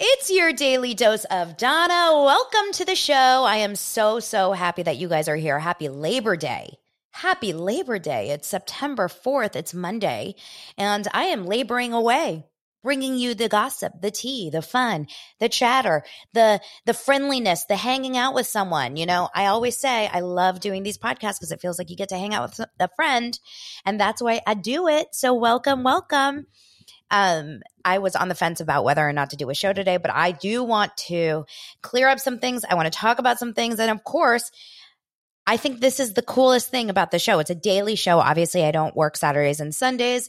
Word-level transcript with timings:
It's 0.00 0.30
your 0.30 0.52
daily 0.52 0.94
dose 0.94 1.24
of 1.24 1.56
Dana. 1.56 2.12
Welcome 2.12 2.70
to 2.74 2.84
the 2.84 2.94
show. 2.94 3.14
I 3.14 3.56
am 3.56 3.74
so, 3.74 4.20
so 4.20 4.52
happy 4.52 4.84
that 4.84 4.96
you 4.96 5.08
guys 5.08 5.26
are 5.26 5.34
here. 5.34 5.58
Happy 5.58 5.88
Labor 5.88 6.36
Day. 6.36 6.78
Happy 7.10 7.52
Labor 7.52 7.98
Day. 7.98 8.30
It's 8.30 8.46
September 8.46 9.08
4th. 9.08 9.56
It's 9.56 9.74
Monday. 9.74 10.36
And 10.76 11.08
I 11.12 11.24
am 11.24 11.46
laboring 11.46 11.92
away, 11.94 12.46
bringing 12.84 13.18
you 13.18 13.34
the 13.34 13.48
gossip, 13.48 14.00
the 14.00 14.12
tea, 14.12 14.50
the 14.50 14.62
fun, 14.62 15.08
the 15.40 15.48
chatter, 15.48 16.04
the, 16.32 16.60
the 16.86 16.94
friendliness, 16.94 17.64
the 17.64 17.74
hanging 17.74 18.16
out 18.16 18.34
with 18.34 18.46
someone. 18.46 18.96
You 18.96 19.06
know, 19.06 19.28
I 19.34 19.46
always 19.46 19.76
say 19.76 20.06
I 20.06 20.20
love 20.20 20.60
doing 20.60 20.84
these 20.84 20.96
podcasts 20.96 21.40
because 21.40 21.50
it 21.50 21.60
feels 21.60 21.76
like 21.76 21.90
you 21.90 21.96
get 21.96 22.10
to 22.10 22.18
hang 22.18 22.34
out 22.34 22.56
with 22.56 22.68
a 22.78 22.88
friend. 22.94 23.36
And 23.84 23.98
that's 23.98 24.22
why 24.22 24.42
I 24.46 24.54
do 24.54 24.86
it. 24.86 25.08
So 25.10 25.34
welcome, 25.34 25.82
welcome. 25.82 26.46
Um, 27.10 27.60
I 27.84 27.98
was 27.98 28.16
on 28.16 28.28
the 28.28 28.34
fence 28.34 28.60
about 28.60 28.84
whether 28.84 29.06
or 29.06 29.12
not 29.12 29.30
to 29.30 29.36
do 29.36 29.50
a 29.50 29.54
show 29.54 29.72
today, 29.72 29.96
but 29.96 30.12
I 30.12 30.32
do 30.32 30.62
want 30.62 30.96
to 31.08 31.44
clear 31.82 32.08
up 32.08 32.20
some 32.20 32.38
things. 32.38 32.64
I 32.68 32.74
want 32.74 32.92
to 32.92 32.98
talk 32.98 33.18
about 33.18 33.38
some 33.38 33.54
things. 33.54 33.80
And 33.80 33.90
of 33.90 34.04
course, 34.04 34.50
I 35.46 35.56
think 35.56 35.80
this 35.80 35.98
is 35.98 36.12
the 36.12 36.22
coolest 36.22 36.70
thing 36.70 36.90
about 36.90 37.10
the 37.10 37.18
show. 37.18 37.38
It's 37.38 37.50
a 37.50 37.54
daily 37.54 37.96
show. 37.96 38.18
Obviously, 38.18 38.64
I 38.64 38.70
don't 38.70 38.94
work 38.94 39.16
Saturdays 39.16 39.60
and 39.60 39.74
Sundays 39.74 40.28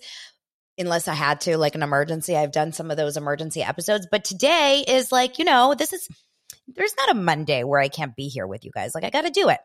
unless 0.78 1.10
I 1.10 1.14
had 1.14 1.42
to, 1.42 1.58
like 1.58 1.76
an 1.76 1.84
emergency. 1.84 2.38
I've 2.38 2.54
done 2.54 2.72
some 2.72 2.90
of 2.90 2.96
those 2.96 3.18
emergency 3.18 3.62
episodes, 3.62 4.08
but 4.10 4.24
today 4.24 4.86
is 4.88 5.12
like, 5.12 5.38
you 5.38 5.44
know, 5.44 5.76
this 5.78 5.92
is 5.92 6.08
there's 6.76 6.96
not 6.98 7.12
a 7.12 7.16
Monday 7.16 7.64
where 7.64 7.80
I 7.80 7.90
can't 7.90 8.16
be 8.16 8.28
here 8.28 8.48
with 8.48 8.64
you 8.64 8.72
guys. 8.72 8.94
Like, 8.94 9.04
I 9.04 9.10
got 9.10 9.24
to 9.24 9.32
do 9.32 9.50
it. 9.50 9.60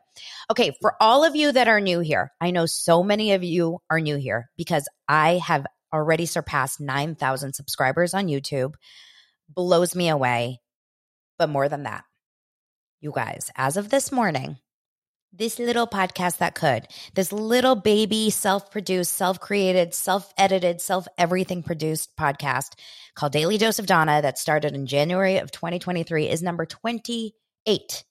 Okay. 0.51 0.71
For 0.81 0.95
all 0.99 1.23
of 1.23 1.35
you 1.35 1.51
that 1.51 1.67
are 1.67 1.79
new 1.79 1.99
here, 1.99 2.31
I 2.41 2.51
know 2.51 2.65
so 2.65 3.03
many 3.03 3.33
of 3.33 3.43
you 3.43 3.79
are 3.89 3.99
new 3.99 4.17
here 4.17 4.49
because 4.57 4.87
I 5.07 5.37
have 5.45 5.65
already 5.95 6.25
surpassed 6.25 6.79
9,000 6.79 7.53
subscribers 7.53 8.13
on 8.13 8.27
YouTube. 8.27 8.73
Blows 9.49 9.95
me 9.95 10.09
away. 10.09 10.59
But 11.37 11.49
more 11.49 11.67
than 11.69 11.83
that, 11.83 12.03
you 13.01 13.11
guys, 13.13 13.51
as 13.55 13.77
of 13.77 13.89
this 13.89 14.11
morning, 14.11 14.57
this 15.33 15.59
little 15.59 15.87
podcast 15.87 16.37
that 16.37 16.55
could, 16.55 16.87
this 17.13 17.31
little 17.31 17.75
baby 17.75 18.29
self 18.29 18.71
produced, 18.71 19.13
self 19.13 19.39
created, 19.39 19.93
self 19.93 20.33
edited, 20.37 20.79
self 20.79 21.07
everything 21.17 21.61
produced 21.61 22.15
podcast 22.17 22.71
called 23.15 23.33
Daily 23.33 23.57
Dose 23.57 23.79
of 23.79 23.85
Dana 23.85 24.21
that 24.21 24.37
started 24.37 24.73
in 24.75 24.85
January 24.85 25.37
of 25.37 25.51
2023 25.51 26.29
is 26.29 26.41
number 26.41 26.65
28 26.65 28.03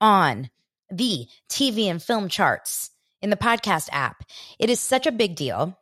on 0.00 0.50
the 0.90 1.26
TV 1.50 1.86
and 1.86 2.02
film 2.02 2.28
charts 2.28 2.90
in 3.20 3.30
the 3.30 3.36
podcast 3.36 3.88
app. 3.92 4.24
It 4.58 4.70
is 4.70 4.80
such 4.80 5.06
a 5.06 5.12
big 5.12 5.34
deal 5.34 5.76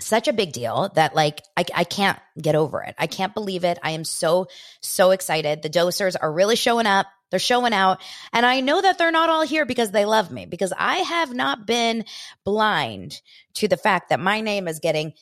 such 0.00 0.26
a 0.28 0.32
big 0.32 0.52
deal 0.52 0.90
that 0.94 1.14
like 1.14 1.42
I, 1.56 1.64
I 1.74 1.84
can't 1.84 2.18
get 2.40 2.54
over 2.54 2.82
it. 2.82 2.94
I 2.98 3.06
can't 3.06 3.34
believe 3.34 3.64
it. 3.64 3.78
I 3.82 3.92
am 3.92 4.04
so 4.04 4.48
so 4.80 5.12
excited. 5.12 5.62
The 5.62 5.70
dosers 5.70 6.16
are 6.20 6.32
really 6.32 6.56
showing 6.56 6.86
up. 6.86 7.06
They're 7.30 7.38
showing 7.38 7.72
out. 7.72 8.00
And 8.32 8.44
I 8.44 8.60
know 8.60 8.80
that 8.80 8.98
they're 8.98 9.10
not 9.10 9.30
all 9.30 9.42
here 9.42 9.64
because 9.66 9.90
they 9.90 10.04
love 10.04 10.30
me 10.30 10.46
because 10.46 10.72
I 10.76 10.96
have 10.96 11.32
not 11.32 11.66
been 11.66 12.04
blind 12.44 13.20
to 13.54 13.68
the 13.68 13.76
fact 13.76 14.10
that 14.10 14.20
my 14.20 14.40
name 14.40 14.68
is 14.68 14.80
getting 14.80 15.14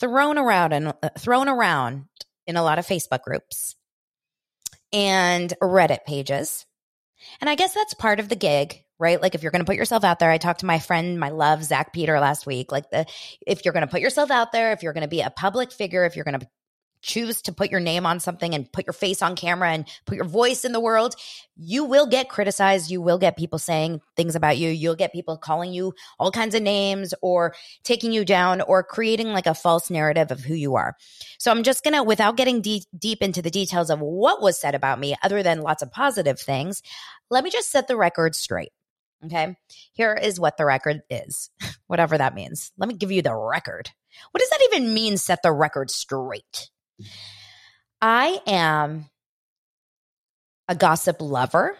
thrown 0.00 0.38
around 0.38 0.72
and 0.72 0.88
uh, 1.02 1.10
thrown 1.18 1.48
around 1.48 2.06
in 2.46 2.56
a 2.56 2.62
lot 2.62 2.78
of 2.78 2.86
Facebook 2.86 3.22
groups 3.22 3.76
and 4.92 5.52
Reddit 5.62 6.04
pages. 6.06 6.66
And 7.40 7.48
I 7.48 7.54
guess 7.54 7.74
that's 7.74 7.94
part 7.94 8.20
of 8.20 8.28
the 8.28 8.36
gig 8.36 8.83
right? 9.04 9.20
Like 9.20 9.34
if 9.34 9.42
you're 9.42 9.52
going 9.52 9.60
to 9.60 9.66
put 9.66 9.76
yourself 9.76 10.02
out 10.02 10.18
there, 10.18 10.30
I 10.30 10.38
talked 10.38 10.60
to 10.60 10.66
my 10.66 10.78
friend, 10.78 11.20
my 11.20 11.28
love, 11.28 11.62
Zach 11.62 11.92
Peter 11.92 12.18
last 12.18 12.46
week. 12.46 12.72
Like 12.72 12.90
the, 12.90 13.04
if 13.46 13.64
you're 13.64 13.74
going 13.74 13.86
to 13.86 13.90
put 13.90 14.00
yourself 14.00 14.30
out 14.30 14.50
there, 14.50 14.72
if 14.72 14.82
you're 14.82 14.94
going 14.94 15.02
to 15.02 15.08
be 15.08 15.20
a 15.20 15.30
public 15.30 15.70
figure, 15.70 16.04
if 16.04 16.16
you're 16.16 16.24
going 16.24 16.40
to 16.40 16.48
choose 17.02 17.42
to 17.42 17.52
put 17.52 17.70
your 17.70 17.80
name 17.80 18.06
on 18.06 18.18
something 18.18 18.54
and 18.54 18.72
put 18.72 18.86
your 18.86 18.94
face 18.94 19.20
on 19.20 19.36
camera 19.36 19.70
and 19.70 19.86
put 20.06 20.16
your 20.16 20.24
voice 20.24 20.64
in 20.64 20.72
the 20.72 20.80
world, 20.80 21.14
you 21.54 21.84
will 21.84 22.06
get 22.06 22.30
criticized. 22.30 22.90
You 22.90 23.02
will 23.02 23.18
get 23.18 23.36
people 23.36 23.58
saying 23.58 24.00
things 24.16 24.34
about 24.34 24.56
you. 24.56 24.70
You'll 24.70 24.96
get 24.96 25.12
people 25.12 25.36
calling 25.36 25.70
you 25.70 25.92
all 26.18 26.30
kinds 26.30 26.54
of 26.54 26.62
names 26.62 27.12
or 27.20 27.54
taking 27.82 28.10
you 28.10 28.24
down 28.24 28.62
or 28.62 28.82
creating 28.82 29.28
like 29.28 29.46
a 29.46 29.54
false 29.54 29.90
narrative 29.90 30.30
of 30.30 30.40
who 30.40 30.54
you 30.54 30.76
are. 30.76 30.96
So 31.38 31.50
I'm 31.50 31.62
just 31.62 31.84
going 31.84 31.94
to, 31.94 32.02
without 32.02 32.38
getting 32.38 32.62
deep, 32.62 32.84
deep 32.98 33.22
into 33.22 33.42
the 33.42 33.50
details 33.50 33.90
of 33.90 34.00
what 34.00 34.40
was 34.40 34.58
said 34.58 34.74
about 34.74 34.98
me, 34.98 35.14
other 35.22 35.42
than 35.42 35.60
lots 35.60 35.82
of 35.82 35.92
positive 35.92 36.40
things, 36.40 36.82
let 37.28 37.44
me 37.44 37.50
just 37.50 37.70
set 37.70 37.86
the 37.86 37.98
record 37.98 38.34
straight. 38.34 38.72
Okay. 39.26 39.56
Here 39.92 40.14
is 40.14 40.40
what 40.40 40.56
the 40.56 40.64
record 40.64 41.02
is, 41.08 41.50
whatever 41.86 42.18
that 42.18 42.34
means. 42.34 42.72
Let 42.76 42.88
me 42.88 42.94
give 42.94 43.12
you 43.12 43.22
the 43.22 43.34
record. 43.34 43.90
What 44.30 44.40
does 44.40 44.50
that 44.50 44.68
even 44.72 44.94
mean, 44.94 45.16
set 45.16 45.42
the 45.42 45.52
record 45.52 45.90
straight? 45.90 46.70
I 48.00 48.40
am 48.46 49.06
a 50.68 50.74
gossip 50.74 51.16
lover, 51.20 51.76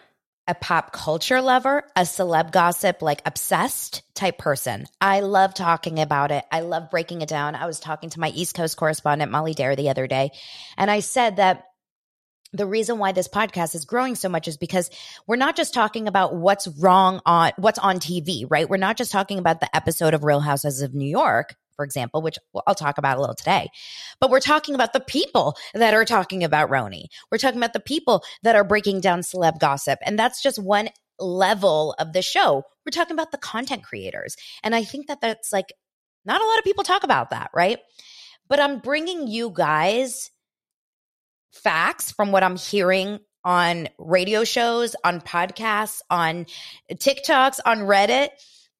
a 0.47 0.55
pop 0.55 0.91
culture 0.91 1.41
lover, 1.41 1.83
a 1.95 2.01
celeb 2.01 2.51
gossip, 2.51 3.01
like 3.01 3.21
obsessed 3.25 4.03
type 4.13 4.37
person. 4.37 4.85
I 4.99 5.21
love 5.21 5.53
talking 5.53 5.99
about 5.99 6.31
it. 6.31 6.45
I 6.51 6.61
love 6.61 6.91
breaking 6.91 7.21
it 7.21 7.29
down. 7.29 7.55
I 7.55 7.65
was 7.65 7.79
talking 7.79 8.09
to 8.11 8.19
my 8.19 8.29
East 8.29 8.55
Coast 8.55 8.77
correspondent, 8.77 9.31
Molly 9.31 9.53
Dare, 9.53 9.75
the 9.75 9.89
other 9.89 10.07
day, 10.07 10.31
and 10.77 10.91
I 10.91 10.99
said 10.99 11.37
that 11.37 11.65
the 12.53 12.65
reason 12.65 12.97
why 12.99 13.11
this 13.11 13.27
podcast 13.27 13.75
is 13.75 13.85
growing 13.85 14.15
so 14.15 14.29
much 14.29 14.47
is 14.47 14.57
because 14.57 14.89
we're 15.27 15.35
not 15.35 15.55
just 15.55 15.73
talking 15.73 16.07
about 16.07 16.35
what's 16.35 16.67
wrong 16.67 17.21
on 17.25 17.51
what's 17.57 17.79
on 17.79 17.99
TV, 17.99 18.45
right? 18.49 18.69
We're 18.69 18.77
not 18.77 18.97
just 18.97 19.11
talking 19.11 19.39
about 19.39 19.59
the 19.59 19.75
episode 19.75 20.13
of 20.13 20.23
Real 20.23 20.39
Houses 20.39 20.81
of 20.81 20.93
New 20.93 21.09
York, 21.09 21.55
for 21.75 21.83
example, 21.83 22.21
which 22.21 22.37
I'll 22.65 22.75
talk 22.75 22.97
about 22.97 23.17
a 23.17 23.19
little 23.19 23.35
today. 23.35 23.69
But 24.19 24.29
we're 24.29 24.39
talking 24.39 24.75
about 24.75 24.93
the 24.93 24.99
people 24.99 25.55
that 25.73 25.93
are 25.93 26.05
talking 26.05 26.43
about 26.43 26.69
RHONY. 26.69 27.05
We're 27.31 27.37
talking 27.37 27.59
about 27.59 27.73
the 27.73 27.79
people 27.79 28.23
that 28.43 28.55
are 28.55 28.63
breaking 28.63 29.01
down 29.01 29.21
celeb 29.21 29.59
gossip. 29.59 29.99
And 30.05 30.17
that's 30.17 30.41
just 30.41 30.57
one 30.57 30.89
level 31.19 31.95
of 31.99 32.13
the 32.13 32.21
show. 32.21 32.63
We're 32.85 32.91
talking 32.91 33.15
about 33.15 33.31
the 33.31 33.37
content 33.37 33.83
creators. 33.83 34.35
And 34.63 34.75
I 34.75 34.83
think 34.83 35.07
that 35.07 35.21
that's 35.21 35.51
like 35.51 35.73
not 36.25 36.41
a 36.41 36.45
lot 36.45 36.57
of 36.59 36.63
people 36.63 36.83
talk 36.83 37.03
about 37.03 37.31
that, 37.31 37.51
right? 37.53 37.79
But 38.47 38.59
I'm 38.59 38.79
bringing 38.79 39.27
you 39.27 39.51
guys 39.53 40.29
facts 41.63 42.11
from 42.11 42.31
what 42.31 42.43
I'm 42.43 42.57
hearing 42.57 43.19
on 43.43 43.87
radio 43.97 44.43
shows, 44.43 44.95
on 45.03 45.21
podcasts, 45.21 46.01
on 46.09 46.45
TikToks, 46.91 47.59
on 47.65 47.79
Reddit. 47.79 48.29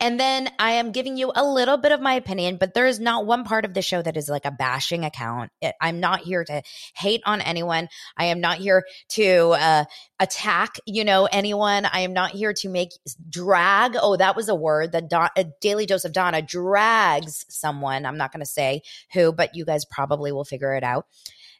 And 0.02 0.20
then 0.20 0.50
I 0.60 0.72
am 0.72 0.92
giving 0.92 1.16
you 1.16 1.32
a 1.34 1.46
little 1.46 1.78
bit 1.78 1.94
of 1.94 2.02
my 2.02 2.16
opinion, 2.16 2.58
but 2.58 2.74
there 2.74 2.86
is 2.86 3.00
not 3.00 3.26
one 3.26 3.46
part 3.46 3.64
of 3.64 3.74
the 3.74 3.82
show 3.82 4.02
that 4.02 4.18
is 4.18 4.28
like 4.28 4.44
a 4.44 4.52
bashing 4.52 5.06
account. 5.06 5.52
I'm 5.80 6.02
not 6.02 6.20
here 6.20 6.44
to 6.44 6.62
hate 6.96 7.22
on 7.26 7.40
anyone. 7.40 7.88
I 8.18 8.26
am 8.26 8.42
not 8.42 8.58
here 8.58 8.84
to 9.12 9.52
uh, 9.52 9.86
attack, 10.20 10.76
you 10.86 11.06
know, 11.06 11.30
anyone. 11.32 11.86
I 11.86 12.02
am 12.02 12.12
not 12.12 12.32
here 12.32 12.52
to 12.54 12.70
make 12.70 12.90
drag. 13.30 13.96
Oh, 14.00 14.18
that 14.18 14.36
was 14.36 14.50
a 14.50 14.56
word 14.56 14.92
that 14.92 15.10
Don, 15.10 15.30
a 15.38 15.46
Daily 15.62 15.86
Dose 15.86 16.04
of 16.04 16.12
Dana 16.12 16.42
drags 16.42 17.46
someone. 17.48 18.06
I'm 18.06 18.18
not 18.18 18.34
going 18.34 18.44
to 18.44 18.46
say 18.46 18.82
who, 19.14 19.32
but 19.32 19.56
you 19.56 19.64
guys 19.64 19.86
probably 19.86 20.34
will 20.34 20.46
figure 20.46 20.76
it 20.76 20.84
out. 20.84 21.06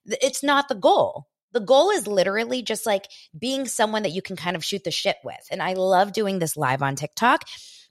It's 0.06 0.44
not 0.44 0.68
the 0.68 0.76
goal. 0.76 1.28
The 1.52 1.60
goal 1.62 1.90
is 1.90 2.06
literally 2.06 2.62
just 2.62 2.86
like 2.86 3.08
being 3.38 3.66
someone 3.66 4.04
that 4.04 4.12
you 4.12 4.22
can 4.22 4.36
kind 4.36 4.56
of 4.56 4.66
shoot 4.66 4.84
the 4.84 4.92
shit 4.92 5.16
with. 5.24 5.48
And 5.50 5.64
I 5.64 5.74
love 5.74 6.12
doing 6.12 6.40
this 6.40 6.58
live 6.58 6.82
on 6.82 6.96
TikTok 6.96 7.44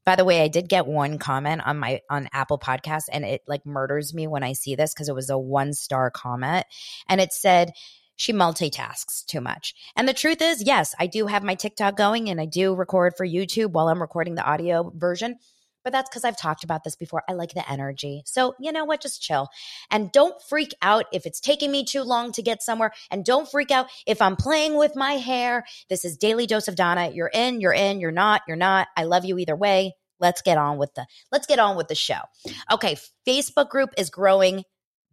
by 0.04 0.16
the 0.16 0.24
way, 0.24 0.42
I 0.42 0.48
did 0.48 0.68
get 0.68 0.86
one 0.86 1.18
comment 1.18 1.62
on 1.64 1.78
my 1.78 2.02
on 2.10 2.28
Apple 2.32 2.58
Podcast 2.58 3.04
and 3.10 3.24
it 3.24 3.42
like 3.46 3.64
murders 3.64 4.12
me 4.12 4.26
when 4.26 4.42
I 4.42 4.52
see 4.52 4.74
this 4.74 4.92
because 4.92 5.08
it 5.08 5.14
was 5.14 5.30
a 5.30 5.38
one 5.38 5.72
star 5.72 6.10
comment 6.10 6.66
and 7.08 7.20
it 7.20 7.32
said 7.32 7.72
she 8.16 8.32
multitasks 8.32 9.24
too 9.24 9.40
much. 9.40 9.74
And 9.96 10.06
the 10.06 10.12
truth 10.12 10.40
is, 10.40 10.62
yes, 10.62 10.94
I 11.00 11.06
do 11.06 11.26
have 11.26 11.42
my 11.42 11.54
TikTok 11.54 11.96
going 11.96 12.28
and 12.28 12.40
I 12.40 12.46
do 12.46 12.74
record 12.74 13.14
for 13.16 13.26
YouTube 13.26 13.72
while 13.72 13.88
I'm 13.88 14.00
recording 14.00 14.34
the 14.34 14.44
audio 14.44 14.92
version. 14.94 15.36
But 15.84 15.92
that's 15.92 16.08
because 16.08 16.24
I've 16.24 16.36
talked 16.36 16.64
about 16.64 16.82
this 16.82 16.96
before. 16.96 17.22
I 17.28 17.34
like 17.34 17.54
the 17.54 17.70
energy. 17.70 18.22
So, 18.24 18.54
you 18.58 18.72
know 18.72 18.84
what? 18.84 19.02
Just 19.02 19.22
chill. 19.22 19.48
And 19.90 20.10
don't 20.10 20.40
freak 20.48 20.72
out 20.82 21.04
if 21.12 21.26
it's 21.26 21.40
taking 21.40 21.70
me 21.70 21.84
too 21.84 22.02
long 22.02 22.32
to 22.32 22.42
get 22.42 22.62
somewhere. 22.62 22.92
And 23.10 23.24
don't 23.24 23.48
freak 23.48 23.70
out 23.70 23.88
if 24.06 24.20
I'm 24.22 24.36
playing 24.36 24.76
with 24.76 24.96
my 24.96 25.12
hair. 25.12 25.64
This 25.88 26.04
is 26.04 26.16
Daily 26.16 26.46
Dose 26.46 26.68
of 26.68 26.74
Dana. 26.74 27.10
You're 27.12 27.30
in, 27.32 27.60
you're 27.60 27.74
in, 27.74 28.00
you're 28.00 28.10
not, 28.10 28.42
you're 28.48 28.56
not. 28.56 28.88
I 28.96 29.04
love 29.04 29.24
you 29.24 29.38
either 29.38 29.54
way. 29.54 29.94
Let's 30.20 30.42
get 30.42 30.58
on 30.58 30.78
with 30.78 30.94
the 30.94 31.06
let's 31.32 31.46
get 31.46 31.58
on 31.58 31.76
with 31.76 31.88
the 31.88 31.94
show. 31.94 32.20
Okay, 32.72 32.96
Facebook 33.26 33.68
group 33.68 33.90
is 33.98 34.10
growing 34.10 34.64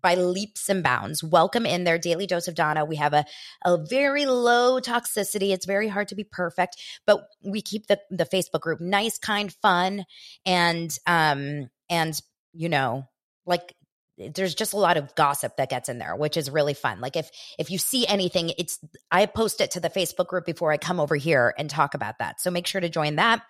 by 0.02 0.16
leaps 0.16 0.70
and 0.70 0.84
bounds. 0.84 1.24
Welcome 1.24 1.66
in 1.66 1.84
their 1.84 1.98
daily 1.98 2.28
dose 2.28 2.48
of 2.48 2.56
Dana. 2.56 2.86
We 2.86 2.98
have 2.98 3.14
a, 3.14 3.26
a 3.64 3.78
very 3.78 4.26
low 4.26 4.80
toxicity. 4.80 5.52
It's 5.52 5.66
very 5.66 5.88
hard 5.88 6.08
to 6.10 6.16
be 6.16 6.24
perfect, 6.24 6.78
but 7.06 7.28
we 7.44 7.62
keep 7.62 7.88
the, 7.88 8.00
the 8.10 8.26
Facebook 8.26 8.62
group 8.62 8.82
nice, 8.82 9.18
kind, 9.18 9.54
fun, 9.62 10.06
and 10.46 10.96
um 11.08 11.70
and 11.90 12.20
you 12.54 12.70
know, 12.70 13.08
like 13.46 13.74
there's 14.18 14.56
just 14.56 14.74
a 14.74 14.78
lot 14.78 14.98
of 14.98 15.16
gossip 15.16 15.58
that 15.58 15.70
gets 15.70 15.90
in 15.90 15.98
there 15.98 16.16
which 16.16 16.38
is 16.38 16.50
really 16.50 16.74
fun 16.74 17.00
like 17.00 17.16
if 17.16 17.30
if 17.58 17.72
you 17.72 17.78
see 17.78 18.06
anything 18.08 18.52
it's 18.58 18.80
i 19.10 19.26
post 19.26 19.62
it 19.62 19.72
to 19.72 19.80
the 19.80 19.90
facebook 19.90 20.28
group 20.28 20.46
before 20.46 20.72
i 20.72 20.78
come 20.78 21.00
over 21.00 21.16
here 21.16 21.54
and 21.58 21.70
talk 21.70 21.94
about 21.94 22.20
that 22.20 22.40
so 22.40 22.52
make 22.52 22.68
sure 22.68 22.82
to 22.82 22.90
join 22.90 23.16
that 23.16 23.42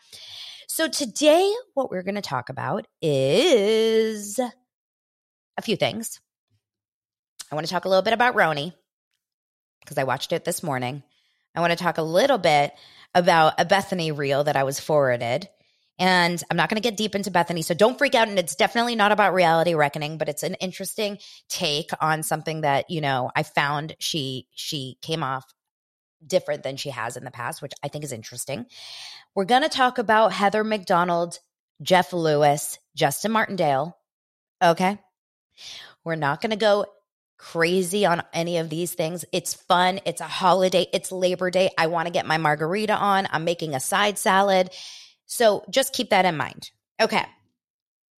so 0.67 0.87
today 0.87 1.51
what 1.73 1.89
we're 1.89 2.03
going 2.03 2.15
to 2.15 2.21
talk 2.21 2.49
about 2.49 2.87
is 3.01 4.39
a 5.57 5.61
few 5.61 5.75
things 5.75 6.19
I 7.51 7.55
want 7.55 7.67
to 7.67 7.73
talk 7.73 7.85
a 7.85 7.89
little 7.89 8.01
bit 8.01 8.13
about 8.13 8.35
RHONY 8.35 8.73
because 9.81 9.97
I 9.97 10.05
watched 10.05 10.31
it 10.31 10.45
this 10.45 10.63
morning. 10.63 11.03
I 11.53 11.59
want 11.59 11.71
to 11.71 11.83
talk 11.83 11.97
a 11.97 12.03
little 12.03 12.37
bit 12.37 12.73
about 13.13 13.59
a 13.59 13.65
Bethenny 13.65 14.15
reel 14.15 14.45
that 14.45 14.55
I 14.55 14.63
was 14.63 14.79
forwarded. 14.79 15.49
And 15.99 16.41
I'm 16.49 16.57
not 16.57 16.69
going 16.69 16.81
to 16.81 16.87
get 16.89 16.97
deep 16.97 17.13
into 17.13 17.29
Bethenny, 17.29 17.63
so 17.63 17.73
don't 17.73 17.97
freak 17.97 18.15
out. 18.15 18.29
And 18.29 18.39
it's 18.39 18.55
definitely 18.55 18.95
not 18.95 19.11
about 19.11 19.33
reality 19.33 19.75
reckoning, 19.75 20.17
but 20.17 20.29
it's 20.29 20.43
an 20.43 20.55
interesting 20.55 21.19
take 21.49 21.91
on 21.99 22.23
something 22.23 22.61
that 22.61 22.89
you 22.89 23.01
know 23.01 23.29
I 23.35 23.43
found 23.43 23.95
she 23.99 24.47
she 24.55 24.97
came 25.01 25.21
off 25.21 25.45
different 26.25 26.63
than 26.63 26.77
she 26.77 26.89
has 26.89 27.17
in 27.17 27.25
the 27.25 27.31
past, 27.31 27.61
which 27.61 27.73
I 27.83 27.89
think 27.89 28.03
is 28.03 28.13
interesting. 28.13 28.65
We're 29.35 29.45
going 29.45 29.63
to 29.63 29.69
talk 29.69 29.97
about 29.97 30.33
Heather 30.33 30.63
McDonald, 30.63 31.37
Jeff 31.81 32.13
Lewis, 32.13 32.79
Justin 32.95 33.33
Martindale. 33.33 33.97
Okay. 34.61 34.97
We're 36.03 36.15
not 36.15 36.41
going 36.41 36.51
to 36.51 36.55
go 36.55 36.85
crazy 37.41 38.05
on 38.05 38.21
any 38.33 38.57
of 38.57 38.69
these 38.69 38.93
things. 38.93 39.25
It's 39.31 39.55
fun. 39.55 39.99
It's 40.05 40.21
a 40.21 40.25
holiday. 40.25 40.85
It's 40.93 41.11
Labor 41.11 41.49
Day. 41.49 41.71
I 41.75 41.87
want 41.87 42.05
to 42.05 42.13
get 42.13 42.27
my 42.27 42.37
margarita 42.37 42.93
on. 42.93 43.27
I'm 43.31 43.43
making 43.43 43.73
a 43.73 43.79
side 43.79 44.19
salad. 44.19 44.69
So 45.25 45.65
just 45.69 45.93
keep 45.93 46.11
that 46.11 46.25
in 46.25 46.37
mind. 46.37 46.69
Okay. 47.01 47.25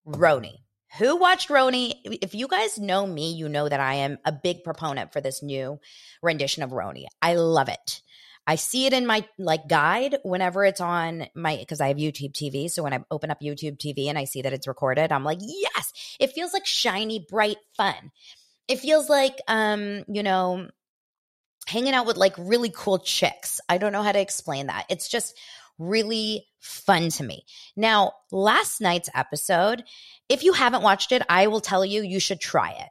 RHONY. 0.05 0.57
Who 0.99 1.15
watched 1.15 1.47
RHONY? 1.47 2.19
If 2.21 2.35
you 2.35 2.49
guys 2.49 2.77
know 2.77 3.07
me, 3.07 3.33
you 3.33 3.47
know 3.47 3.69
that 3.69 3.79
I 3.79 3.95
am 3.95 4.17
a 4.25 4.33
big 4.33 4.63
proponent 4.63 5.13
for 5.13 5.21
this 5.21 5.41
new 5.41 5.79
rendition 6.21 6.61
of 6.61 6.71
RHONY. 6.71 7.05
I 7.21 7.35
love 7.35 7.69
it. 7.69 8.01
I 8.45 8.55
see 8.55 8.87
it 8.87 8.93
in 8.93 9.07
my 9.07 9.25
like 9.39 9.69
guide 9.69 10.17
whenever 10.23 10.65
it's 10.65 10.81
on 10.81 11.27
my 11.33 11.55
because 11.55 11.79
I 11.79 11.87
have 11.87 11.97
YouTube 11.97 12.33
TV. 12.33 12.69
So 12.69 12.83
when 12.83 12.93
I 12.93 12.99
open 13.09 13.31
up 13.31 13.39
YouTube 13.39 13.77
TV 13.77 14.09
and 14.09 14.17
I 14.17 14.25
see 14.25 14.41
that 14.41 14.51
it's 14.51 14.67
recorded, 14.67 15.13
I'm 15.13 15.23
like, 15.23 15.39
yes, 15.39 15.93
it 16.19 16.33
feels 16.33 16.51
like 16.51 16.65
shiny, 16.65 17.25
bright 17.29 17.57
fun 17.77 18.11
it 18.67 18.79
feels 18.79 19.09
like 19.09 19.39
um 19.47 20.03
you 20.07 20.23
know 20.23 20.67
hanging 21.67 21.93
out 21.93 22.05
with 22.05 22.17
like 22.17 22.33
really 22.37 22.71
cool 22.73 22.99
chicks 22.99 23.59
i 23.69 23.77
don't 23.77 23.93
know 23.93 24.03
how 24.03 24.11
to 24.11 24.19
explain 24.19 24.67
that 24.67 24.85
it's 24.89 25.07
just 25.07 25.37
really 25.79 26.45
fun 26.59 27.09
to 27.09 27.23
me 27.23 27.45
now 27.75 28.11
last 28.31 28.79
night's 28.79 29.09
episode 29.15 29.83
if 30.29 30.43
you 30.43 30.53
haven't 30.53 30.83
watched 30.83 31.11
it 31.11 31.21
i 31.29 31.47
will 31.47 31.61
tell 31.61 31.85
you 31.85 32.01
you 32.01 32.19
should 32.19 32.39
try 32.39 32.71
it 32.71 32.89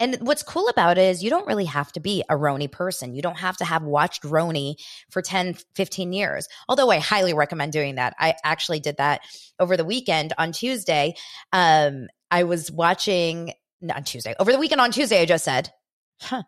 and 0.00 0.16
what's 0.22 0.42
cool 0.42 0.68
about 0.68 0.96
it 0.96 1.02
is 1.02 1.22
you 1.22 1.28
don't 1.28 1.46
really 1.46 1.66
have 1.66 1.92
to 1.92 2.00
be 2.00 2.24
a 2.30 2.34
RHONY 2.34 2.72
person. 2.72 3.12
You 3.12 3.20
don't 3.20 3.38
have 3.38 3.58
to 3.58 3.66
have 3.66 3.82
watched 3.82 4.22
RHONY 4.22 4.76
for 5.10 5.20
10, 5.20 5.58
15 5.74 6.12
years. 6.14 6.48
Although 6.70 6.90
I 6.90 7.00
highly 7.00 7.34
recommend 7.34 7.72
doing 7.72 7.96
that. 7.96 8.16
I 8.18 8.34
actually 8.42 8.80
did 8.80 8.96
that 8.96 9.20
over 9.58 9.76
the 9.76 9.84
weekend 9.84 10.32
on 10.38 10.52
Tuesday. 10.52 11.16
Um, 11.52 12.08
I 12.30 12.44
was 12.44 12.70
watching 12.70 13.52
on 13.94 14.04
Tuesday, 14.04 14.34
over 14.38 14.52
the 14.52 14.58
weekend 14.58 14.80
on 14.80 14.92
Tuesday, 14.92 15.22
I 15.22 15.26
just 15.26 15.44
said. 15.44 15.70
Huh. 16.22 16.42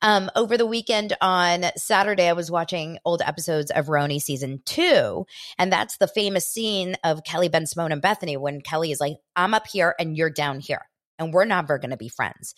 Um, 0.00 0.30
over 0.34 0.56
the 0.56 0.66
weekend 0.66 1.16
on 1.20 1.66
Saturday, 1.76 2.28
I 2.28 2.32
was 2.32 2.50
watching 2.50 2.98
old 3.04 3.22
episodes 3.22 3.70
of 3.70 3.86
RHONY 3.86 4.20
season 4.20 4.60
two. 4.64 5.26
And 5.58 5.72
that's 5.72 5.96
the 5.98 6.08
famous 6.08 6.48
scene 6.48 6.96
of 7.04 7.22
Kelly 7.22 7.48
Bensimon 7.48 7.92
and 7.92 8.02
Bethenny 8.02 8.36
when 8.36 8.60
Kelly 8.60 8.90
is 8.90 9.00
like, 9.00 9.18
I'm 9.36 9.54
up 9.54 9.68
here 9.68 9.94
and 9.98 10.16
you're 10.16 10.30
down 10.30 10.58
here. 10.58 10.82
And 11.20 11.32
we're 11.32 11.44
never 11.44 11.78
going 11.78 11.90
to 11.92 11.96
be 11.96 12.08
friends. 12.08 12.54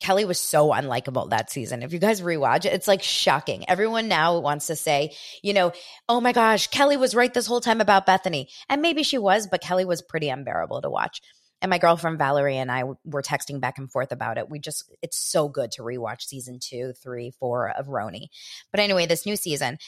Kelly 0.00 0.24
was 0.24 0.38
so 0.38 0.68
unlikable 0.68 1.30
that 1.30 1.50
season. 1.50 1.82
If 1.82 1.92
you 1.92 1.98
guys 1.98 2.20
rewatch 2.20 2.64
it, 2.64 2.72
it's 2.72 2.86
like 2.86 3.02
shocking. 3.02 3.68
Everyone 3.68 4.08
now 4.08 4.38
wants 4.38 4.68
to 4.68 4.76
say, 4.76 5.16
you 5.42 5.54
know, 5.54 5.72
oh 6.08 6.20
my 6.20 6.32
gosh, 6.32 6.68
Kelly 6.68 6.96
was 6.96 7.14
right 7.14 7.32
this 7.32 7.46
whole 7.46 7.60
time 7.60 7.80
about 7.80 8.06
Bethenny. 8.06 8.46
And 8.68 8.80
maybe 8.82 9.02
she 9.02 9.18
was, 9.18 9.48
but 9.48 9.62
Kelly 9.62 9.84
was 9.84 10.02
pretty 10.02 10.28
unbearable 10.28 10.82
to 10.82 10.90
watch. 10.90 11.20
And 11.60 11.70
my 11.70 11.78
girlfriend 11.78 12.18
Valerie 12.18 12.56
and 12.56 12.70
I 12.70 12.84
were 12.84 13.22
texting 13.22 13.60
back 13.60 13.78
and 13.78 13.90
forth 13.90 14.12
about 14.12 14.38
it. 14.38 14.48
We 14.48 14.58
just, 14.58 14.90
it's 15.02 15.16
so 15.16 15.48
good 15.48 15.72
to 15.72 15.82
rewatch 15.82 16.22
season 16.22 16.58
two, 16.60 16.92
three, 17.02 17.32
four 17.32 17.70
of 17.70 17.86
RHONY. 17.86 18.28
But 18.70 18.80
anyway, 18.80 19.06
this 19.06 19.26
new 19.26 19.36
season, 19.36 19.78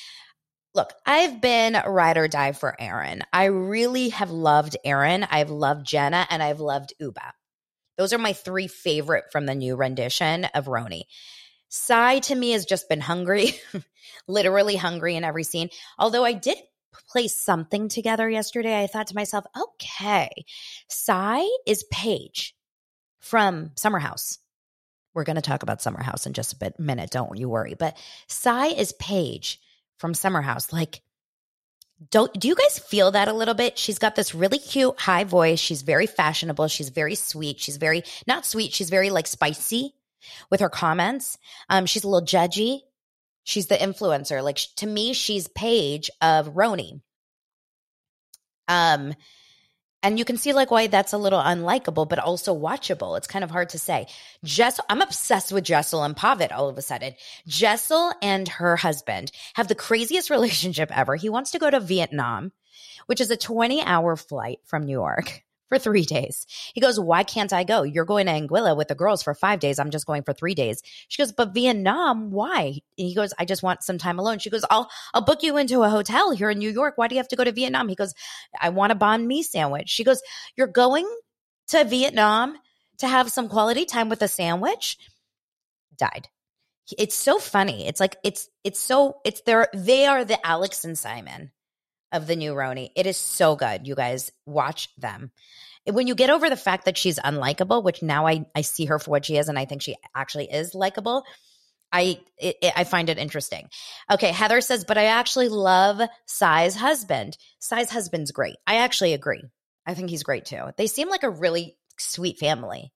look, 0.74 0.92
I've 1.06 1.40
been 1.40 1.80
ride 1.86 2.18
or 2.18 2.28
die 2.28 2.52
for 2.52 2.74
Erin. 2.80 3.22
I 3.32 3.44
really 3.44 4.08
have 4.10 4.30
loved 4.30 4.76
Erin. 4.84 5.26
I've 5.30 5.50
loved 5.50 5.86
Jenna 5.86 6.26
and 6.28 6.42
I've 6.42 6.60
loved 6.60 6.94
Ubah. 7.00 7.32
Those 7.96 8.12
are 8.12 8.18
my 8.18 8.32
three 8.32 8.66
favorite 8.66 9.24
from 9.30 9.46
the 9.46 9.54
new 9.54 9.76
rendition 9.76 10.46
of 10.46 10.66
RHONY. 10.66 11.02
Sai 11.68 12.18
to 12.20 12.34
me 12.34 12.50
has 12.50 12.66
just 12.66 12.88
been 12.88 13.00
hungry, 13.00 13.52
literally 14.26 14.74
hungry 14.74 15.14
in 15.14 15.22
every 15.22 15.44
scene. 15.44 15.68
Although 15.98 16.24
I 16.24 16.32
did 16.32 16.56
place 17.09 17.35
something 17.35 17.88
together 17.88 18.28
yesterday, 18.28 18.82
I 18.82 18.87
thought 18.87 19.09
to 19.09 19.14
myself, 19.14 19.44
okay, 19.56 20.28
Sai 20.88 21.47
is 21.66 21.85
Paige 21.90 22.54
from 23.20 23.70
Summer 23.76 23.99
House. 23.99 24.38
We're 25.14 25.25
going 25.25 25.37
to 25.37 25.42
talk 25.42 25.62
about 25.62 25.82
Summer 25.82 26.02
House 26.02 26.26
in 26.26 26.32
just 26.32 26.52
a 26.52 26.56
bit 26.56 26.78
minute, 26.78 27.11
don't 27.11 27.37
you 27.37 27.49
worry. 27.49 27.75
But 27.75 27.97
Sai 28.28 28.66
is 28.66 28.92
Paige 28.92 29.61
from 29.99 30.14
Summer 30.14 30.40
House. 30.40 30.73
Like, 30.73 31.02
don't 32.11 32.32
do 32.32 32.49
you 32.49 32.54
guys 32.54 32.78
feel 32.78 33.11
that 33.11 33.28
a 33.28 33.32
little 33.32 33.54
bit? 33.54 33.76
She's 33.76 33.99
got 33.99 34.16
this 34.16 34.35
really 34.35 34.59
cute 34.59 34.99
high 34.99 35.25
voice. 35.25 35.61
She's 35.61 35.82
very 35.82 36.06
fashionable. 36.06 36.68
She's 36.68 36.88
very 36.88 37.14
sweet. 37.14 37.61
She's 37.61 37.76
very 37.76 38.04
not 38.26 38.47
sweet. 38.47 38.73
She's 38.73 38.88
very 38.88 39.11
like 39.11 39.26
spicy 39.26 39.94
with 40.50 40.61
her 40.61 40.70
comments. 40.70 41.37
Um, 41.68 41.85
she's 41.85 42.04
a 42.04 42.09
little 42.09 42.26
judgy. 42.26 42.80
She's 43.44 43.66
the 43.66 43.76
influencer. 43.76 44.42
Like 44.42 44.59
to 44.76 44.87
me, 44.87 45.12
she's 45.12 45.49
Paige 45.49 46.11
of 46.20 46.54
RHONY. 46.54 47.00
Um, 48.68 49.14
and 50.02 50.18
you 50.18 50.25
can 50.25 50.37
see 50.37 50.52
like 50.52 50.70
why 50.70 50.87
that's 50.87 51.12
a 51.12 51.18
little 51.18 51.40
unlikable, 51.40 52.09
but 52.09 52.18
also 52.18 52.59
watchable. 52.59 53.16
It's 53.18 53.26
kind 53.26 53.44
of 53.44 53.50
hard 53.50 53.70
to 53.70 53.78
say. 53.78 54.06
Jessel, 54.44 54.85
I'm 54.88 55.02
obsessed 55.02 55.52
with 55.52 55.64
Jessel 55.64 56.04
and 56.04 56.16
Pavit 56.16 56.52
all 56.52 56.68
of 56.68 56.78
a 56.78 56.82
sudden. 56.82 57.14
Jessel 57.47 58.12
and 58.23 58.49
her 58.49 58.76
husband 58.76 59.32
have 59.54 59.68
the 59.68 59.75
craziest 59.75 60.30
relationship 60.30 60.97
ever. 60.97 61.16
He 61.16 61.28
wants 61.28 61.50
to 61.52 61.59
go 61.59 61.70
to 61.70 61.80
Vietnam, 61.80 62.52
which 63.06 63.20
is 63.20 63.30
a 63.30 63.37
20 63.37 63.82
hour 63.82 64.16
flight 64.16 64.61
from 64.64 64.87
New 64.87 64.92
York 64.92 65.42
for 65.70 65.78
three 65.78 66.04
days. 66.04 66.46
He 66.74 66.80
goes, 66.80 67.00
Why 67.00 67.22
can't 67.22 67.52
I 67.52 67.64
go? 67.64 67.82
You're 67.82 68.04
going 68.04 68.26
to 68.26 68.32
Anguilla 68.32 68.76
with 68.76 68.88
the 68.88 68.94
girls 68.94 69.22
for 69.22 69.34
five 69.34 69.60
days. 69.60 69.78
I'm 69.78 69.90
just 69.90 70.04
going 70.04 70.24
for 70.24 70.34
three 70.34 70.54
days. 70.54 70.82
She 71.08 71.22
goes, 71.22 71.32
But 71.32 71.54
Vietnam, 71.54 72.30
why? 72.30 72.80
He 72.96 73.14
goes, 73.14 73.32
I 73.38 73.46
just 73.46 73.62
want 73.62 73.82
some 73.82 73.96
time 73.96 74.18
alone. 74.18 74.40
She 74.40 74.50
goes, 74.50 74.64
I'll 74.68 74.90
I'll 75.14 75.24
book 75.24 75.42
you 75.42 75.56
into 75.56 75.82
a 75.82 75.88
hotel 75.88 76.32
here 76.32 76.50
in 76.50 76.58
New 76.58 76.70
York. 76.70 76.98
Why 76.98 77.08
do 77.08 77.14
you 77.14 77.20
have 77.20 77.28
to 77.28 77.36
go 77.36 77.44
to 77.44 77.52
Vietnam? 77.52 77.88
He 77.88 77.94
goes, 77.94 78.12
I 78.60 78.68
want 78.68 78.92
a 78.92 78.96
banh 78.96 79.26
mi 79.26 79.42
sandwich. 79.42 79.88
She 79.88 80.04
goes, 80.04 80.20
You're 80.56 80.66
going 80.66 81.08
to 81.68 81.84
Vietnam 81.84 82.56
to 82.98 83.08
have 83.08 83.30
some 83.30 83.48
quality 83.48 83.86
time 83.86 84.10
with 84.10 84.20
a 84.22 84.28
sandwich? 84.28 84.98
Died. 85.96 86.28
It's 86.98 87.14
so 87.14 87.38
funny. 87.38 87.86
It's 87.86 88.00
like 88.00 88.16
it's 88.24 88.48
it's 88.64 88.80
so 88.80 89.18
it's 89.24 89.42
their 89.42 89.68
they 89.72 90.06
are 90.06 90.24
the 90.24 90.44
Alex 90.44 90.84
and 90.84 90.98
Simon 90.98 91.52
of 92.12 92.26
the 92.26 92.36
new 92.36 92.52
RHONY. 92.52 92.90
It 92.96 93.06
is 93.06 93.16
so 93.16 93.56
good. 93.56 93.86
You 93.86 93.94
guys 93.94 94.30
watch 94.46 94.88
them. 94.96 95.30
When 95.90 96.06
you 96.06 96.14
get 96.14 96.30
over 96.30 96.50
the 96.50 96.56
fact 96.56 96.84
that 96.84 96.98
she's 96.98 97.18
unlikable, 97.18 97.82
which 97.82 98.02
now 98.02 98.26
I, 98.26 98.44
I 98.54 98.60
see 98.60 98.84
her 98.86 98.98
for 98.98 99.10
what 99.10 99.24
she 99.24 99.36
is, 99.36 99.48
and 99.48 99.58
I 99.58 99.64
think 99.64 99.82
she 99.82 99.96
actually 100.14 100.50
is 100.52 100.74
likable, 100.74 101.24
I 101.92 102.20
it, 102.38 102.56
it, 102.62 102.72
I 102.76 102.84
find 102.84 103.08
it 103.08 103.18
interesting. 103.18 103.68
Okay, 104.10 104.30
Heather 104.30 104.60
says, 104.60 104.84
but 104.84 104.98
I 104.98 105.06
actually 105.06 105.48
love 105.48 106.00
Sai's 106.26 106.76
husband. 106.76 107.36
Sai's 107.58 107.90
husband's 107.90 108.30
great. 108.30 108.56
I 108.66 108.76
actually 108.76 109.14
agree. 109.14 109.42
I 109.86 109.94
think 109.94 110.10
he's 110.10 110.22
great 110.22 110.44
too. 110.44 110.66
They 110.76 110.86
seem 110.86 111.08
like 111.08 111.22
a 111.24 111.30
really 111.30 111.76
sweet 111.98 112.38
family. 112.38 112.92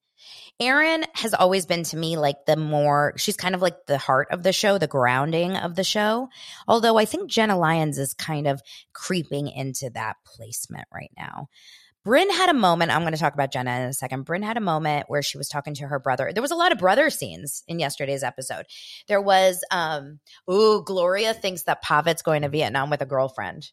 Erin 0.61 1.05
has 1.15 1.35
always 1.35 1.67
been 1.67 1.83
to 1.85 1.97
me 1.97 2.17
like 2.17 2.47
the 2.47 2.57
more, 2.57 3.15
she's 3.17 3.37
kind 3.37 3.55
of 3.55 3.63
like 3.63 3.87
the 3.87 3.99
heart 3.99 4.29
of 4.31 4.43
the 4.43 4.53
show, 4.53 4.79
the 4.79 4.87
grounding 4.87 5.57
of 5.57 5.75
the 5.75 5.85
show. 5.85 6.29
Although 6.69 6.97
I 6.97 7.05
think 7.05 7.31
Jenna 7.31 7.59
Lyons 7.59 7.99
is 7.99 8.15
kind 8.15 8.47
of 8.47 8.63
creeping 8.93 9.49
into 9.49 9.91
that 9.91 10.17
placement 10.25 10.87
right 10.93 11.11
now. 11.17 11.49
Brynn 12.07 12.31
had 12.31 12.51
a 12.51 12.55
moment. 12.55 12.95
I'm 12.95 13.01
going 13.01 13.15
to 13.15 13.19
talk 13.19 13.33
about 13.33 13.51
Jenna 13.51 13.71
in 13.81 13.89
a 13.89 13.93
second. 13.95 14.27
Brynn 14.27 14.45
had 14.45 14.59
a 14.59 14.61
moment 14.61 15.07
where 15.09 15.23
she 15.23 15.39
was 15.39 15.49
talking 15.49 15.75
to 15.75 15.87
her 15.87 15.99
brother. 15.99 16.31
There 16.33 16.43
was 16.43 16.51
a 16.51 16.57
lot 16.57 16.71
of 16.71 16.79
brother 16.79 17.09
scenes 17.09 17.65
in 17.67 17.79
yesterday's 17.79 18.23
episode. 18.23 18.67
There 19.09 19.23
was, 19.23 19.65
um, 19.71 20.21
ooh, 20.51 20.83
Gloria 20.85 21.33
thinks 21.33 21.63
that 21.63 21.83
Pavit's 21.83 22.21
going 22.21 22.43
to 22.43 22.51
Vietnam 22.51 22.91
with 22.91 23.01
a 23.01 23.07
girlfriend 23.07 23.71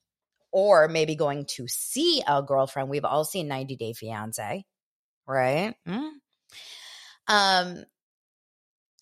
or 0.53 0.88
maybe 0.88 1.15
going 1.15 1.46
to 1.46 1.67
see 1.67 2.24
a 2.25 2.41
girlfriend. 2.41 2.89
We've 2.89 3.05
all 3.05 3.25
seen 3.25 3.50
90 3.50 3.75
Day 3.75 3.93
Fiance, 3.93 4.63
right? 5.27 5.75
Mm. 5.86 6.12
Um, 7.32 7.86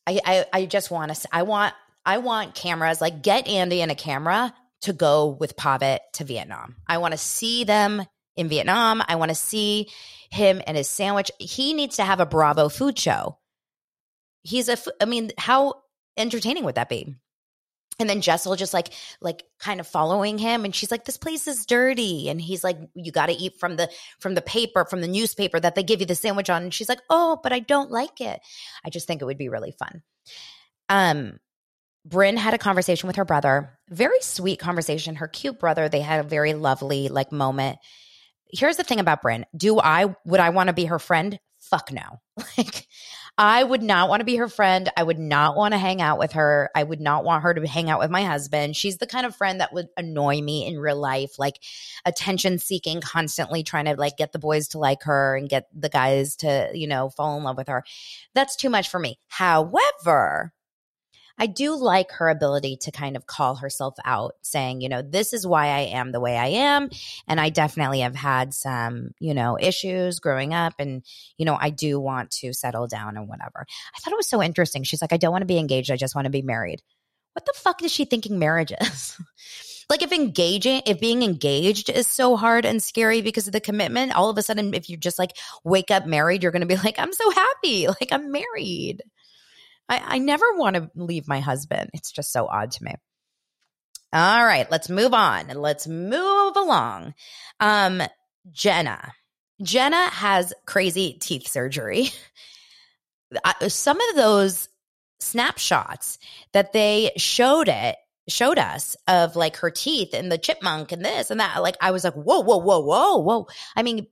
I, 0.06 0.20
I, 0.24 0.46
I 0.54 0.66
just 0.68 0.92
want 0.92 1.14
to, 1.14 1.28
I 1.32 1.42
want, 1.44 1.74
I 2.06 2.20
want 2.20 2.54
cameras, 2.54 3.02
like 3.02 3.24
get 3.24 3.48
Andy 3.48 3.82
in 3.82 3.90
a 3.90 3.96
camera 3.96 4.54
to 4.82 4.94
go 4.94 5.28
with 5.40 5.58
Pavit 5.58 6.00
to 6.14 6.24
Vietnam. 6.24 6.76
I 6.88 7.00
want 7.00 7.14
to 7.14 7.18
see 7.18 7.64
them 7.64 8.04
in 8.36 8.48
Vietnam. 8.48 9.02
I 9.08 9.16
want 9.16 9.30
to 9.30 9.36
see 9.36 9.90
him 10.30 10.62
and 10.68 10.78
his 10.78 10.88
sandwich. 10.88 11.32
He 11.40 11.74
needs 11.74 11.96
to 11.96 12.06
have 12.06 12.20
a 12.20 12.26
Bravo 12.26 12.70
food 12.70 13.00
show. 13.00 13.40
He's 14.44 14.70
a, 14.70 14.78
I 15.02 15.06
mean, 15.06 15.32
how 15.38 15.82
entertaining 16.16 16.66
would 16.66 16.76
that 16.76 16.88
be? 16.88 17.16
And 17.98 18.10
then 18.10 18.22
Jessel 18.22 18.56
just 18.56 18.74
like 18.74 18.94
like 19.20 19.44
kind 19.60 19.80
of 19.80 19.88
following 19.88 20.38
him 20.38 20.64
and 20.64 20.74
she's 20.74 20.92
like 20.92 21.06
this 21.06 21.18
place 21.18 21.48
is 21.48 21.66
dirty 21.66 22.30
and 22.30 22.40
he's 22.40 22.64
like 22.64 22.78
you 22.94 23.12
got 23.12 23.26
to 23.26 23.34
eat 23.34 23.60
from 23.60 23.76
the 23.76 23.90
from 24.20 24.36
the 24.36 24.42
paper 24.42 24.86
from 24.86 25.02
the 25.02 25.08
newspaper 25.08 25.60
that 25.60 25.76
they 25.76 25.84
give 25.84 26.00
you 26.00 26.06
the 26.06 26.16
sandwich 26.16 26.50
on 26.50 26.64
and 26.64 26.74
she's 26.74 26.88
like 26.88 27.02
oh 27.10 27.40
but 27.44 27.52
I 27.52 27.60
don't 27.60 27.92
like 27.92 28.22
it. 28.22 28.40
I 28.86 28.90
just 28.90 29.06
think 29.06 29.22
it 29.22 29.26
would 29.26 29.38
be 29.38 29.50
really 29.50 29.72
fun. 29.72 30.02
Um 30.88 31.40
Brynn 32.08 32.38
had 32.38 32.54
a 32.54 32.58
conversation 32.60 33.08
with 33.08 33.18
her 33.18 33.26
brother. 33.26 33.78
Very 33.90 34.22
sweet 34.22 34.60
conversation. 34.60 35.16
Her 35.16 35.28
cute 35.28 35.60
brother, 35.60 35.90
they 35.90 36.02
had 36.02 36.22
a 36.22 36.28
very 36.28 36.54
lovely 36.54 37.10
like 37.10 37.32
moment. 37.32 37.78
Here's 38.52 38.78
the 38.78 38.84
thing 38.84 39.00
about 39.00 39.22
Brynn. 39.22 39.44
Do 39.56 39.80
I 39.80 40.16
would 40.26 40.40
I 40.40 40.50
want 40.50 40.68
to 40.68 40.74
be 40.74 40.86
her 40.86 41.00
friend? 41.00 41.40
Fuck 41.60 41.92
no. 41.92 42.22
Like 42.58 42.88
I 43.42 43.64
would 43.64 43.82
not 43.82 44.10
want 44.10 44.20
to 44.20 44.26
be 44.26 44.36
her 44.36 44.50
friend. 44.50 44.92
I 44.98 45.04
would 45.04 45.18
not 45.18 45.56
want 45.56 45.74
to 45.74 45.78
hang 45.78 46.02
out 46.02 46.20
with 46.20 46.34
her. 46.34 46.70
I 46.76 46.84
would 46.84 47.00
not 47.00 47.24
want 47.24 47.44
her 47.44 47.54
to 47.54 47.66
hang 47.66 47.90
out 47.90 48.00
with 48.00 48.12
my 48.12 48.26
husband. 48.26 48.76
She's 48.76 48.98
the 48.98 49.08
kind 49.08 49.26
of 49.26 49.34
friend 49.34 49.62
that 49.62 49.72
would 49.72 49.88
annoy 49.96 50.42
me 50.42 50.68
in 50.68 50.78
real 50.78 51.00
life, 51.00 51.40
like 51.40 51.64
attention 52.04 52.60
seeking, 52.60 53.00
constantly 53.00 53.64
trying 53.64 53.86
to 53.86 53.96
like 53.96 54.18
get 54.18 54.34
the 54.34 54.40
boys 54.40 54.68
to 54.70 54.78
like 54.78 55.04
her 55.04 55.38
and 55.38 55.48
get 55.48 55.70
the 55.74 55.88
guys 55.88 56.36
to, 56.38 56.70
you 56.74 56.86
know, 56.86 57.10
fall 57.10 57.38
in 57.38 57.46
love 57.46 57.56
with 57.56 57.70
her. 57.70 57.86
That's 58.36 58.58
too 58.58 58.70
much 58.70 58.90
for 58.90 59.00
me. 59.00 59.18
However, 59.30 60.52
I 61.40 61.48
do 61.48 61.76
like 61.76 62.12
her 62.12 62.28
ability 62.28 62.78
to 62.82 62.92
kind 62.92 63.16
of 63.16 63.26
call 63.26 63.56
herself 63.56 63.96
out, 64.04 64.36
saying, 64.42 64.82
you 64.82 64.90
know, 64.90 65.02
this 65.02 65.32
is 65.32 65.48
why 65.48 65.68
I 65.68 65.80
am 65.80 66.12
the 66.12 66.20
way 66.20 66.38
I 66.38 66.48
am. 66.48 66.90
And 67.28 67.40
I 67.40 67.50
definitely 67.50 68.02
have 68.02 68.16
had 68.16 68.54
some, 68.54 69.12
you 69.20 69.34
know, 69.34 69.58
issues 69.60 70.20
growing 70.20 70.54
up. 70.54 70.74
And, 70.80 71.04
you 71.38 71.46
know, 71.46 71.58
I 71.60 71.70
do 71.70 72.00
want 72.00 72.32
to 72.32 72.52
settle 72.52 72.88
down 72.88 73.16
and 73.16 73.30
whatever. 73.30 73.66
I 73.96 74.00
thought 74.00 74.14
it 74.14 74.18
was 74.18 74.30
so 74.30 74.44
interesting. 74.44 74.84
She's 74.84 75.02
like, 75.02 75.14
I 75.14 75.18
don't 75.18 75.32
want 75.32 75.44
to 75.44 75.48
be 75.48 75.58
engaged. 75.58 75.92
I 75.92 75.96
just 75.96 76.14
want 76.14 76.26
to 76.26 76.32
be 76.32 76.42
married. 76.42 76.82
What 77.34 77.46
the 77.46 77.54
fuck 77.56 77.84
is 77.84 77.92
she 77.92 78.04
thinking 78.04 78.38
marriage 78.38 78.74
is? 78.82 79.18
like 79.90 80.04
if 80.04 80.12
engaging 80.12 80.82
if 80.86 81.00
being 81.00 81.24
engaged 81.24 81.90
is 81.90 82.08
so 82.08 82.36
hard 82.36 82.66
and 82.66 82.82
scary 82.84 83.22
because 83.22 83.48
of 83.48 83.54
the 83.54 83.60
commitment 83.60 84.16
all 84.16 84.30
of 84.30 84.38
a 84.38 84.44
sudden 84.44 84.74
if 84.74 84.88
you 84.90 84.96
just 84.96 85.18
like 85.18 85.36
wake 85.64 85.90
up 85.90 86.06
married 86.06 86.44
you're 86.44 86.52
going 86.52 86.62
to 86.62 86.68
be 86.68 86.76
like 86.76 87.00
i'm 87.00 87.12
so 87.12 87.30
happy 87.32 87.88
like 87.88 88.10
i'm 88.12 88.32
married 88.32 89.02
I, 89.90 90.02
I 90.06 90.18
never 90.20 90.46
want 90.56 90.76
to 90.76 90.90
leave 90.96 91.28
my 91.28 91.40
husband. 91.40 91.90
It's 91.94 92.12
just 92.12 92.32
so 92.32 92.48
odd 92.48 92.72
to 92.72 92.84
me. 92.84 92.94
All 94.14 94.46
right, 94.46 94.70
let's 94.72 94.90
move 94.90 95.14
on. 95.14 95.48
Let's 95.50 95.88
move 95.88 96.56
along. 96.56 97.14
Um, 97.60 98.02
Jenna. 98.52 99.14
Jenna 99.62 100.10
has 100.10 100.54
crazy 100.66 101.18
teeth 101.20 101.48
surgery. 101.48 102.10
Some 103.68 104.00
of 104.00 104.16
those 104.16 104.70
snapshots 105.20 106.18
that 106.54 106.74
they 106.74 107.12
showed 107.18 107.68
it 107.68 107.98
showed 108.28 108.58
us 108.58 108.96
of 109.08 109.36
like 109.36 109.58
her 109.58 109.72
teeth 109.72 110.14
and 110.14 110.32
the 110.32 110.38
chipmunk 110.38 110.92
and 110.92 111.04
this 111.04 111.32
and 111.32 111.40
that 111.40 111.62
like 111.62 111.76
i 111.82 111.92
was 111.92 112.04
like 112.04 112.14
whoa 112.14 112.40
whoa 112.42 112.58
whoa 112.58 112.80
whoa 112.80 113.18
whoa 113.18 113.48
i 113.76 113.82
mean 113.84 114.06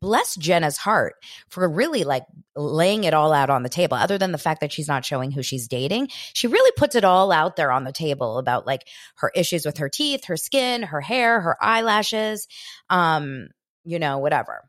bless 0.00 0.34
Jenna's 0.36 0.76
heart 0.76 1.14
for 1.48 1.68
really 1.68 2.04
like 2.04 2.24
laying 2.56 3.04
it 3.04 3.14
all 3.14 3.32
out 3.32 3.50
on 3.50 3.62
the 3.62 3.68
table. 3.68 3.96
Other 3.96 4.18
than 4.18 4.32
the 4.32 4.38
fact 4.38 4.60
that 4.60 4.72
she's 4.72 4.88
not 4.88 5.04
showing 5.04 5.30
who 5.30 5.42
she's 5.42 5.68
dating, 5.68 6.08
she 6.32 6.46
really 6.46 6.72
puts 6.76 6.94
it 6.94 7.04
all 7.04 7.32
out 7.32 7.56
there 7.56 7.72
on 7.72 7.84
the 7.84 7.92
table 7.92 8.38
about 8.38 8.66
like 8.66 8.86
her 9.16 9.30
issues 9.34 9.64
with 9.64 9.78
her 9.78 9.88
teeth, 9.88 10.26
her 10.26 10.36
skin, 10.36 10.82
her 10.82 11.00
hair, 11.00 11.40
her 11.40 11.56
eyelashes, 11.62 12.46
um, 12.90 13.48
you 13.84 13.98
know, 13.98 14.18
whatever. 14.18 14.68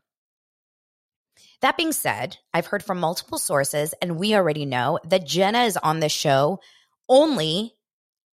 That 1.62 1.76
being 1.76 1.92
said, 1.92 2.36
I've 2.52 2.66
heard 2.66 2.84
from 2.84 3.00
multiple 3.00 3.38
sources, 3.38 3.94
and 4.02 4.18
we 4.18 4.34
already 4.34 4.66
know 4.66 4.98
that 5.04 5.26
Jenna 5.26 5.64
is 5.64 5.76
on 5.76 6.00
this 6.00 6.12
show 6.12 6.60
only 7.08 7.72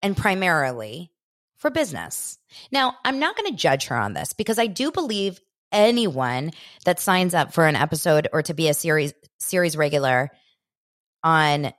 and 0.02 0.18
primarily 0.18 1.12
for 1.56 1.70
business. 1.70 2.38
Now, 2.72 2.96
I'm 3.06 3.20
not 3.20 3.38
going 3.38 3.50
to 3.50 3.58
judge 3.58 3.86
her 3.86 3.96
on 3.96 4.14
this 4.14 4.34
because 4.34 4.60
I 4.60 4.68
do 4.68 4.92
believe 4.92 5.40
anyone 5.74 6.52
that 6.86 7.00
signs 7.00 7.34
up 7.34 7.54
for 7.54 7.66
an 7.66 7.76
episode 7.76 8.28
or 8.32 8.42
to 8.44 8.54
be 8.54 8.70
a 8.70 8.74
series 8.74 9.14
series 9.40 9.76
regular 9.76 10.30
on 11.24 11.74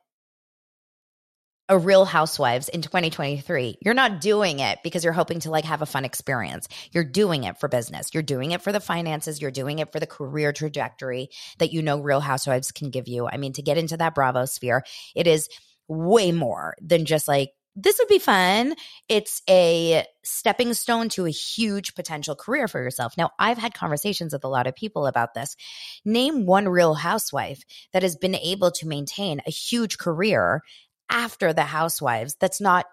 a 1.70 1.78
real 1.78 2.04
housewives 2.04 2.68
in 2.68 2.82
2023 2.82 3.78
you're 3.80 3.94
not 3.94 4.20
doing 4.20 4.60
it 4.60 4.80
because 4.84 5.02
you're 5.02 5.14
hoping 5.14 5.40
to 5.40 5.50
like 5.50 5.64
have 5.64 5.80
a 5.80 5.86
fun 5.86 6.04
experience. 6.04 6.68
You're 6.92 7.04
doing 7.04 7.44
it 7.44 7.58
for 7.58 7.68
business. 7.68 8.10
You're 8.12 8.22
doing 8.22 8.50
it 8.50 8.60
for 8.60 8.70
the 8.70 8.80
finances. 8.80 9.40
You're 9.40 9.50
doing 9.50 9.78
it 9.78 9.90
for 9.90 9.98
the 9.98 10.06
career 10.06 10.52
trajectory 10.52 11.30
that 11.58 11.72
you 11.72 11.80
know 11.80 12.00
real 12.00 12.20
housewives 12.20 12.70
can 12.70 12.90
give 12.90 13.08
you. 13.08 13.26
I 13.26 13.38
mean 13.38 13.54
to 13.54 13.62
get 13.62 13.78
into 13.78 13.96
that 13.96 14.14
bravo 14.14 14.44
sphere 14.44 14.84
it 15.14 15.26
is 15.26 15.48
way 15.88 16.32
more 16.32 16.74
than 16.82 17.06
just 17.06 17.28
like 17.28 17.50
this 17.76 17.99
would 17.99 18.09
be 18.09 18.19
fun. 18.19 18.75
It's 19.09 19.43
a 19.49 20.04
stepping 20.23 20.75
stone 20.75 21.09
to 21.11 21.26
a 21.26 21.31
huge 21.31 21.95
potential 21.95 22.37
career 22.37 22.69
for 22.69 22.81
yourself. 22.81 23.14
Now, 23.19 23.31
I've 23.38 23.59
had 23.59 23.75
conversations 23.75 24.33
with 24.33 24.45
a 24.45 24.49
lot 24.49 24.66
of 24.66 24.76
people 24.76 25.07
about 25.07 25.35
this. 25.35 25.57
Name 26.04 26.47
one 26.47 26.69
real 26.69 26.95
housewife 26.95 27.62
that 27.93 28.02
has 28.02 28.16
been 28.16 28.37
able 28.37 28.71
to 28.73 28.88
maintain 28.88 29.40
a 29.47 29.50
huge 29.50 29.99
career 29.99 30.62
after 31.11 31.52
the 31.52 31.62
housewives 31.62 32.37
that's 32.40 32.61
not 32.61 32.87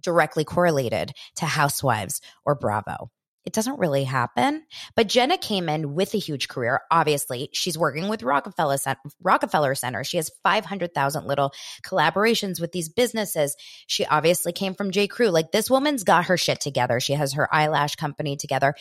directly 0.00 0.44
correlated 0.44 1.12
to 1.36 1.46
housewives 1.46 2.20
or 2.44 2.54
Bravo. 2.54 3.10
It 3.44 3.52
doesn't 3.52 3.78
really 3.78 4.04
happen. 4.04 4.64
But 4.96 5.08
Jenna 5.08 5.36
came 5.36 5.68
in 5.68 5.94
with 5.94 6.14
a 6.14 6.18
huge 6.18 6.48
career. 6.48 6.80
Obviously, 6.90 7.50
she's 7.52 7.76
working 7.76 8.08
with 8.08 8.22
Rockefeller 8.22 8.78
Center. 8.78 9.00
Rockefeller 9.22 9.74
Center. 9.74 10.02
She 10.02 10.16
has 10.16 10.30
500,000 10.42 11.26
little 11.26 11.52
collaborations 11.84 12.60
with 12.60 12.72
these 12.72 12.88
businesses. 12.88 13.54
She 13.86 14.06
obviously 14.06 14.52
came 14.52 14.74
from 14.74 14.92
J. 14.92 15.08
Crew. 15.08 15.28
Like 15.28 15.52
this 15.52 15.70
woman's 15.70 16.04
got 16.04 16.26
her 16.26 16.38
shit 16.38 16.60
together. 16.60 17.00
She 17.00 17.12
has 17.12 17.34
her 17.34 17.52
eyelash 17.54 17.96
company 17.96 18.36
together. 18.36 18.74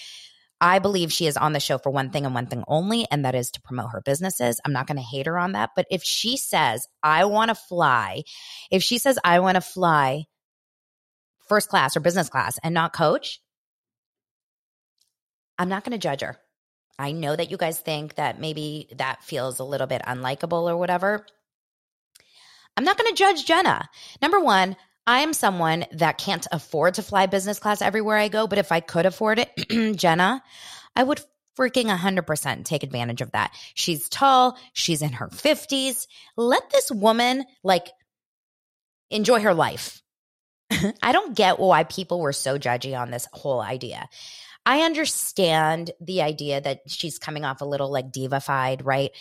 I 0.61 0.79
believe 0.79 1.11
she 1.11 1.27
is 1.27 1.35
on 1.35 1.51
the 1.51 1.59
show 1.59 1.77
for 1.77 1.89
one 1.89 2.09
thing 2.09 2.25
and 2.25 2.33
one 2.33 2.47
thing 2.47 2.63
only, 2.69 3.05
and 3.11 3.25
that 3.25 3.35
is 3.35 3.51
to 3.51 3.61
promote 3.61 3.89
her 3.91 4.01
businesses. 4.01 4.61
I'm 4.63 4.71
not 4.71 4.87
going 4.87 4.95
to 4.95 5.03
hate 5.03 5.25
her 5.25 5.37
on 5.37 5.51
that. 5.53 5.71
But 5.75 5.87
if 5.91 6.03
she 6.03 6.37
says, 6.37 6.87
I 7.01 7.25
want 7.25 7.49
to 7.49 7.55
fly, 7.55 8.23
if 8.71 8.81
she 8.81 8.97
says, 8.97 9.19
I 9.25 9.41
want 9.41 9.55
to 9.55 9.61
fly 9.61 10.23
first 11.49 11.67
class 11.67 11.97
or 11.97 11.99
business 11.99 12.29
class 12.29 12.57
and 12.63 12.73
not 12.73 12.93
coach, 12.93 13.41
I'm 15.63 15.69
not 15.69 15.85
going 15.85 15.93
to 15.93 15.97
judge 15.97 16.19
her. 16.19 16.37
I 16.99 17.13
know 17.13 17.33
that 17.33 17.49
you 17.49 17.55
guys 17.55 17.79
think 17.79 18.15
that 18.15 18.37
maybe 18.37 18.89
that 18.97 19.23
feels 19.23 19.59
a 19.59 19.63
little 19.63 19.87
bit 19.87 20.01
unlikable 20.01 20.69
or 20.69 20.75
whatever. 20.75 21.25
I'm 22.75 22.83
not 22.83 22.97
going 22.97 23.09
to 23.09 23.17
judge 23.17 23.45
Jenna. 23.45 23.87
Number 24.21 24.41
one, 24.41 24.75
I 25.07 25.21
am 25.21 25.31
someone 25.31 25.85
that 25.93 26.17
can't 26.17 26.45
afford 26.51 26.95
to 26.95 27.01
fly 27.01 27.27
business 27.27 27.59
class 27.59 27.81
everywhere 27.81 28.17
I 28.17 28.27
go, 28.27 28.45
but 28.45 28.59
if 28.59 28.73
I 28.73 28.81
could 28.81 29.05
afford 29.05 29.39
it, 29.39 29.95
Jenna, 29.97 30.43
I 30.97 31.03
would 31.03 31.21
freaking 31.57 31.85
100% 31.85 32.65
take 32.65 32.83
advantage 32.83 33.21
of 33.21 33.31
that. 33.31 33.55
She's 33.73 34.09
tall, 34.09 34.57
she's 34.73 35.01
in 35.01 35.13
her 35.13 35.29
50s. 35.29 36.07
Let 36.35 36.69
this 36.71 36.91
woman 36.91 37.45
like 37.63 37.87
enjoy 39.09 39.39
her 39.39 39.53
life. 39.53 40.01
I 41.01 41.13
don't 41.13 41.37
get 41.37 41.57
why 41.57 41.85
people 41.85 42.19
were 42.19 42.33
so 42.33 42.59
judgy 42.59 42.99
on 42.99 43.11
this 43.11 43.29
whole 43.31 43.61
idea. 43.61 44.09
I 44.65 44.81
understand 44.81 45.91
the 45.99 46.21
idea 46.21 46.61
that 46.61 46.81
she's 46.87 47.19
coming 47.19 47.43
off 47.43 47.61
a 47.61 47.65
little 47.65 47.91
like 47.91 48.11
divafied, 48.11 48.81
right? 48.83 49.11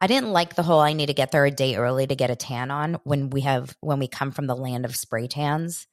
I 0.00 0.06
didn't 0.06 0.32
like 0.32 0.54
the 0.54 0.62
whole 0.62 0.80
I 0.80 0.92
need 0.92 1.06
to 1.06 1.14
get 1.14 1.30
there 1.30 1.46
a 1.46 1.50
day 1.50 1.76
early 1.76 2.06
to 2.06 2.16
get 2.16 2.30
a 2.30 2.36
tan 2.36 2.70
on 2.70 2.98
when 3.04 3.30
we 3.30 3.42
have 3.42 3.76
when 3.80 3.98
we 3.98 4.08
come 4.08 4.32
from 4.32 4.46
the 4.46 4.56
land 4.56 4.84
of 4.84 4.96
spray 4.96 5.28
tans. 5.28 5.86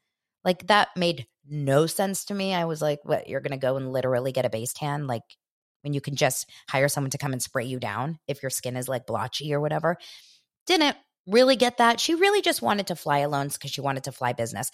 Like 0.44 0.68
that 0.68 0.90
made 0.98 1.28
no 1.48 1.86
sense 1.86 2.26
to 2.26 2.34
me. 2.34 2.54
I 2.54 2.66
was 2.66 2.82
like, 2.82 3.00
what, 3.04 3.30
you're 3.30 3.42
going 3.42 3.52
to 3.52 3.58
go 3.58 3.78
and 3.78 3.92
literally 3.92 4.32
get 4.32 4.46
a 4.46 4.50
base 4.50 4.74
tan? 4.74 5.08
Like 5.08 5.24
when 5.84 5.94
you 5.94 6.02
can 6.02 6.16
just 6.16 6.50
hire 6.68 6.88
someone 6.88 7.12
to 7.12 7.18
come 7.18 7.34
and 7.34 7.42
spray 7.42 7.66
you 7.66 7.80
down 7.80 8.20
if 8.28 8.42
your 8.42 8.50
skin 8.50 8.76
is 8.76 8.88
like 8.88 9.06
blotchy 9.06 9.54
or 9.54 9.60
whatever. 9.60 9.98
Didn't 10.66 10.96
really 11.28 11.56
get 11.56 11.78
that. 11.78 12.00
She 12.00 12.16
really 12.16 12.42
just 12.42 12.62
wanted 12.62 12.88
to 12.88 12.96
fly 12.96 13.20
alone 13.20 13.50
because 13.50 13.72
she 13.72 13.82
wanted 13.82 14.06
to 14.06 14.12
fly 14.12 14.34
business. 14.34 14.72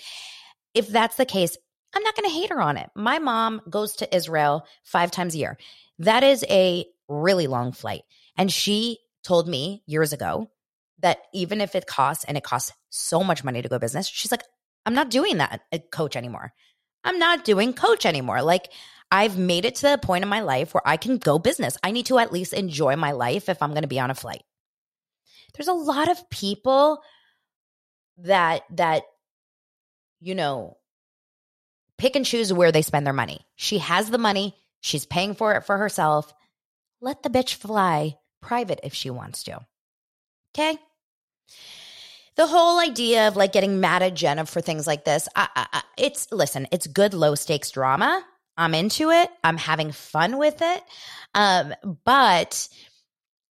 If 0.74 0.88
that's 0.88 1.16
the 1.16 1.26
case, 1.26 1.58
I'm 1.94 2.04
not 2.04 2.16
going 2.16 2.30
to 2.30 2.36
hate 2.36 2.50
her 2.50 2.62
on 2.62 2.78
it. 2.78 2.90
My 2.96 3.20
mom 3.20 3.62
goes 3.70 3.98
to 3.98 4.16
Israel 4.16 4.66
five 4.84 5.12
times 5.12 5.36
a 5.36 5.40
year. 5.40 5.58
That 6.00 6.24
is 6.24 6.46
a 6.50 6.86
really 7.08 7.48
long 7.48 7.72
flight. 7.72 8.04
And 8.38 8.52
she 8.52 9.00
told 9.24 9.48
me 9.48 9.84
years 9.86 10.14
ago 10.14 10.50
that 11.00 11.20
even 11.34 11.62
if 11.62 11.76
it 11.76 11.88
costs 11.88 12.24
and 12.26 12.38
it 12.38 12.44
costs 12.44 12.72
so 12.90 13.24
much 13.24 13.44
money 13.44 13.62
to 13.62 13.70
go 13.70 13.80
business, 13.80 14.08
she's 14.08 14.32
like, 14.32 14.44
I'm 14.86 14.94
not 14.94 15.10
doing 15.10 15.38
that 15.38 15.62
uh, 15.72 15.80
coach 15.92 16.16
anymore. 16.16 16.54
I'm 17.04 17.20
not 17.20 17.46
doing 17.46 17.74
coach 17.74 18.06
anymore. 18.06 18.42
Like 18.42 18.72
I've 19.12 19.38
made 19.38 19.66
it 19.66 19.76
to 19.76 19.90
the 19.90 19.98
point 19.98 20.24
in 20.24 20.30
my 20.30 20.42
life 20.42 20.74
where 20.74 20.86
I 20.86 20.98
can 20.98 21.18
go 21.18 21.40
business. 21.40 21.78
I 21.84 21.92
need 21.92 22.08
to 22.08 22.20
at 22.20 22.34
least 22.34 22.54
enjoy 22.54 22.96
my 22.96 23.12
life 23.12 23.50
if 23.50 23.62
I'm 23.62 23.72
going 23.72 23.84
to 23.84 23.88
be 23.88 24.00
on 24.00 24.12
a 24.12 24.16
flight. 24.16 24.44
There's 25.56 25.68
a 25.68 25.74
lot 25.74 26.10
of 26.10 26.30
people 26.30 27.02
that 28.20 28.64
that 28.72 29.04
you 30.20 30.36
know 30.36 30.78
pick 31.98 32.16
and 32.16 32.26
choose 32.26 32.54
where 32.54 32.72
they 32.72 32.82
spend 32.82 33.06
their 33.06 33.14
money. 33.14 33.46
She 33.56 33.80
has 33.80 34.10
the 34.10 34.18
money, 34.18 34.56
she's 34.82 35.06
paying 35.06 35.36
for 35.36 35.56
it 35.56 35.66
for 35.66 35.78
herself. 35.78 36.34
Let 37.02 37.24
the 37.24 37.30
bitch 37.30 37.56
fly 37.56 38.18
private 38.42 38.80
if 38.84 38.94
she 38.94 39.10
wants 39.10 39.44
to. 39.44 39.60
Okay? 40.56 40.78
The 42.36 42.48
whole 42.48 42.80
idea 42.80 43.28
of 43.28 43.36
like 43.36 43.52
getting 43.52 43.80
mad 43.80 44.04
at 44.04 44.14
Jenna 44.14 44.46
for 44.46 44.62
things 44.62 44.86
like 44.86 45.06
this, 45.06 45.28
I, 45.36 45.48
I, 45.56 45.82
it's 45.98 46.28
listen, 46.32 46.68
it's 46.72 46.86
good 46.86 47.14
low 47.14 47.36
stakes 47.36 47.72
drama. 47.72 48.24
I'm 48.58 48.74
into 48.74 49.12
it. 49.12 49.30
I'm 49.44 49.58
having 49.58 49.92
fun 49.92 50.38
with 50.38 50.62
it. 50.62 50.84
Um, 51.36 51.74
but 52.04 52.68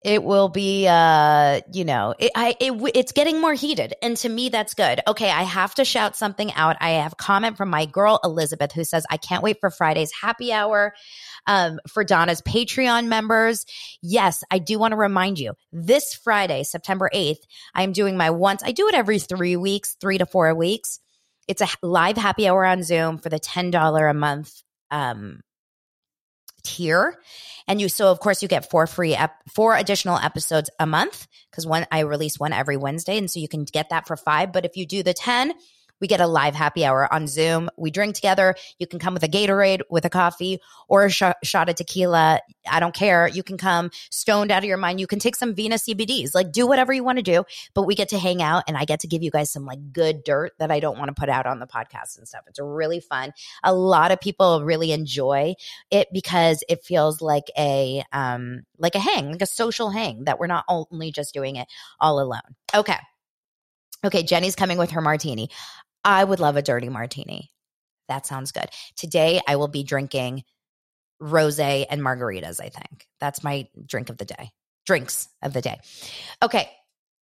it 0.07 0.23
will 0.23 0.49
be 0.49 0.87
uh 0.89 1.61
you 1.73 1.85
know 1.85 2.15
it, 2.17 2.31
I, 2.37 2.55
it, 2.61 2.73
it's 2.95 3.11
getting 3.11 3.41
more 3.41 3.55
heated. 3.55 3.95
And 4.01 4.17
to 4.19 4.29
me 4.29 4.49
that's 4.49 4.73
good. 4.73 5.01
Okay 5.07 5.31
i 5.31 5.43
have 5.43 5.75
to 5.75 5.85
shout 5.85 6.17
something 6.17 6.53
out. 6.55 6.77
I 6.81 6.91
have 6.91 7.17
comment 7.17 7.57
from 7.57 7.69
my 7.69 7.85
girl 7.85 8.21
elizabeth 8.25 8.73
who 8.73 8.85
says 8.85 9.05
i 9.11 9.17
can't 9.19 9.43
wait 9.43 9.59
for 9.61 9.69
friday's 9.71 10.13
happy 10.13 10.53
hour 10.53 10.95
um, 11.49 11.81
for 11.89 12.05
dana's 12.05 12.41
patreon 12.41 13.09
members. 13.09 13.67
Yes 14.01 14.45
i 14.51 14.59
do 14.59 14.79
want 14.79 14.93
to 14.93 14.97
remind 14.97 15.39
you 15.41 15.55
this 15.73 16.15
friday 16.15 16.63
september 16.63 17.11
8th 17.13 17.43
i'm 17.75 17.93
doing 17.93 18.17
my 18.17 18.31
once 18.31 18.63
i 18.65 18.71
do 18.71 18.87
it 18.87 18.95
every 18.95 19.19
three 19.19 19.57
weeks 19.57 19.97
three 20.01 20.19
to 20.19 20.27
four 20.27 20.55
weeks. 20.55 21.01
It's 21.49 21.63
a 21.63 21.69
live 21.83 22.17
happy 22.17 22.47
hour 22.49 22.65
on 22.65 22.85
zoom 22.85 23.19
for 23.19 23.29
the 23.29 23.41
$10 23.41 24.11
a 24.11 24.15
month 24.15 24.63
um, 24.91 25.41
tier 26.67 27.19
and 27.69 27.81
you 27.81 27.89
so 27.89 28.11
of 28.11 28.21
course 28.21 28.43
you 28.43 28.49
get 28.49 28.71
four 28.71 28.87
free 28.87 29.15
ep- 29.15 29.43
four 29.55 29.77
additional 29.77 30.19
episodes 30.19 30.69
a 30.81 30.87
month 30.87 31.27
because 31.51 31.67
one 31.67 31.87
i 31.91 32.01
release 32.01 32.39
one 32.39 32.53
every 32.53 32.77
wednesday. 32.77 33.19
And 33.19 33.31
so 33.31 33.41
you 33.41 33.49
can 33.49 33.65
get 33.65 33.91
that 33.91 34.07
for 34.07 34.17
five. 34.17 34.53
But 34.53 34.65
if 34.65 34.77
you 34.77 34.87
do 34.87 35.03
the 35.03 35.15
10 35.15 35.53
we 36.01 36.07
get 36.07 36.21
a 36.21 36.27
live 36.27 36.55
happy 36.55 36.85
hour 36.85 37.13
on 37.13 37.27
Zoom. 37.27 37.71
We 37.77 37.91
drink 37.91 38.15
together. 38.15 38.55
You 38.79 38.87
can 38.87 38.99
come 38.99 39.15
with 39.15 39.23
a 39.23 39.29
Gatorade, 39.29 39.81
with 39.89 40.05
a 40.05 40.11
coffee, 40.11 40.61
or 40.89 41.07
a 41.07 41.11
sh- 41.11 41.23
shot 41.43 41.69
of 41.69 41.77
tequila. 41.77 42.41
I 42.71 42.81
don't 42.81 42.95
care. 42.95 43.29
You 43.29 43.43
can 43.43 43.57
come 43.57 43.91
stoned 44.11 44.51
out 44.51 44.59
of 44.59 44.69
your 44.69 44.77
mind. 44.77 45.01
You 45.01 45.07
can 45.07 45.19
take 45.19 45.37
some 45.37 45.55
Vena 45.55 45.77
CBDs. 45.77 46.35
Like, 46.35 46.53
do 46.53 46.67
whatever 46.67 46.93
you 46.93 47.05
want 47.05 47.19
to 47.19 47.23
do. 47.23 47.45
But 47.75 47.85
we 47.85 47.95
get 47.95 48.11
to 48.11 48.19
hang 48.19 48.43
out, 48.43 48.65
and 48.69 48.77
I 48.77 48.85
get 48.85 49.01
to 49.01 49.09
give 49.09 49.23
you 49.23 49.31
guys 49.31 49.51
some 49.51 49.65
like 49.65 49.93
good 49.93 50.25
dirt 50.25 50.53
that 50.59 50.71
I 50.71 50.81
don't 50.81 50.99
want 50.99 51.09
to 51.09 51.19
put 51.19 51.29
out 51.29 51.47
on 51.47 51.61
the 51.61 51.67
podcast 51.67 52.19
and 52.19 52.29
stuff. 52.29 52.43
It's 52.47 52.61
really 52.61 53.01
fun. 53.01 53.33
A 53.63 53.75
lot 53.75 54.13
of 54.13 54.21
people 54.21 54.65
really 54.65 54.93
enjoy 54.93 55.55
it 55.91 56.09
because 56.13 56.63
it 56.69 56.85
feels 56.85 57.21
like 57.21 57.51
a 57.59 58.05
um 58.13 58.63
like 58.79 58.95
a 58.95 59.01
hang, 59.01 59.33
like 59.33 59.43
a 59.43 59.47
social 59.47 59.91
hang 59.91 60.25
that 60.25 60.39
we're 60.39 60.47
not 60.47 60.65
only 60.69 61.11
just 61.13 61.35
doing 61.35 61.57
it 61.57 61.69
all 62.01 62.21
alone. 62.21 62.41
Okay. 62.75 62.99
Okay, 64.05 64.23
Jenny's 64.23 64.55
coming 64.55 64.79
with 64.79 64.91
her 64.91 65.01
martini. 65.01 65.49
I 66.07 66.25
would 66.25 66.41
love 66.41 66.57
a 66.57 66.63
dirty 66.63 66.89
martini. 66.89 67.51
That 68.09 68.25
sounds 68.25 68.53
good. 68.53 68.69
Today 68.97 69.41
I 69.47 69.57
will 69.57 69.69
be 69.69 69.83
drinking 69.83 70.45
rose 71.21 71.59
and 71.59 72.01
margaritas, 72.01 72.61
I 72.61 72.69
think. 72.69 73.07
That's 73.21 73.43
my 73.43 73.69
drink 73.85 74.09
of 74.09 74.17
the 74.17 74.25
day. 74.25 74.51
Drinks 74.87 75.29
of 75.43 75.53
the 75.53 75.61
day. 75.61 75.81
Okay. 76.43 76.71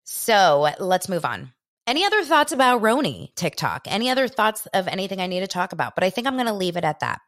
So 0.05 0.69
let's 0.81 1.09
move 1.09 1.25
on. 1.25 1.53
Any 1.87 2.05
other 2.05 2.25
thoughts 2.25 2.53
about 2.53 2.83
RHONY 2.83 3.35
TikTok? 3.37 3.83
Any 3.87 4.11
other 4.11 4.29
thoughts 4.29 4.67
of 4.75 4.89
anything 4.89 5.21
I 5.21 5.27
need 5.27 5.41
to 5.41 5.47
talk 5.47 5.73
about? 5.73 5.95
But 5.95 6.05
I 6.05 6.11
think 6.11 6.27
I'm 6.27 6.35
going 6.35 6.47
to 6.47 6.53
leave 6.53 6.77
it 6.77 6.85
at 6.85 7.01
that. 7.01 7.21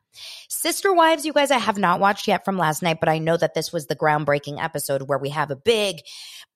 Sister 0.48 0.92
Wives, 0.92 1.24
you 1.24 1.32
guys, 1.32 1.50
I 1.50 1.58
have 1.58 1.78
not 1.78 2.00
watched 2.00 2.28
yet 2.28 2.44
from 2.44 2.56
last 2.56 2.82
night, 2.82 2.98
but 3.00 3.08
I 3.08 3.18
know 3.18 3.36
that 3.36 3.54
this 3.54 3.72
was 3.72 3.86
the 3.86 3.96
groundbreaking 3.96 4.62
episode 4.62 5.02
where 5.02 5.18
we 5.18 5.30
have 5.30 5.50
a 5.50 5.56
big 5.56 6.02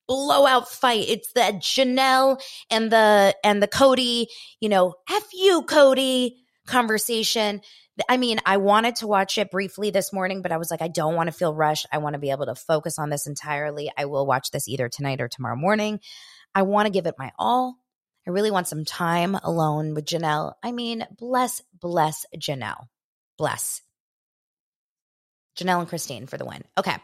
blowout 0.09 0.69
fight. 0.69 1.05
It's 1.09 1.33
the 1.33 1.41
Janelle 1.61 2.43
and 2.71 2.91
the 2.91 3.37
and 3.45 3.63
the 3.63 3.69
Kody, 3.69 4.27
you 4.61 4.69
know, 4.69 4.95
F 5.09 5.25
you, 5.33 5.63
Kody 5.63 6.33
conversation. 6.67 7.61
I 8.09 8.17
mean, 8.17 8.39
I 8.47 8.59
wanted 8.59 8.97
to 8.97 9.07
watch 9.07 9.39
it 9.39 9.51
briefly 9.51 9.91
this 9.91 10.13
morning, 10.13 10.43
but 10.43 10.53
I 10.53 10.57
was 10.57 10.71
like, 10.71 10.83
I 10.83 10.89
don't 10.89 11.15
want 11.15 11.27
to 11.29 11.33
feel 11.33 11.55
rushed. 11.55 11.87
I 11.93 11.99
want 11.99 12.15
to 12.15 12.21
be 12.21 12.31
able 12.31 12.47
to 12.47 12.55
focus 12.55 12.99
on 12.99 13.11
this 13.11 13.27
entirely. 13.27 13.91
I 13.97 14.05
will 14.05 14.27
watch 14.27 14.51
this 14.51 14.69
either 14.69 14.89
tonight 14.89 15.21
or 15.21 15.29
tomorrow 15.29 15.57
morning. 15.57 16.01
I 16.55 16.63
want 16.63 16.87
to 16.87 16.93
give 16.93 17.07
it 17.07 17.17
my 17.19 17.33
all. 17.39 17.77
I 18.27 18.31
really 18.31 18.51
want 18.51 18.69
some 18.69 18.85
time 18.85 19.35
alone 19.35 19.95
with 19.95 20.05
Janelle. 20.05 20.53
I 20.63 20.71
mean, 20.71 21.07
bless, 21.17 21.63
bless 21.73 22.25
Janelle. 22.37 22.87
Bless. 23.37 23.83
Janelle 25.59 25.81
and 25.81 25.89
Christine 25.89 26.27
for 26.27 26.37
the 26.37 26.45
win. 26.45 26.63
Okay. 26.77 26.95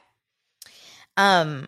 Um, 1.16 1.66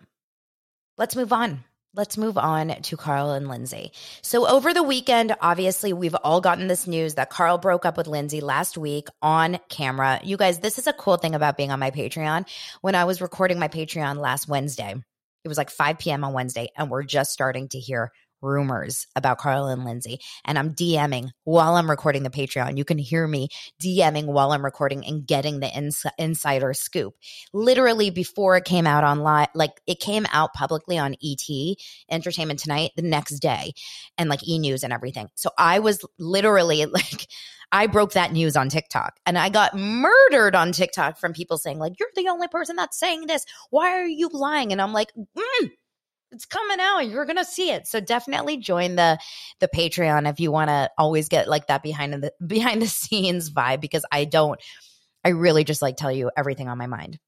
let's 0.98 1.16
move 1.16 1.32
on. 1.32 1.64
Let's 1.94 2.18
move 2.18 2.37
on 2.37 2.68
to 2.82 2.96
Carl 2.98 3.30
and 3.30 3.48
Lindsay. 3.48 3.90
So, 4.20 4.46
over 4.46 4.74
the 4.74 4.82
weekend, 4.82 5.35
obviously, 5.40 5.94
we've 5.94 6.14
all 6.14 6.42
gotten 6.42 6.66
this 6.66 6.87
news 6.87 7.14
that 7.14 7.30
Carl 7.30 7.56
broke 7.56 7.87
up 7.87 7.96
with 7.96 8.06
Lindsay 8.06 8.42
last 8.42 8.76
week 8.76 9.09
on 9.22 9.59
camera. 9.70 10.20
You 10.22 10.37
guys, 10.37 10.59
this 10.59 10.78
is 10.78 10.87
a 10.87 10.92
cool 10.92 11.16
thing 11.16 11.35
about 11.35 11.56
being 11.56 11.70
on 11.70 11.80
my 11.80 11.90
Patreon. 11.90 12.46
When 12.82 12.94
I 12.94 13.04
was 13.04 13.22
recording 13.22 13.59
my 13.59 13.68
Patreon 13.68 14.18
last 14.18 14.46
Wednesday, 14.46 14.94
it 15.42 15.48
was 15.48 15.56
like 15.56 15.70
5 15.70 15.98
p.m. 15.98 16.22
on 16.22 16.35
Wednesday, 16.35 16.68
and 16.76 16.90
we're 16.90 17.02
just 17.02 17.30
starting 17.32 17.68
to 17.68 17.78
hear 17.78 18.12
rumors 18.46 19.06
about 19.16 19.38
Carl 19.38 19.66
and 19.66 19.85
Lindsay. 19.85 20.20
And 20.44 20.59
I'm 20.59 20.74
DMing 20.74 21.30
while 21.44 21.74
I'm 21.74 21.90
recording 21.90 22.22
the 22.22 22.30
Patreon. 22.30 22.78
You 22.78 22.85
can 22.85 22.98
hear 22.98 23.26
me 23.26 23.48
DMing 23.82 24.26
while 24.26 24.52
I'm 24.52 24.64
recording 24.64 25.04
and 25.04 25.26
getting 25.26 25.61
the 25.61 25.68
ins- 25.68 26.06
insider 26.18 26.72
scoop. 26.72 27.14
Literally 27.52 28.11
before 28.11 28.56
it 28.56 28.64
came 28.64 28.87
out 28.87 29.04
online, 29.04 29.48
like 29.54 29.80
it 29.87 30.00
came 30.00 30.26
out 30.32 30.54
publicly 30.54 30.98
on 30.98 31.16
ET, 31.22 31.76
Entertainment 32.11 32.61
Tonight, 32.61 32.92
the 32.96 33.02
next 33.02 33.40
day, 33.40 33.72
and 34.16 34.30
like 34.30 34.46
E 34.46 34.59
News 34.59 34.82
and 34.82 34.92
everything. 34.92 35.28
So 35.35 35.50
I 35.59 35.80
was 35.80 36.04
literally 36.18 36.87
like, 36.87 37.26
I 37.72 37.88
broke 37.88 38.12
that 38.12 38.32
news 38.32 38.56
on 38.56 38.68
TikTok 38.68 39.18
and 39.26 39.37
I 39.37 39.48
got 39.48 39.76
murdered 39.76 40.54
on 40.54 40.72
TikTok 40.72 41.18
from 41.18 41.32
people 41.32 41.59
saying, 41.59 41.78
like, 41.78 41.94
you're 41.98 42.09
the 42.14 42.28
only 42.28 42.48
person 42.48 42.76
that's 42.76 42.98
saying 42.98 43.26
this. 43.26 43.44
Why 43.70 43.90
are 44.00 44.06
you 44.06 44.28
lying? 44.32 44.72
And 44.72 44.80
I'm 44.80 44.92
like, 44.92 45.12
mm 45.37 45.70
it's 46.33 46.45
coming 46.45 46.79
out 46.81 47.01
you're 47.01 47.25
gonna 47.25 47.45
see 47.45 47.71
it 47.71 47.87
so 47.87 48.01
definitely 48.01 48.57
join 48.57 48.97
the 48.97 49.19
the 49.61 49.69
patreon 49.69 50.29
if 50.29 50.41
you 50.41 50.51
want 50.51 50.69
to 50.69 50.91
always 50.99 51.29
get 51.29 51.49
like 51.49 51.67
that 51.69 51.83
behind 51.83 52.12
the 52.15 52.33
behind 52.47 52.83
the 52.83 52.87
scenes 52.87 53.51
vibe 53.51 53.81
because 53.81 54.05
i 54.11 54.25
don't 54.25 54.61
i 55.25 55.31
really 55.31 55.65
just 55.65 55.83
like 55.83 55.97
tell 55.97 56.12
you 56.12 56.31
everything 56.37 56.69
on 56.69 56.79
my 56.79 56.87
mind 56.87 57.19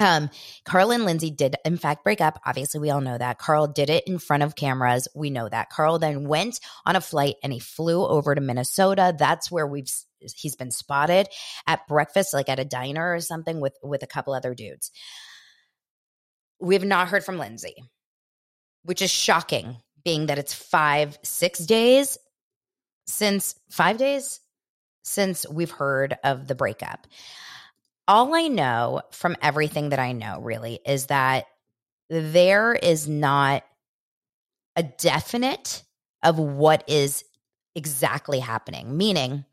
Um, 0.00 0.30
Carl 0.64 0.92
and 0.92 1.04
Lindsay 1.04 1.30
did, 1.30 1.56
in 1.64 1.76
fact, 1.76 2.04
break 2.04 2.20
up. 2.20 2.38
Obviously, 2.46 2.78
we 2.78 2.90
all 2.90 3.00
know 3.00 3.18
that. 3.18 3.38
Carl 3.38 3.66
did 3.66 3.90
it 3.90 4.04
in 4.06 4.18
front 4.18 4.44
of 4.44 4.54
cameras. 4.54 5.08
We 5.14 5.28
know 5.30 5.48
that. 5.48 5.70
Carl 5.70 5.98
then 5.98 6.28
went 6.28 6.60
on 6.86 6.94
a 6.94 7.00
flight 7.00 7.34
and 7.42 7.52
he 7.52 7.58
flew 7.58 8.06
over 8.06 8.32
to 8.34 8.40
Minnesota. 8.40 9.12
That's 9.18 9.50
where 9.50 9.66
we've 9.66 9.90
he's 10.20 10.54
been 10.54 10.70
spotted 10.70 11.26
at 11.66 11.86
breakfast, 11.88 12.32
like 12.32 12.48
at 12.48 12.60
a 12.60 12.64
diner 12.64 13.12
or 13.12 13.20
something, 13.20 13.60
with 13.60 13.76
with 13.82 14.04
a 14.04 14.06
couple 14.06 14.34
other 14.34 14.54
dudes. 14.54 14.92
We 16.60 16.74
have 16.74 16.84
not 16.84 17.08
heard 17.08 17.24
from 17.24 17.38
Lindsay, 17.38 17.74
which 18.88 19.02
is 19.02 19.10
shocking, 19.10 19.76
being 20.02 20.26
that 20.26 20.38
it's 20.38 20.54
five, 20.54 21.18
six 21.22 21.58
days 21.58 22.16
since 23.04 23.54
five 23.68 23.98
days 23.98 24.40
since 25.02 25.46
we've 25.46 25.70
heard 25.70 26.16
of 26.24 26.48
the 26.48 26.54
breakup. 26.54 27.06
All 28.08 28.34
I 28.34 28.48
know 28.48 29.02
from 29.10 29.36
everything 29.42 29.90
that 29.90 29.98
I 29.98 30.12
know 30.12 30.40
really 30.40 30.80
is 30.86 31.08
that 31.08 31.48
there 32.08 32.72
is 32.72 33.06
not 33.06 33.62
a 34.74 34.84
definite 34.84 35.82
of 36.22 36.38
what 36.38 36.82
is 36.86 37.26
exactly 37.74 38.38
happening, 38.38 38.96
meaning 38.96 39.44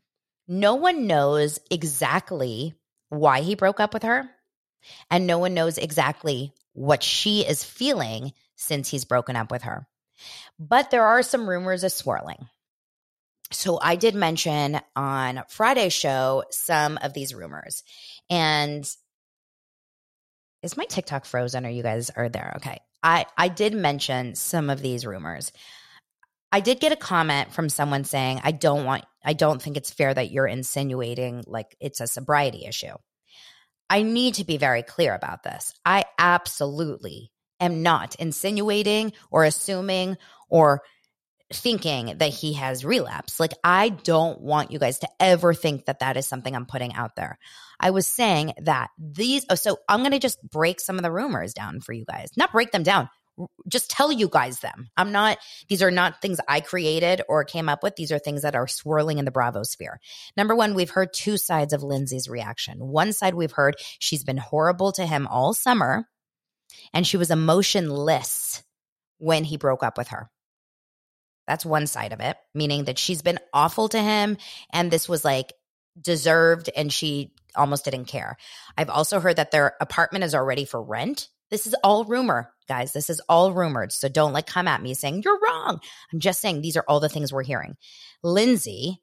no 0.48 0.76
one 0.76 1.06
knows 1.06 1.58
exactly 1.70 2.72
why 3.10 3.42
he 3.42 3.54
broke 3.54 3.80
up 3.80 3.92
with 3.92 4.04
her, 4.04 4.30
and 5.10 5.26
no 5.26 5.36
one 5.38 5.52
knows 5.52 5.76
exactly 5.76 6.54
what 6.72 7.02
she 7.02 7.42
is 7.46 7.62
feeling 7.62 8.32
since 8.56 8.90
he's 8.90 9.04
broken 9.04 9.36
up 9.36 9.50
with 9.50 9.62
her. 9.62 9.86
But 10.58 10.90
there 10.90 11.04
are 11.04 11.22
some 11.22 11.48
rumors 11.48 11.84
of 11.84 11.92
swirling. 11.92 12.48
So 13.52 13.78
I 13.80 13.96
did 13.96 14.14
mention 14.14 14.80
on 14.96 15.44
Friday's 15.48 15.92
show 15.92 16.44
some 16.50 16.98
of 17.00 17.12
these 17.14 17.34
rumors. 17.34 17.84
And 18.28 18.84
is 20.62 20.76
my 20.76 20.84
TikTok 20.84 21.24
frozen 21.24 21.64
or 21.64 21.68
you 21.68 21.82
guys 21.82 22.10
are 22.10 22.28
there? 22.28 22.54
Okay. 22.56 22.80
I, 23.02 23.26
I 23.38 23.48
did 23.48 23.72
mention 23.72 24.34
some 24.34 24.68
of 24.68 24.82
these 24.82 25.06
rumors. 25.06 25.52
I 26.50 26.60
did 26.60 26.80
get 26.80 26.92
a 26.92 26.96
comment 26.96 27.52
from 27.52 27.68
someone 27.68 28.04
saying, 28.04 28.40
I 28.42 28.50
don't 28.50 28.84
want, 28.84 29.04
I 29.24 29.34
don't 29.34 29.62
think 29.62 29.76
it's 29.76 29.92
fair 29.92 30.12
that 30.12 30.30
you're 30.30 30.46
insinuating 30.46 31.44
like 31.46 31.76
it's 31.80 32.00
a 32.00 32.06
sobriety 32.06 32.64
issue. 32.66 32.94
I 33.88 34.02
need 34.02 34.34
to 34.34 34.44
be 34.44 34.56
very 34.56 34.82
clear 34.82 35.14
about 35.14 35.44
this. 35.44 35.72
I 35.84 36.04
absolutely 36.18 37.30
am 37.60 37.82
not 37.82 38.14
insinuating 38.16 39.12
or 39.30 39.44
assuming 39.44 40.16
or 40.48 40.82
thinking 41.52 42.18
that 42.18 42.30
he 42.30 42.54
has 42.54 42.84
relapse. 42.84 43.38
Like, 43.38 43.52
I 43.62 43.90
don't 43.90 44.40
want 44.40 44.72
you 44.72 44.78
guys 44.78 44.98
to 45.00 45.08
ever 45.20 45.54
think 45.54 45.86
that 45.86 46.00
that 46.00 46.16
is 46.16 46.26
something 46.26 46.54
I'm 46.54 46.66
putting 46.66 46.94
out 46.94 47.14
there. 47.16 47.38
I 47.78 47.90
was 47.90 48.06
saying 48.06 48.54
that 48.62 48.90
these, 48.98 49.44
oh, 49.48 49.54
so 49.54 49.78
I'm 49.88 50.00
going 50.00 50.12
to 50.12 50.18
just 50.18 50.42
break 50.42 50.80
some 50.80 50.96
of 50.96 51.02
the 51.02 51.12
rumors 51.12 51.54
down 51.54 51.80
for 51.80 51.92
you 51.92 52.04
guys, 52.04 52.30
not 52.36 52.52
break 52.52 52.72
them 52.72 52.82
down. 52.82 53.08
Just 53.68 53.90
tell 53.90 54.10
you 54.10 54.28
guys 54.28 54.60
them. 54.60 54.88
I'm 54.96 55.12
not, 55.12 55.36
these 55.68 55.82
are 55.82 55.90
not 55.90 56.22
things 56.22 56.40
I 56.48 56.60
created 56.60 57.20
or 57.28 57.44
came 57.44 57.68
up 57.68 57.82
with. 57.82 57.94
These 57.94 58.10
are 58.10 58.18
things 58.18 58.42
that 58.42 58.56
are 58.56 58.66
swirling 58.66 59.18
in 59.18 59.26
the 59.26 59.30
Bravo 59.30 59.62
sphere. 59.62 60.00
Number 60.38 60.56
one, 60.56 60.74
we've 60.74 60.90
heard 60.90 61.12
two 61.12 61.36
sides 61.36 61.74
of 61.74 61.82
Lindsay's 61.82 62.30
reaction. 62.30 62.78
One 62.78 63.12
side 63.12 63.34
we've 63.34 63.52
heard 63.52 63.76
she's 63.98 64.24
been 64.24 64.38
horrible 64.38 64.90
to 64.92 65.04
him 65.04 65.26
all 65.26 65.52
summer 65.52 66.08
and 66.92 67.06
she 67.06 67.16
was 67.16 67.30
emotionless 67.30 68.62
when 69.18 69.44
he 69.44 69.56
broke 69.56 69.82
up 69.82 69.98
with 69.98 70.08
her. 70.08 70.30
That's 71.46 71.64
one 71.64 71.86
side 71.86 72.12
of 72.12 72.20
it, 72.20 72.36
meaning 72.54 72.84
that 72.84 72.98
she's 72.98 73.22
been 73.22 73.38
awful 73.52 73.88
to 73.90 74.00
him 74.00 74.36
and 74.72 74.90
this 74.90 75.08
was 75.08 75.24
like 75.24 75.52
deserved 76.00 76.70
and 76.76 76.92
she 76.92 77.32
almost 77.54 77.84
didn't 77.84 78.06
care. 78.06 78.36
I've 78.76 78.90
also 78.90 79.20
heard 79.20 79.36
that 79.36 79.50
their 79.50 79.74
apartment 79.80 80.24
is 80.24 80.34
already 80.34 80.64
for 80.64 80.82
rent. 80.82 81.28
This 81.50 81.66
is 81.66 81.74
all 81.84 82.04
rumor, 82.04 82.52
guys. 82.68 82.92
This 82.92 83.08
is 83.08 83.20
all 83.28 83.52
rumored. 83.52 83.92
So 83.92 84.08
don't 84.08 84.32
like 84.32 84.46
come 84.46 84.66
at 84.66 84.82
me 84.82 84.94
saying 84.94 85.22
you're 85.24 85.38
wrong. 85.40 85.80
I'm 86.12 86.20
just 86.20 86.40
saying 86.40 86.60
these 86.60 86.76
are 86.76 86.84
all 86.88 87.00
the 87.00 87.08
things 87.08 87.32
we're 87.32 87.44
hearing. 87.44 87.76
Lindsay, 88.22 89.00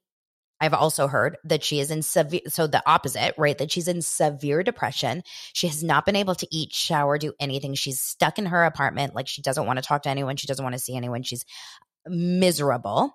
I've 0.63 0.73
also 0.73 1.08
heard 1.08 1.38
that 1.43 1.62
she 1.62 1.82
is 1.82 1.91
in 1.91 2.02
severe, 2.02 2.39
so 2.47 2.67
the 2.67 2.82
opposite, 2.89 3.36
right? 3.38 3.58
That 3.58 3.69
she's 3.69 3.89
in 3.89 4.02
severe 4.02 4.63
depression. 4.63 5.23
She 5.52 5.67
has 5.67 5.84
not 5.84 6.06
been 6.06 6.15
able 6.15 6.36
to 6.36 6.47
eat, 6.49 6.71
shower, 6.71 7.17
do 7.17 7.34
anything. 7.38 7.73
She's 7.73 7.99
stuck 7.99 8.39
in 8.39 8.45
her 8.45 8.63
apartment. 8.63 9.13
Like 9.13 9.28
she 9.28 9.41
doesn't 9.41 9.65
want 9.65 9.80
to 9.80 9.84
talk 9.84 10.04
to 10.04 10.10
anyone. 10.10 10.38
She 10.38 10.47
doesn't 10.47 10.63
want 10.63 10.71
to 10.71 10.80
see 10.80 10.95
anyone. 10.95 11.23
She's 11.23 11.43
miserable. 12.08 13.13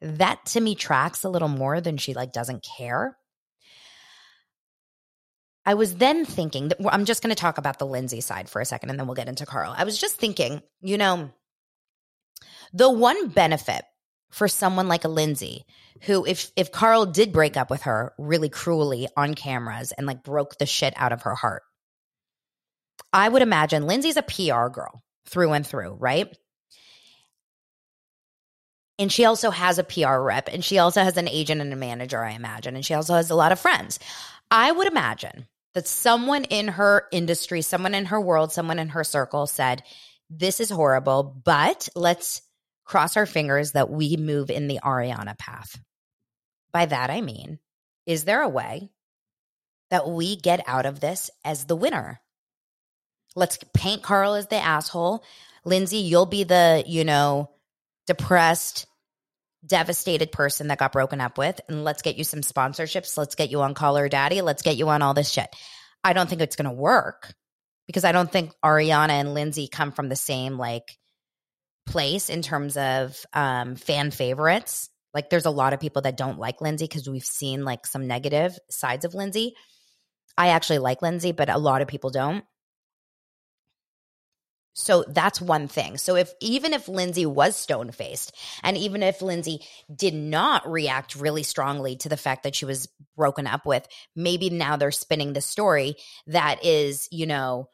That 0.00 0.42
to 0.46 0.60
me 0.62 0.74
tracks 0.74 1.22
a 1.22 1.28
little 1.28 1.48
more 1.48 1.82
than 1.82 1.98
she 1.98 2.14
like 2.14 2.32
doesn't 2.32 2.66
care. 2.78 3.18
I 5.66 5.74
was 5.74 5.96
then 5.96 6.24
thinking 6.24 6.68
that 6.68 6.78
I'm 6.90 7.04
just 7.04 7.22
going 7.22 7.34
to 7.34 7.38
talk 7.38 7.58
about 7.58 7.78
the 7.78 7.86
Lindsay 7.86 8.22
side 8.22 8.48
for 8.48 8.62
a 8.62 8.64
second 8.64 8.88
and 8.88 8.98
then 8.98 9.06
we'll 9.06 9.16
get 9.16 9.28
into 9.28 9.44
Carl. 9.44 9.74
I 9.76 9.84
was 9.84 9.98
just 9.98 10.16
thinking, 10.16 10.62
you 10.80 10.96
know, 10.96 11.30
the 12.72 12.90
one 12.90 13.28
benefit 13.28 13.84
for 14.32 14.48
someone 14.48 14.88
like 14.88 15.04
a 15.04 15.08
Lindsay 15.08 15.64
who 16.02 16.24
if 16.26 16.50
if 16.56 16.72
Carl 16.72 17.06
did 17.06 17.32
break 17.32 17.56
up 17.56 17.70
with 17.70 17.82
her 17.82 18.12
really 18.18 18.48
cruelly 18.48 19.06
on 19.16 19.34
cameras 19.34 19.92
and 19.92 20.06
like 20.06 20.24
broke 20.24 20.58
the 20.58 20.66
shit 20.66 20.94
out 20.96 21.12
of 21.12 21.22
her 21.22 21.34
heart. 21.34 21.62
I 23.12 23.28
would 23.28 23.42
imagine 23.42 23.86
Lindsay's 23.86 24.16
a 24.16 24.22
PR 24.22 24.68
girl 24.68 25.02
through 25.26 25.52
and 25.52 25.66
through, 25.66 25.96
right? 26.00 26.34
And 28.98 29.12
she 29.12 29.24
also 29.24 29.50
has 29.50 29.78
a 29.78 29.84
PR 29.84 30.18
rep 30.18 30.48
and 30.48 30.64
she 30.64 30.78
also 30.78 31.02
has 31.02 31.16
an 31.16 31.28
agent 31.28 31.60
and 31.60 31.72
a 31.72 31.76
manager, 31.76 32.22
I 32.22 32.32
imagine. 32.32 32.74
And 32.74 32.84
she 32.84 32.94
also 32.94 33.14
has 33.14 33.30
a 33.30 33.34
lot 33.34 33.52
of 33.52 33.60
friends. 33.60 33.98
I 34.50 34.72
would 34.72 34.86
imagine 34.86 35.46
that 35.74 35.88
someone 35.88 36.44
in 36.44 36.68
her 36.68 37.06
industry, 37.12 37.62
someone 37.62 37.94
in 37.94 38.06
her 38.06 38.20
world, 38.20 38.52
someone 38.52 38.78
in 38.78 38.88
her 38.88 39.04
circle 39.04 39.46
said, 39.46 39.82
This 40.30 40.60
is 40.60 40.70
horrible, 40.70 41.22
but 41.44 41.88
let's 41.94 42.42
cross 42.84 43.16
our 43.16 43.26
fingers 43.26 43.72
that 43.72 43.90
we 43.90 44.16
move 44.16 44.50
in 44.50 44.68
the 44.68 44.80
Ariana 44.82 45.38
path. 45.38 45.80
By 46.72 46.86
that, 46.86 47.10
I 47.10 47.20
mean, 47.20 47.58
is 48.06 48.24
there 48.24 48.42
a 48.42 48.48
way 48.48 48.90
that 49.90 50.08
we 50.08 50.36
get 50.36 50.62
out 50.66 50.86
of 50.86 51.00
this 51.00 51.30
as 51.44 51.64
the 51.64 51.76
winner? 51.76 52.20
Let's 53.36 53.58
paint 53.74 54.02
Carl 54.02 54.34
as 54.34 54.46
the 54.48 54.56
asshole. 54.56 55.24
Lindsay, 55.64 55.98
you'll 55.98 56.26
be 56.26 56.44
the, 56.44 56.82
you 56.86 57.04
know, 57.04 57.50
depressed, 58.06 58.86
devastated 59.64 60.32
person 60.32 60.68
that 60.68 60.78
got 60.78 60.92
broken 60.92 61.20
up 61.20 61.38
with, 61.38 61.60
and 61.68 61.84
let's 61.84 62.02
get 62.02 62.16
you 62.16 62.24
some 62.24 62.40
sponsorships. 62.40 63.16
Let's 63.16 63.36
get 63.36 63.50
you 63.50 63.62
on 63.62 63.74
Call 63.74 63.96
Her 63.96 64.08
Daddy. 64.08 64.42
Let's 64.42 64.62
get 64.62 64.76
you 64.76 64.88
on 64.88 65.02
all 65.02 65.14
this 65.14 65.30
shit. 65.30 65.48
I 66.02 66.12
don't 66.14 66.28
think 66.28 66.40
it's 66.42 66.56
going 66.56 66.68
to 66.68 66.76
work 66.76 67.32
because 67.86 68.04
I 68.04 68.12
don't 68.12 68.30
think 68.30 68.52
Ariana 68.64 69.10
and 69.10 69.34
Lindsay 69.34 69.68
come 69.68 69.92
from 69.92 70.08
the 70.08 70.16
same 70.16 70.58
like 70.58 70.98
place 71.86 72.28
in 72.28 72.42
terms 72.42 72.76
of 72.76 73.24
um, 73.32 73.76
fan 73.76 74.10
favorites. 74.10 74.88
Like, 75.14 75.28
there's 75.28 75.46
a 75.46 75.50
lot 75.50 75.72
of 75.72 75.80
people 75.80 76.02
that 76.02 76.16
don't 76.16 76.38
like 76.38 76.60
Lindsay 76.60 76.86
because 76.86 77.08
we've 77.08 77.24
seen 77.24 77.64
like 77.64 77.86
some 77.86 78.06
negative 78.06 78.58
sides 78.70 79.04
of 79.04 79.14
Lindsay. 79.14 79.54
I 80.38 80.48
actually 80.48 80.78
like 80.78 81.02
Lindsay, 81.02 81.32
but 81.32 81.50
a 81.50 81.58
lot 81.58 81.82
of 81.82 81.88
people 81.88 82.10
don't. 82.10 82.44
So 84.74 85.04
that's 85.06 85.40
one 85.40 85.68
thing. 85.68 85.98
So 85.98 86.16
if 86.16 86.32
even 86.40 86.72
if 86.72 86.88
Lindsay 86.88 87.26
was 87.26 87.56
stone 87.56 87.90
faced 87.90 88.34
and 88.62 88.76
even 88.76 89.02
if 89.02 89.20
Lindsay 89.20 89.60
did 89.94 90.14
not 90.14 90.70
react 90.70 91.14
really 91.14 91.42
strongly 91.42 91.96
to 91.96 92.08
the 92.08 92.16
fact 92.16 92.44
that 92.44 92.54
she 92.54 92.64
was 92.64 92.88
broken 93.16 93.46
up 93.46 93.66
with, 93.66 93.86
maybe 94.16 94.48
now 94.48 94.76
they're 94.76 94.90
spinning 94.90 95.34
the 95.34 95.42
story 95.42 95.96
that 96.28 96.64
is, 96.64 97.06
you 97.10 97.26
know, 97.26 97.68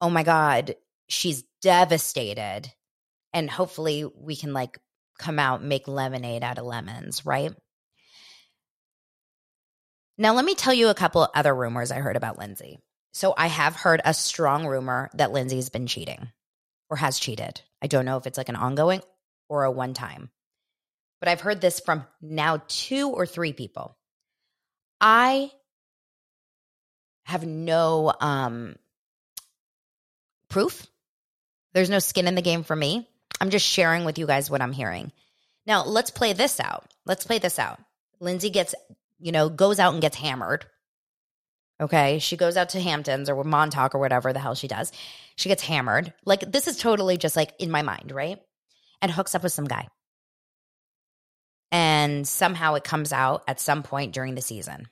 oh 0.00 0.10
my 0.10 0.22
God, 0.22 0.76
she's 1.08 1.42
devastated. 1.60 2.70
And 3.34 3.50
hopefully 3.50 4.04
we 4.04 4.36
can 4.36 4.54
like 4.54 4.78
come 5.18 5.38
out 5.38 5.62
make 5.62 5.86
lemonade 5.86 6.42
out 6.42 6.58
of 6.58 6.64
lemons, 6.64 7.26
right? 7.26 7.52
Now, 10.16 10.34
let 10.34 10.44
me 10.44 10.54
tell 10.54 10.72
you 10.72 10.88
a 10.88 10.94
couple 10.94 11.28
other 11.34 11.54
rumors 11.54 11.90
I 11.90 11.96
heard 11.96 12.16
about 12.16 12.38
Lindsay. 12.38 12.78
So 13.12 13.34
I 13.36 13.48
have 13.48 13.74
heard 13.74 14.00
a 14.04 14.14
strong 14.14 14.66
rumor 14.66 15.10
that 15.14 15.32
Lindsay's 15.32 15.68
been 15.68 15.86
cheating 15.86 16.30
or 16.88 16.96
has 16.96 17.18
cheated. 17.18 17.60
I 17.82 17.88
don't 17.88 18.04
know 18.04 18.16
if 18.16 18.26
it's 18.26 18.38
like 18.38 18.48
an 18.48 18.56
ongoing 18.56 19.02
or 19.48 19.64
a 19.64 19.70
one 19.70 19.94
time. 19.94 20.30
But 21.20 21.28
I've 21.28 21.40
heard 21.40 21.60
this 21.60 21.80
from 21.80 22.06
now 22.20 22.62
two 22.68 23.10
or 23.10 23.26
three 23.26 23.52
people. 23.52 23.96
I 25.00 25.50
have 27.24 27.46
no 27.46 28.12
um 28.20 28.76
proof. 30.48 30.86
There's 31.72 31.90
no 31.90 31.98
skin 31.98 32.28
in 32.28 32.34
the 32.36 32.42
game 32.42 32.62
for 32.62 32.76
me. 32.76 33.08
I'm 33.40 33.50
just 33.50 33.66
sharing 33.66 34.04
with 34.04 34.18
you 34.18 34.26
guys 34.26 34.50
what 34.50 34.62
I'm 34.62 34.72
hearing. 34.72 35.12
Now, 35.66 35.84
let's 35.84 36.10
play 36.10 36.32
this 36.32 36.60
out. 36.60 36.84
Let's 37.06 37.26
play 37.26 37.38
this 37.38 37.58
out. 37.58 37.80
Lindsay 38.20 38.50
gets, 38.50 38.74
you 39.18 39.32
know, 39.32 39.48
goes 39.48 39.78
out 39.78 39.92
and 39.92 40.02
gets 40.02 40.16
hammered 40.16 40.66
Okay. 41.80 42.18
She 42.18 42.36
goes 42.36 42.56
out 42.56 42.70
to 42.70 42.80
Hamptons 42.80 43.28
or 43.28 43.42
Montauk 43.42 43.94
or 43.94 43.98
whatever 43.98 44.32
the 44.32 44.38
hell 44.38 44.54
she 44.54 44.68
does. 44.68 44.92
She 45.36 45.48
gets 45.48 45.62
hammered. 45.62 46.12
Like, 46.24 46.40
this 46.40 46.68
is 46.68 46.76
totally 46.78 47.16
just 47.16 47.36
like 47.36 47.52
in 47.58 47.70
my 47.70 47.82
mind, 47.82 48.12
right? 48.12 48.38
And 49.02 49.10
hooks 49.10 49.34
up 49.34 49.42
with 49.42 49.52
some 49.52 49.64
guy. 49.66 49.88
And 51.72 52.26
somehow 52.26 52.74
it 52.74 52.84
comes 52.84 53.12
out 53.12 53.42
at 53.48 53.60
some 53.60 53.82
point 53.82 54.12
during 54.12 54.36
the 54.36 54.42
season. 54.42 54.88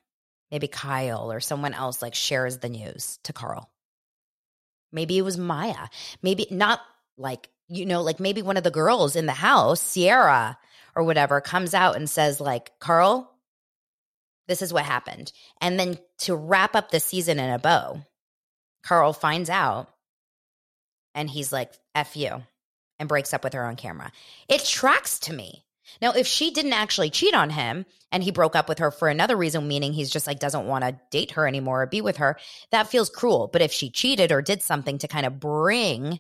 Maybe 0.51 0.67
Kyle 0.67 1.31
or 1.31 1.41
someone 1.41 1.73
else 1.73 2.03
like 2.03 2.15
shares 2.15 2.59
the 2.59 2.69
news 2.69 3.19
to 3.25 3.33
Carl. 3.33 3.71
Maybe 4.91 5.17
it 5.17 5.23
was 5.23 5.39
Maya. 5.39 5.87
Maybe 6.21 6.47
not 6.51 6.81
like, 7.17 7.49
you 7.73 7.87
know, 7.87 8.03
like 8.03 8.21
maybe 8.21 8.43
one 8.43 8.59
of 8.59 8.65
the 8.65 8.71
girls 8.71 9.17
in 9.17 9.27
the 9.27 9.33
house, 9.33 9.95
Ciara 9.95 10.59
or 10.95 11.05
whatever, 11.05 11.41
comes 11.41 11.73
out 11.73 11.97
and 11.97 12.09
says, 12.09 12.39
like, 12.39 12.79
Carl, 12.79 13.35
this 14.47 14.61
is 14.61 14.73
what 14.73 14.85
happened. 14.85 15.33
And 15.61 15.81
then 15.81 15.99
to 16.19 16.37
wrap 16.37 16.77
up 16.77 16.91
the 16.91 17.01
season 17.01 17.39
in 17.39 17.49
a 17.49 17.59
bow, 17.59 18.03
Carl 18.83 19.15
finds 19.15 19.49
out 19.49 19.89
and 21.15 21.31
he's 21.31 21.53
like, 21.53 21.73
F 21.95 22.15
you, 22.15 22.43
and 22.99 23.09
breaks 23.09 23.33
up 23.33 23.43
with 23.43 23.55
her 23.55 23.65
on 23.65 23.77
camera. 23.77 24.13
It 24.49 24.65
tracks 24.65 25.19
to 25.21 25.33
me. 25.33 25.65
Now, 26.01 26.13
if 26.13 26.27
she 26.27 26.51
didn't 26.51 26.75
actually 26.75 27.11
cheat 27.11 27.35
on 27.35 27.51
him 27.51 27.87
and 28.11 28.23
he 28.23 28.31
broke 28.31 28.55
up 28.55 28.69
with 28.69 28.81
her 28.81 28.91
for 28.91 29.09
another 29.09 29.37
reason, 29.37 29.67
meaning 29.67 29.95
he's 29.95 30.11
just 30.11 30.27
like 30.27 30.41
doesn't 30.41 30.67
want 30.67 30.85
to 30.85 30.99
date 31.11 31.33
her 31.33 31.47
anymore 31.47 31.83
or 31.83 31.87
be 31.87 32.03
with 32.03 32.19
her, 32.19 32.39
that 32.71 32.89
feels 32.89 33.09
cruel. 33.09 33.49
But 33.51 33.63
if 33.63 33.73
she 33.73 33.89
cheated 33.91 34.31
or 34.31 34.43
did 34.43 34.63
something 34.63 34.99
to 34.99 35.09
kind 35.09 35.25
of 35.25 35.41
bring 35.41 36.19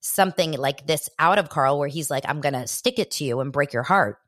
something 0.00 0.52
like 0.52 0.86
this 0.86 1.08
out 1.18 1.38
of 1.38 1.48
Carl, 1.48 1.78
where 1.78 1.88
he's 1.88 2.10
like, 2.10 2.24
I'm 2.26 2.40
going 2.40 2.54
to 2.54 2.66
stick 2.66 2.98
it 2.98 3.10
to 3.12 3.24
you 3.24 3.40
and 3.40 3.52
break 3.52 3.72
your 3.72 3.82
heart, 3.82 4.18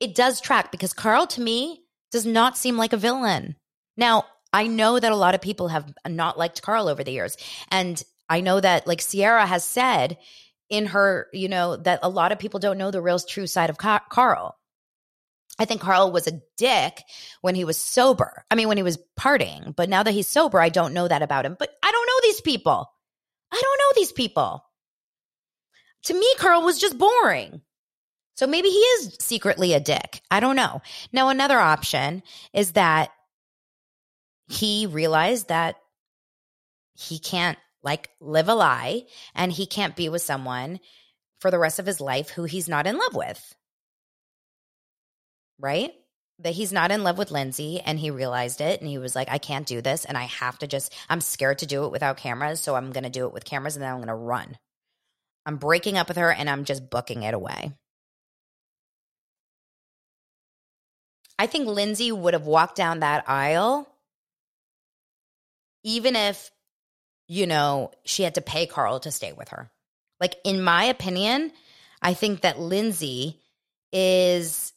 it 0.00 0.14
does 0.14 0.40
track 0.40 0.72
because 0.72 0.92
Carl 0.92 1.26
to 1.28 1.40
me 1.40 1.84
does 2.10 2.26
not 2.26 2.56
seem 2.56 2.76
like 2.76 2.92
a 2.92 2.96
villain. 2.96 3.56
Now, 3.96 4.24
I 4.52 4.66
know 4.66 4.98
that 4.98 5.12
a 5.12 5.16
lot 5.16 5.34
of 5.34 5.40
people 5.40 5.68
have 5.68 5.92
not 6.06 6.38
liked 6.38 6.62
Carl 6.62 6.88
over 6.88 7.02
the 7.02 7.12
years. 7.12 7.36
And 7.70 8.02
I 8.28 8.40
know 8.40 8.60
that, 8.60 8.86
like 8.86 9.00
Ciara 9.00 9.46
has 9.46 9.64
said 9.64 10.18
in 10.68 10.86
her, 10.86 11.28
you 11.32 11.48
know, 11.48 11.76
that 11.76 12.00
a 12.02 12.08
lot 12.08 12.32
of 12.32 12.38
people 12.38 12.60
don't 12.60 12.78
know 12.78 12.90
the 12.90 13.02
real 13.02 13.18
true 13.18 13.46
side 13.46 13.70
of 13.70 13.78
Carl. 13.78 14.56
I 15.58 15.64
think 15.64 15.80
Carl 15.80 16.12
was 16.12 16.26
a 16.26 16.40
dick 16.56 17.02
when 17.42 17.54
he 17.54 17.64
was 17.64 17.78
sober. 17.78 18.44
I 18.50 18.54
mean, 18.54 18.68
when 18.68 18.78
he 18.78 18.82
was 18.82 18.98
partying. 19.18 19.76
But 19.76 19.88
now 19.88 20.02
that 20.02 20.12
he's 20.12 20.28
sober, 20.28 20.60
I 20.60 20.70
don't 20.70 20.94
know 20.94 21.06
that 21.06 21.22
about 21.22 21.44
him. 21.44 21.56
But 21.58 21.70
I 21.82 21.92
don't 21.92 22.06
know 22.06 22.20
these 22.22 22.40
people. 22.40 22.90
I 23.52 23.60
don't 23.60 23.78
know 23.78 24.00
these 24.00 24.12
people. 24.12 24.64
To 26.04 26.14
me, 26.14 26.26
Carl 26.38 26.62
was 26.62 26.80
just 26.80 26.98
boring. 26.98 27.60
So 28.34 28.46
maybe 28.46 28.68
he 28.68 28.78
is 28.78 29.16
secretly 29.20 29.74
a 29.74 29.80
dick. 29.80 30.22
I 30.30 30.40
don't 30.40 30.56
know. 30.56 30.80
Now, 31.12 31.28
another 31.28 31.58
option 31.58 32.22
is 32.52 32.72
that 32.72 33.10
he 34.48 34.86
realized 34.86 35.48
that 35.48 35.76
he 36.94 37.18
can't 37.18 37.58
like 37.82 38.10
live 38.20 38.48
a 38.48 38.54
lie 38.54 39.02
and 39.34 39.52
he 39.52 39.66
can't 39.66 39.96
be 39.96 40.08
with 40.08 40.22
someone 40.22 40.80
for 41.40 41.50
the 41.50 41.58
rest 41.58 41.78
of 41.78 41.86
his 41.86 42.00
life 42.00 42.30
who 42.30 42.44
he's 42.44 42.68
not 42.68 42.86
in 42.86 42.96
love 42.96 43.14
with. 43.14 43.54
Right? 45.58 45.92
That 46.42 46.54
he's 46.54 46.72
not 46.72 46.90
in 46.90 47.04
love 47.04 47.18
with 47.18 47.30
Lindsay 47.30 47.80
and 47.80 47.98
he 47.98 48.10
realized 48.10 48.60
it 48.60 48.80
and 48.80 48.88
he 48.88 48.98
was 48.98 49.14
like, 49.14 49.28
I 49.30 49.38
can't 49.38 49.66
do 49.66 49.80
this 49.80 50.04
and 50.04 50.18
I 50.18 50.24
have 50.24 50.58
to 50.58 50.66
just, 50.66 50.92
I'm 51.08 51.20
scared 51.20 51.60
to 51.60 51.66
do 51.66 51.84
it 51.84 51.92
without 51.92 52.16
cameras. 52.16 52.60
So 52.60 52.74
I'm 52.74 52.90
going 52.92 53.04
to 53.04 53.10
do 53.10 53.26
it 53.26 53.32
with 53.32 53.44
cameras 53.44 53.76
and 53.76 53.82
then 53.82 53.90
I'm 53.90 53.98
going 53.98 54.08
to 54.08 54.14
run. 54.14 54.58
I'm 55.46 55.56
breaking 55.56 55.98
up 55.98 56.08
with 56.08 56.16
her 56.16 56.32
and 56.32 56.50
I'm 56.50 56.64
just 56.64 56.90
booking 56.90 57.22
it 57.22 57.34
away. 57.34 57.72
I 61.38 61.46
think 61.46 61.66
Lindsay 61.66 62.12
would 62.12 62.34
have 62.34 62.46
walked 62.46 62.76
down 62.76 63.00
that 63.00 63.28
aisle 63.28 63.88
even 65.84 66.14
if 66.14 66.50
you 67.32 67.46
know, 67.46 67.90
she 68.04 68.24
had 68.24 68.34
to 68.34 68.42
pay 68.42 68.66
Carl 68.66 69.00
to 69.00 69.10
stay 69.10 69.32
with 69.32 69.48
her. 69.48 69.70
Like, 70.20 70.36
in 70.44 70.62
my 70.62 70.84
opinion, 70.84 71.50
I 72.02 72.12
think 72.14 72.42
that 72.42 72.58
Lindsay 72.58 73.40
is. 73.92 74.72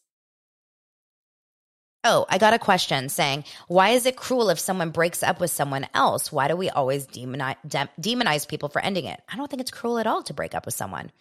Oh, 2.08 2.28
I 2.30 2.38
got 2.38 2.54
a 2.54 2.60
question 2.60 3.10
saying, 3.10 3.46
why 3.68 3.90
is 3.90 4.06
it 4.06 4.16
cruel 4.16 4.52
if 4.52 4.60
someone 4.60 4.92
breaks 4.92 5.24
up 5.24 5.40
with 5.40 5.50
someone 5.50 5.88
else? 5.96 6.32
Why 6.32 6.48
do 6.48 6.56
we 6.56 6.70
always 6.70 7.08
demonize, 7.08 7.56
de- 7.68 7.90
demonize 8.00 8.48
people 8.48 8.70
for 8.70 8.80
ending 8.80 9.06
it? 9.06 9.20
I 9.28 9.36
don't 9.36 9.50
think 9.50 9.60
it's 9.60 9.72
cruel 9.72 9.98
at 9.98 10.06
all 10.06 10.22
to 10.22 10.34
break 10.36 10.54
up 10.54 10.68
with 10.68 10.76
someone. 10.76 11.12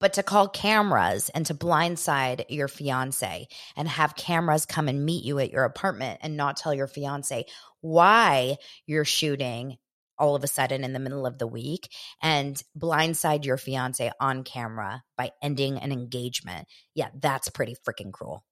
But 0.00 0.14
to 0.14 0.22
call 0.22 0.48
cameras 0.48 1.28
and 1.28 1.44
to 1.44 1.54
blindside 1.54 2.46
your 2.48 2.68
fiance 2.68 3.48
and 3.76 3.86
have 3.86 4.16
cameras 4.16 4.64
come 4.64 4.88
and 4.88 5.04
meet 5.04 5.26
you 5.26 5.38
at 5.40 5.52
your 5.52 5.64
apartment 5.64 6.20
and 6.22 6.38
not 6.38 6.56
tell 6.56 6.72
your 6.72 6.86
fiance 6.86 7.44
why 7.82 8.56
you're 8.86 9.04
shooting 9.04 9.76
all 10.18 10.34
of 10.34 10.42
a 10.42 10.48
sudden 10.48 10.84
in 10.84 10.94
the 10.94 10.98
middle 10.98 11.26
of 11.26 11.36
the 11.36 11.46
week 11.46 11.90
and 12.22 12.62
blindside 12.78 13.44
your 13.44 13.58
fiance 13.58 14.10
on 14.20 14.42
camera 14.42 15.02
by 15.18 15.32
ending 15.42 15.76
an 15.76 15.92
engagement. 15.92 16.66
Yeah, 16.94 17.08
that's 17.20 17.50
pretty 17.50 17.76
freaking 17.86 18.10
cruel, 18.10 18.42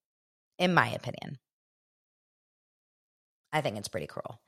in 0.59 0.75
my 0.75 0.89
opinion. 0.91 1.39
I 3.53 3.61
think 3.61 3.77
it's 3.79 3.89
pretty 3.89 4.07
cruel. 4.07 4.41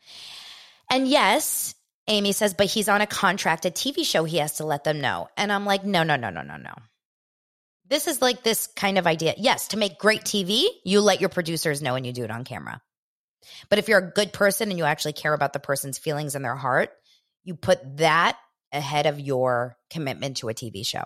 And 0.90 1.06
yes, 1.06 1.74
Amy 2.08 2.32
says, 2.32 2.54
but 2.54 2.66
he's 2.66 2.88
on 2.88 3.00
a 3.00 3.06
contract, 3.06 3.64
a 3.64 3.70
TV 3.70 4.04
show, 4.04 4.24
he 4.24 4.38
has 4.38 4.54
to 4.54 4.66
let 4.66 4.84
them 4.84 5.00
know. 5.00 5.28
And 5.36 5.52
I'm 5.52 5.64
like, 5.64 5.84
no, 5.84 6.02
no, 6.02 6.16
no, 6.16 6.30
no, 6.30 6.42
no, 6.42 6.56
no. 6.56 6.74
This 7.88 8.08
is 8.08 8.20
like 8.20 8.42
this 8.42 8.66
kind 8.74 8.98
of 8.98 9.06
idea. 9.06 9.34
Yes, 9.36 9.68
to 9.68 9.76
make 9.76 9.98
great 9.98 10.22
TV, 10.22 10.66
you 10.84 11.00
let 11.00 11.20
your 11.20 11.28
producers 11.28 11.82
know 11.82 11.94
and 11.94 12.04
you 12.04 12.12
do 12.12 12.24
it 12.24 12.30
on 12.30 12.44
camera. 12.44 12.80
But 13.68 13.78
if 13.78 13.88
you're 13.88 13.98
a 13.98 14.12
good 14.12 14.32
person 14.32 14.70
and 14.70 14.78
you 14.78 14.84
actually 14.84 15.12
care 15.12 15.34
about 15.34 15.52
the 15.52 15.60
person's 15.60 15.98
feelings 15.98 16.34
and 16.34 16.44
their 16.44 16.56
heart, 16.56 16.90
you 17.44 17.54
put 17.54 17.98
that 17.98 18.36
ahead 18.72 19.06
of 19.06 19.20
your 19.20 19.76
commitment 19.90 20.38
to 20.38 20.48
a 20.48 20.54
TV 20.54 20.84
show. 20.84 21.04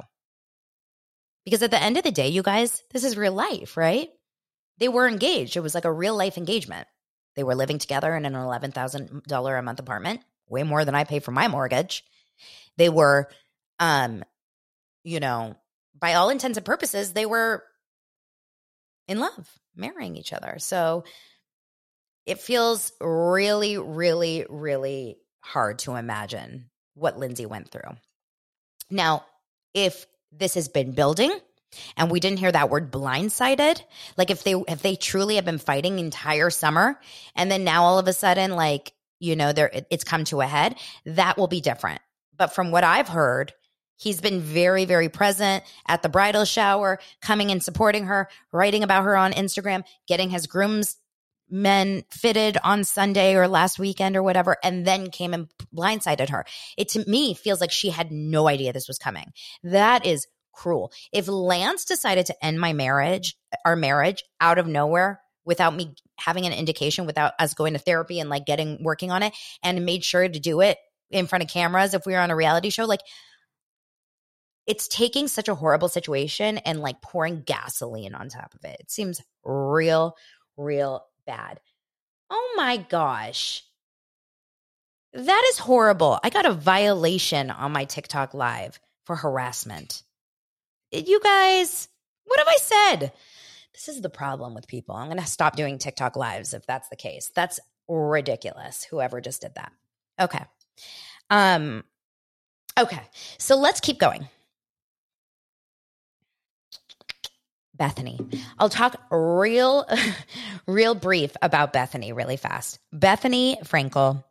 Because 1.45 1.63
at 1.63 1.71
the 1.71 1.83
end 1.83 1.97
of 1.97 2.05
the 2.05 2.11
day, 2.11 2.29
you 2.29 2.43
guys, 2.43 2.83
this 2.93 3.05
is 3.05 3.17
real 3.17 3.33
life, 3.33 3.77
right? 3.77 4.09
They 4.81 4.89
were 4.89 5.07
engaged. 5.07 5.57
It 5.57 5.61
was 5.61 5.75
like 5.75 5.85
a 5.85 5.93
real 5.93 6.17
life 6.17 6.37
engagement. 6.37 6.89
They 7.37 7.45
were 7.45 7.55
living 7.55 7.79
together 7.79 8.15
in 8.17 8.25
an 8.25 8.33
$11,000 8.33 9.59
a 9.59 9.63
month 9.63 9.79
apartment, 9.79 10.21
way 10.49 10.63
more 10.63 10.85
than 10.85 10.95
I 10.95 11.05
pay 11.05 11.21
for 11.21 11.31
my 11.31 11.49
mortgage. 11.49 12.03
They 12.77 12.89
were, 12.89 13.29
um, 13.79 14.25
you 15.05 15.21
know, 15.21 15.55
by 15.99 16.15
all 16.15 16.31
intents 16.31 16.57
and 16.57 16.65
purposes, 16.65 17.13
they 17.13 17.27
were 17.27 17.63
in 19.07 19.21
love, 19.21 19.49
marrying 19.77 20.17
each 20.17 20.33
other. 20.33 20.57
So 20.59 21.05
it 22.27 22.41
feels 22.41 22.93
really, 23.01 23.77
really, 23.77 24.47
really 24.49 25.19
hard 25.41 25.81
to 25.81 25.95
imagine 25.97 26.71
what 26.95 27.19
Lindsay 27.19 27.47
went 27.47 27.71
through. 27.71 27.97
Now, 28.91 29.25
if 29.75 30.07
this 30.33 30.55
has 30.55 30.69
been 30.69 30.93
building 30.93 31.37
and 31.97 32.11
we 32.11 32.21
didn't 32.21 32.39
hear 32.39 32.53
that 32.53 32.71
word 32.71 32.91
blindsided, 32.91 33.83
like 34.17 34.31
if 34.31 34.45
they 34.45 34.55
if 34.69 34.83
they 34.83 34.97
truly 34.97 35.37
have 35.37 35.45
been 35.45 35.59
fighting 35.59 35.99
entire 35.99 36.51
summer 36.51 37.01
and 37.35 37.51
then 37.51 37.65
now 37.65 37.85
all 37.85 37.99
of 37.99 38.09
a 38.09 38.13
sudden 38.13 38.53
like, 38.53 38.93
you 39.19 39.37
know, 39.37 39.53
there 39.53 39.71
it's 39.91 40.05
come 40.05 40.25
to 40.25 40.41
a 40.41 40.47
head, 40.47 40.77
that 41.05 41.39
will 41.39 41.49
be 41.49 41.61
different. 41.61 42.01
But 42.37 42.55
from 42.55 42.71
what 42.71 42.85
I've 42.85 43.09
heard, 43.09 43.53
He's 44.01 44.23
been 44.23 44.41
very, 44.41 44.87
very 44.87 45.11
present 45.11 45.63
at 45.87 46.01
the 46.01 46.09
bridal 46.09 46.47
shower, 46.47 46.99
coming 47.21 47.51
and 47.51 47.63
supporting 47.63 48.07
her, 48.07 48.31
writing 48.51 48.83
about 48.83 49.05
her 49.05 49.15
on 49.15 49.33
Instagram, 49.33 49.85
getting 50.09 50.31
his 50.31 50.47
groom's 50.47 50.97
men 51.51 52.05
fitted 52.11 52.57
on 52.65 52.85
Sunday 52.85 53.35
or 53.35 53.47
last 53.47 53.79
weekend 53.79 54.17
or 54.17 54.23
whatever, 54.23 54.57
and 54.65 54.87
then 54.87 55.11
came 55.11 55.35
and 55.35 55.49
blindsided 55.75 56.31
her. 56.31 56.47
It 56.79 56.89
to 56.91 57.09
me 57.11 57.35
feels 57.35 57.61
like 57.61 57.71
she 57.71 57.91
had 57.91 58.11
no 58.11 58.49
idea 58.49 58.73
this 58.73 58.89
was 58.89 58.99
coming. 58.99 59.33
That 59.65 60.07
is 60.07 60.27
cruel. 60.53 60.93
If 61.13 61.29
Lance 61.29 61.85
decided 61.85 62.27
to 62.27 62.45
end 62.45 62.61
my 62.61 62.73
marriage, 62.73 63.37
our 63.65 63.77
marriage 63.77 64.25
out 64.41 64.59
of 64.59 64.67
nowhere 64.67 65.21
without 65.45 65.75
me 65.75 65.95
having 66.19 66.47
an 66.47 66.53
indication, 66.53 67.07
without 67.07 67.33
us 67.39 67.55
going 67.55 67.73
to 67.73 67.79
therapy 67.79 68.21
and 68.21 68.31
like 68.31 68.47
getting 68.47 68.83
working 68.83 69.11
on 69.11 69.23
it, 69.23 69.33
and 69.63 69.85
made 69.85 70.05
sure 70.05 70.29
to 70.29 70.41
do 70.41 70.61
it 70.61 70.79
in 71.11 71.27
front 71.27 71.43
of 71.43 71.51
cameras 71.51 71.95
if 71.95 72.07
we 72.07 72.13
were 72.13 72.19
on 72.19 72.31
a 72.31 72.37
reality 72.37 72.71
show, 72.71 72.85
like 72.85 73.01
it's 74.67 74.87
taking 74.87 75.27
such 75.27 75.49
a 75.49 75.55
horrible 75.55 75.89
situation 75.89 76.59
and 76.59 76.81
like 76.81 77.03
pouring 77.03 77.43
gasoline 77.43 78.15
on 78.15 78.29
top 78.29 78.55
of 78.55 78.65
it. 78.65 78.77
It 78.81 78.91
seems 78.91 79.21
real, 79.45 80.17
real 80.57 81.05
bad. 81.27 81.61
Oh 82.31 82.55
my 82.57 82.77
gosh. 82.77 83.65
That 85.13 85.45
is 85.51 85.59
horrible. 85.59 86.21
I 86.23 86.31
got 86.31 86.47
a 86.47 86.53
violation 86.53 87.51
on 87.51 87.73
my 87.73 87.85
TikTok 87.85 88.33
live 88.33 88.79
for 89.07 89.17
harassment. 89.17 90.05
You 90.93 91.21
guys, 91.21 91.89
what 92.25 92.39
have 92.39 92.49
I 92.49 92.57
said? 92.57 93.13
This 93.73 93.89
is 93.89 94.03
the 94.03 94.11
problem 94.11 94.55
with 94.55 94.67
people. 94.67 94.95
I'm 94.95 95.09
going 95.09 95.21
to 95.21 95.27
stop 95.27 95.57
doing 95.57 95.79
TikTok 95.79 96.17
lives 96.17 96.53
if 96.53 96.67
that's 96.67 96.89
the 96.89 96.97
case. 96.97 97.31
That's 97.35 97.61
ridiculous. 97.89 98.85
Whoever 98.85 99.21
just 99.21 99.43
did 99.43 99.55
that. 99.55 99.73
Okay. 100.21 100.45
Um 101.31 101.85
okay. 102.79 103.03
So 103.39 103.57
let's 103.57 103.81
keep 103.81 103.99
going. 103.99 104.29
Bethenny. 107.79 108.39
I'll 108.59 108.69
talk 108.69 109.01
real, 109.11 109.89
real 110.67 110.95
brief 110.95 111.35
about 111.41 111.73
Bethenny 111.73 112.15
really 112.15 112.37
fast. 112.37 112.79
Bethenny 112.95 113.59
Frankel 113.63 114.23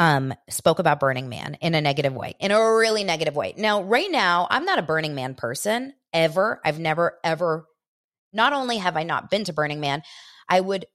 um, 0.00 0.32
spoke 0.48 0.78
about 0.78 0.98
Burning 0.98 1.28
Man 1.28 1.58
in 1.60 1.74
a 1.74 1.80
negative 1.82 2.14
way, 2.14 2.34
in 2.40 2.52
a 2.52 2.74
really 2.74 3.04
negative 3.04 3.36
way. 3.36 3.52
Now, 3.58 3.82
right 3.82 4.10
now, 4.10 4.46
I'm 4.50 4.64
not 4.64 4.78
a 4.78 4.82
Burning 4.82 5.14
Man 5.14 5.34
person 5.34 5.92
ever. 6.10 6.58
I've 6.64 6.78
never, 6.78 7.18
ever, 7.22 7.66
not 8.32 8.54
only 8.54 8.78
have 8.78 8.96
I 8.96 9.02
not 9.02 9.30
been 9.30 9.44
to 9.44 9.52
Burning 9.52 9.78
Man, 9.78 10.02
I 10.48 10.58
would, 10.58 10.86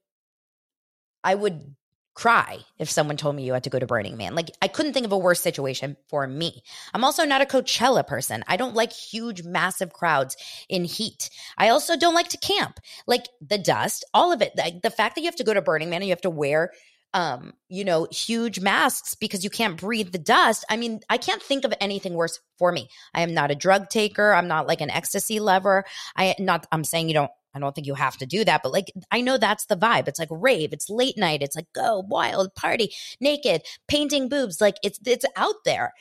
I 1.22 1.36
would 1.36 1.76
cry 2.14 2.58
if 2.80 2.90
someone 2.90 3.16
told 3.16 3.36
me 3.36 3.44
you 3.44 3.52
had 3.52 3.62
to 3.62 3.70
go 3.70 3.78
to 3.78 3.86
Burning 3.86 4.16
Man. 4.16 4.34
Like 4.34 4.50
I 4.60 4.66
couldn't 4.66 4.92
think 4.92 5.06
of 5.06 5.12
a 5.12 5.18
worse 5.18 5.40
situation 5.40 5.96
for 6.08 6.26
me. 6.26 6.64
I'm 6.92 7.04
also 7.04 7.24
not 7.24 7.42
a 7.42 7.46
Coachella 7.46 8.04
person. 8.04 8.42
I 8.48 8.56
don't 8.56 8.74
like 8.74 8.92
huge, 8.92 9.44
massive 9.44 9.92
crowds 9.92 10.36
in 10.68 10.84
heat. 10.84 11.30
I 11.56 11.68
also 11.68 11.96
don't 11.96 12.14
like 12.14 12.28
to 12.30 12.38
camp. 12.38 12.80
Like 13.06 13.26
the 13.40 13.58
dust, 13.58 14.04
all 14.12 14.32
of 14.32 14.42
it. 14.42 14.50
Like 14.56 14.82
the 14.82 14.90
fact 14.90 15.14
that 15.14 15.20
you 15.20 15.28
have 15.28 15.36
to 15.36 15.44
go 15.44 15.54
to 15.54 15.62
Burning 15.62 15.90
Man 15.90 16.02
and 16.02 16.06
you 16.06 16.12
have 16.12 16.20
to 16.22 16.30
wear 16.30 16.72
um, 17.16 17.54
you 17.70 17.82
know, 17.82 18.06
huge 18.10 18.60
masks 18.60 19.14
because 19.14 19.42
you 19.42 19.48
can't 19.48 19.80
breathe 19.80 20.12
the 20.12 20.18
dust. 20.18 20.66
I 20.68 20.76
mean, 20.76 21.00
I 21.08 21.16
can't 21.16 21.42
think 21.42 21.64
of 21.64 21.72
anything 21.80 22.12
worse 22.12 22.38
for 22.58 22.70
me. 22.70 22.90
I 23.14 23.22
am 23.22 23.32
not 23.32 23.50
a 23.50 23.54
drug 23.54 23.88
taker. 23.88 24.34
I'm 24.34 24.48
not 24.48 24.66
like 24.66 24.82
an 24.82 24.90
ecstasy 24.90 25.40
lover. 25.40 25.86
I 26.14 26.34
not 26.38 26.66
I'm 26.70 26.84
saying 26.84 27.08
you 27.08 27.14
don't 27.14 27.30
I 27.54 27.58
don't 27.58 27.74
think 27.74 27.86
you 27.86 27.94
have 27.94 28.18
to 28.18 28.26
do 28.26 28.44
that, 28.44 28.62
but 28.62 28.70
like 28.70 28.92
I 29.10 29.22
know 29.22 29.38
that's 29.38 29.64
the 29.64 29.78
vibe. 29.78 30.08
It's 30.08 30.18
like 30.18 30.28
rave, 30.30 30.74
it's 30.74 30.90
late 30.90 31.16
night, 31.16 31.40
it's 31.40 31.56
like 31.56 31.72
go 31.74 32.04
wild, 32.06 32.54
party, 32.54 32.92
naked, 33.18 33.62
painting 33.88 34.28
boobs. 34.28 34.60
Like 34.60 34.76
it's 34.82 35.00
it's 35.06 35.24
out 35.36 35.64
there. 35.64 35.94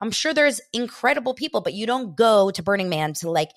I'm 0.00 0.12
sure 0.12 0.32
there's 0.32 0.60
incredible 0.72 1.34
people, 1.34 1.62
but 1.62 1.74
you 1.74 1.84
don't 1.84 2.16
go 2.16 2.52
to 2.52 2.62
Burning 2.62 2.88
Man 2.88 3.12
to 3.14 3.30
like 3.30 3.50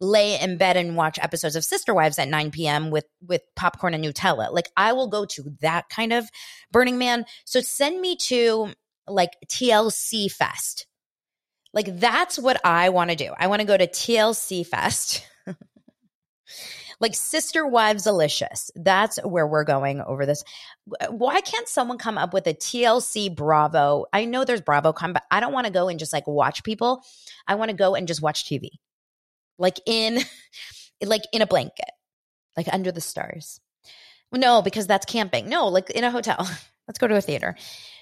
lay 0.00 0.40
in 0.40 0.56
bed 0.56 0.76
and 0.76 0.96
watch 0.96 1.18
episodes 1.20 1.56
of 1.56 1.64
Sister 1.64 1.92
Wives 1.92 2.18
at 2.18 2.28
9 2.28 2.50
p.m. 2.50 2.90
with 2.90 3.04
with 3.26 3.42
popcorn 3.54 3.94
and 3.94 4.04
Nutella. 4.04 4.50
Like 4.50 4.68
I 4.76 4.92
will 4.92 5.08
go 5.08 5.24
to 5.26 5.44
that 5.60 5.88
kind 5.88 6.12
of 6.12 6.28
Burning 6.72 6.98
Man. 6.98 7.24
So 7.44 7.60
send 7.60 8.00
me 8.00 8.16
to 8.16 8.72
like 9.06 9.36
TLC 9.46 10.30
Fest. 10.30 10.86
Like 11.72 11.98
that's 11.98 12.38
what 12.38 12.60
I 12.64 12.88
want 12.88 13.10
to 13.10 13.16
do. 13.16 13.32
I 13.38 13.46
want 13.46 13.60
to 13.60 13.66
go 13.66 13.76
to 13.76 13.86
TLC 13.86 14.66
Fest. 14.66 15.26
like 17.00 17.14
Sister 17.14 17.66
Wives 17.66 18.04
Delicious. 18.04 18.70
That's 18.74 19.18
where 19.24 19.46
we're 19.46 19.64
going 19.64 20.00
over 20.00 20.26
this. 20.26 20.42
Why 21.08 21.40
can't 21.40 21.68
someone 21.68 21.98
come 21.98 22.18
up 22.18 22.34
with 22.34 22.46
a 22.46 22.54
TLC 22.54 23.34
Bravo? 23.34 24.06
I 24.12 24.24
know 24.24 24.44
there's 24.44 24.60
BravoCon, 24.60 25.12
but 25.12 25.22
I 25.30 25.40
don't 25.40 25.52
want 25.52 25.66
to 25.66 25.72
go 25.72 25.88
and 25.88 25.98
just 25.98 26.12
like 26.12 26.26
watch 26.26 26.64
people. 26.64 27.02
I 27.46 27.54
want 27.54 27.70
to 27.70 27.76
go 27.76 27.94
and 27.94 28.08
just 28.08 28.22
watch 28.22 28.44
TV. 28.44 28.70
Like 29.60 29.78
in 29.86 30.18
like 31.04 31.22
in 31.32 31.42
a 31.42 31.46
blanket. 31.46 31.90
Like 32.56 32.66
under 32.72 32.90
the 32.90 33.00
stars. 33.00 33.60
No, 34.32 34.62
because 34.62 34.86
that's 34.86 35.06
camping. 35.06 35.48
No, 35.48 35.68
like 35.68 35.90
in 35.90 36.04
a 36.04 36.10
hotel. 36.10 36.38
Let's 36.88 36.98
go 36.98 37.06
to 37.06 37.16
a 37.16 37.20
theater. 37.20 37.54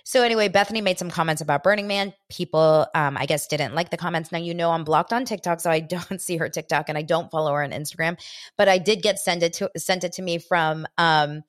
So 0.05 0.23
anyway, 0.23 0.49
Bethenny 0.49 0.83
made 0.83 0.99
some 0.99 1.11
comments 1.11 1.42
about 1.42 1.62
Burning 1.62 1.87
Man. 1.87 2.14
People, 2.31 2.87
um, 2.94 3.18
I 3.18 3.27
guess, 3.27 3.47
didn't 3.47 3.75
like 3.75 3.90
the 3.90 3.99
comments. 3.99 4.33
Now 4.33 4.38
you 4.38 4.55
know 4.55 4.71
I'm 4.71 4.85
blocked 4.85 5.12
on 5.12 5.27
TikTok, 5.27 5.61
so 5.61 5.71
I 5.71 5.81
don't 6.09 6.21
see 6.21 6.38
her 6.38 6.49
TikTok 6.49 6.88
and 6.88 6.97
I 6.97 7.03
don't 7.03 7.31
follow 7.31 7.53
her 7.53 7.62
on 7.62 7.73
Instagram. 7.73 8.18
But 8.57 8.68
I 8.68 8.79
did 8.79 9.03
get 9.03 9.18
sent 9.18 9.42
it 9.42 9.53
to 9.55 9.71
sent 9.77 10.05
it 10.05 10.12
to 10.14 10.23
me 10.23 10.38
from. 10.38 10.87
Um, 10.97 11.42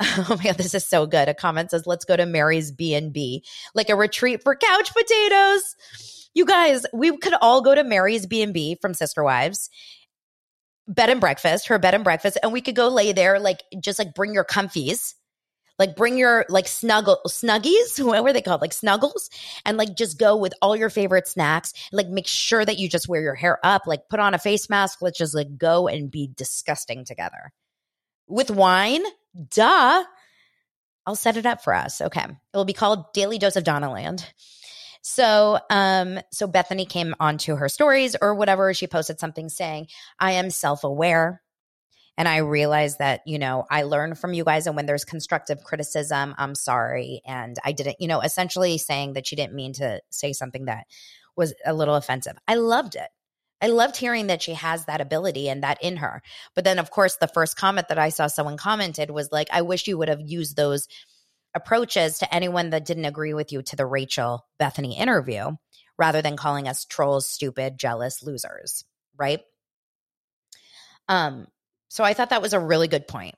oh 0.00 0.36
my 0.38 0.44
god, 0.44 0.56
this 0.56 0.74
is 0.74 0.86
so 0.86 1.06
good. 1.06 1.28
A 1.28 1.34
comment 1.34 1.70
says, 1.70 1.86
"Let's 1.86 2.06
go 2.06 2.16
to 2.16 2.24
Mary's 2.24 2.72
B 2.72 2.94
and 2.94 3.12
B, 3.12 3.44
like 3.74 3.90
a 3.90 3.96
retreat 3.96 4.42
for 4.42 4.56
couch 4.56 4.92
potatoes." 4.94 5.76
You 6.34 6.44
guys, 6.44 6.86
we 6.92 7.16
could 7.16 7.34
all 7.40 7.60
go 7.60 7.74
to 7.74 7.84
Mary's 7.84 8.26
B 8.26 8.42
and 8.42 8.54
B 8.54 8.76
from 8.80 8.94
Sister 8.94 9.22
Wives 9.22 9.70
bed 10.88 11.08
and 11.08 11.20
breakfast, 11.20 11.68
her 11.68 11.78
bed 11.78 11.94
and 11.94 12.02
breakfast, 12.02 12.36
and 12.42 12.52
we 12.52 12.60
could 12.60 12.74
go 12.74 12.88
lay 12.88 13.12
there, 13.12 13.38
like 13.38 13.62
just 13.80 13.98
like 13.98 14.12
bring 14.12 14.34
your 14.34 14.44
comfies 14.44 15.14
like 15.80 15.96
bring 15.96 16.18
your 16.18 16.44
like 16.50 16.68
snuggle 16.68 17.20
snuggies, 17.26 18.04
what 18.04 18.22
were 18.22 18.34
they 18.34 18.42
called? 18.42 18.60
Like 18.60 18.74
snuggles, 18.74 19.30
and 19.64 19.78
like 19.78 19.96
just 19.96 20.18
go 20.18 20.36
with 20.36 20.52
all 20.62 20.76
your 20.76 20.90
favorite 20.90 21.26
snacks. 21.26 21.72
Like 21.90 22.06
make 22.08 22.28
sure 22.28 22.64
that 22.64 22.78
you 22.78 22.88
just 22.88 23.08
wear 23.08 23.22
your 23.22 23.34
hair 23.34 23.58
up, 23.64 23.86
like 23.86 24.08
put 24.10 24.20
on 24.20 24.34
a 24.34 24.38
face 24.38 24.68
mask. 24.68 24.98
Let's 25.00 25.18
just 25.18 25.34
like 25.34 25.56
go 25.56 25.88
and 25.88 26.10
be 26.10 26.30
disgusting 26.36 27.06
together. 27.06 27.50
With 28.28 28.50
wine, 28.50 29.02
duh. 29.48 30.04
I'll 31.06 31.16
set 31.16 31.38
it 31.38 31.46
up 31.46 31.64
for 31.64 31.72
us. 31.72 32.02
Okay. 32.02 32.24
It 32.24 32.56
will 32.56 32.66
be 32.66 32.74
called 32.74 33.14
Daily 33.14 33.38
Dose 33.38 33.56
of 33.56 33.64
Danaland. 33.64 34.24
So, 35.02 35.58
um, 35.70 36.20
so 36.30 36.46
Bethenny 36.46 36.88
came 36.88 37.14
onto 37.18 37.56
her 37.56 37.68
stories 37.68 38.16
or 38.20 38.34
whatever. 38.34 38.74
She 38.74 38.86
posted 38.86 39.18
something 39.18 39.48
saying, 39.48 39.88
I 40.18 40.32
am 40.32 40.50
self 40.50 40.84
aware. 40.84 41.42
And 42.18 42.28
I 42.28 42.38
realized 42.38 42.98
that, 42.98 43.22
you 43.24 43.38
know, 43.38 43.64
I 43.70 43.84
learn 43.84 44.14
from 44.14 44.34
you 44.34 44.44
guys. 44.44 44.66
And 44.66 44.76
when 44.76 44.84
there's 44.84 45.06
constructive 45.06 45.64
criticism, 45.64 46.34
I'm 46.36 46.54
sorry. 46.54 47.22
And 47.24 47.56
I 47.64 47.72
didn't, 47.72 47.96
you 47.98 48.08
know, 48.08 48.20
essentially 48.20 48.76
saying 48.76 49.14
that 49.14 49.26
she 49.26 49.36
didn't 49.36 49.54
mean 49.54 49.72
to 49.74 50.02
say 50.10 50.34
something 50.34 50.66
that 50.66 50.84
was 51.34 51.54
a 51.64 51.72
little 51.72 51.94
offensive. 51.94 52.36
I 52.46 52.56
loved 52.56 52.94
it. 52.94 53.08
I 53.62 53.68
loved 53.68 53.96
hearing 53.96 54.28
that 54.28 54.42
she 54.42 54.54
has 54.54 54.86
that 54.86 55.00
ability 55.00 55.48
and 55.48 55.62
that 55.62 55.82
in 55.82 55.98
her. 55.98 56.22
But 56.54 56.64
then, 56.64 56.78
of 56.78 56.90
course, 56.90 57.16
the 57.16 57.28
first 57.28 57.56
comment 57.56 57.88
that 57.88 57.98
I 57.98 58.08
saw 58.08 58.26
someone 58.26 58.56
commented 58.56 59.10
was 59.10 59.32
like, 59.32 59.48
I 59.52 59.62
wish 59.62 59.86
you 59.86 59.98
would 59.98 60.08
have 60.08 60.20
used 60.20 60.56
those 60.56 60.88
approaches 61.54 62.18
to 62.18 62.34
anyone 62.34 62.70
that 62.70 62.84
didn't 62.84 63.04
agree 63.04 63.34
with 63.34 63.52
you 63.52 63.62
to 63.62 63.76
the 63.76 63.86
Rachel 63.86 64.46
Bethenny 64.60 64.98
interview 64.98 65.52
rather 65.98 66.22
than 66.22 66.36
calling 66.36 66.68
us 66.68 66.84
trolls, 66.84 67.28
stupid, 67.28 67.78
jealous 67.78 68.22
losers, 68.22 68.84
right? 69.16 69.40
Um, 71.08 71.46
so 71.88 72.04
I 72.04 72.14
thought 72.14 72.30
that 72.30 72.42
was 72.42 72.52
a 72.52 72.60
really 72.60 72.88
good 72.88 73.06
point. 73.08 73.34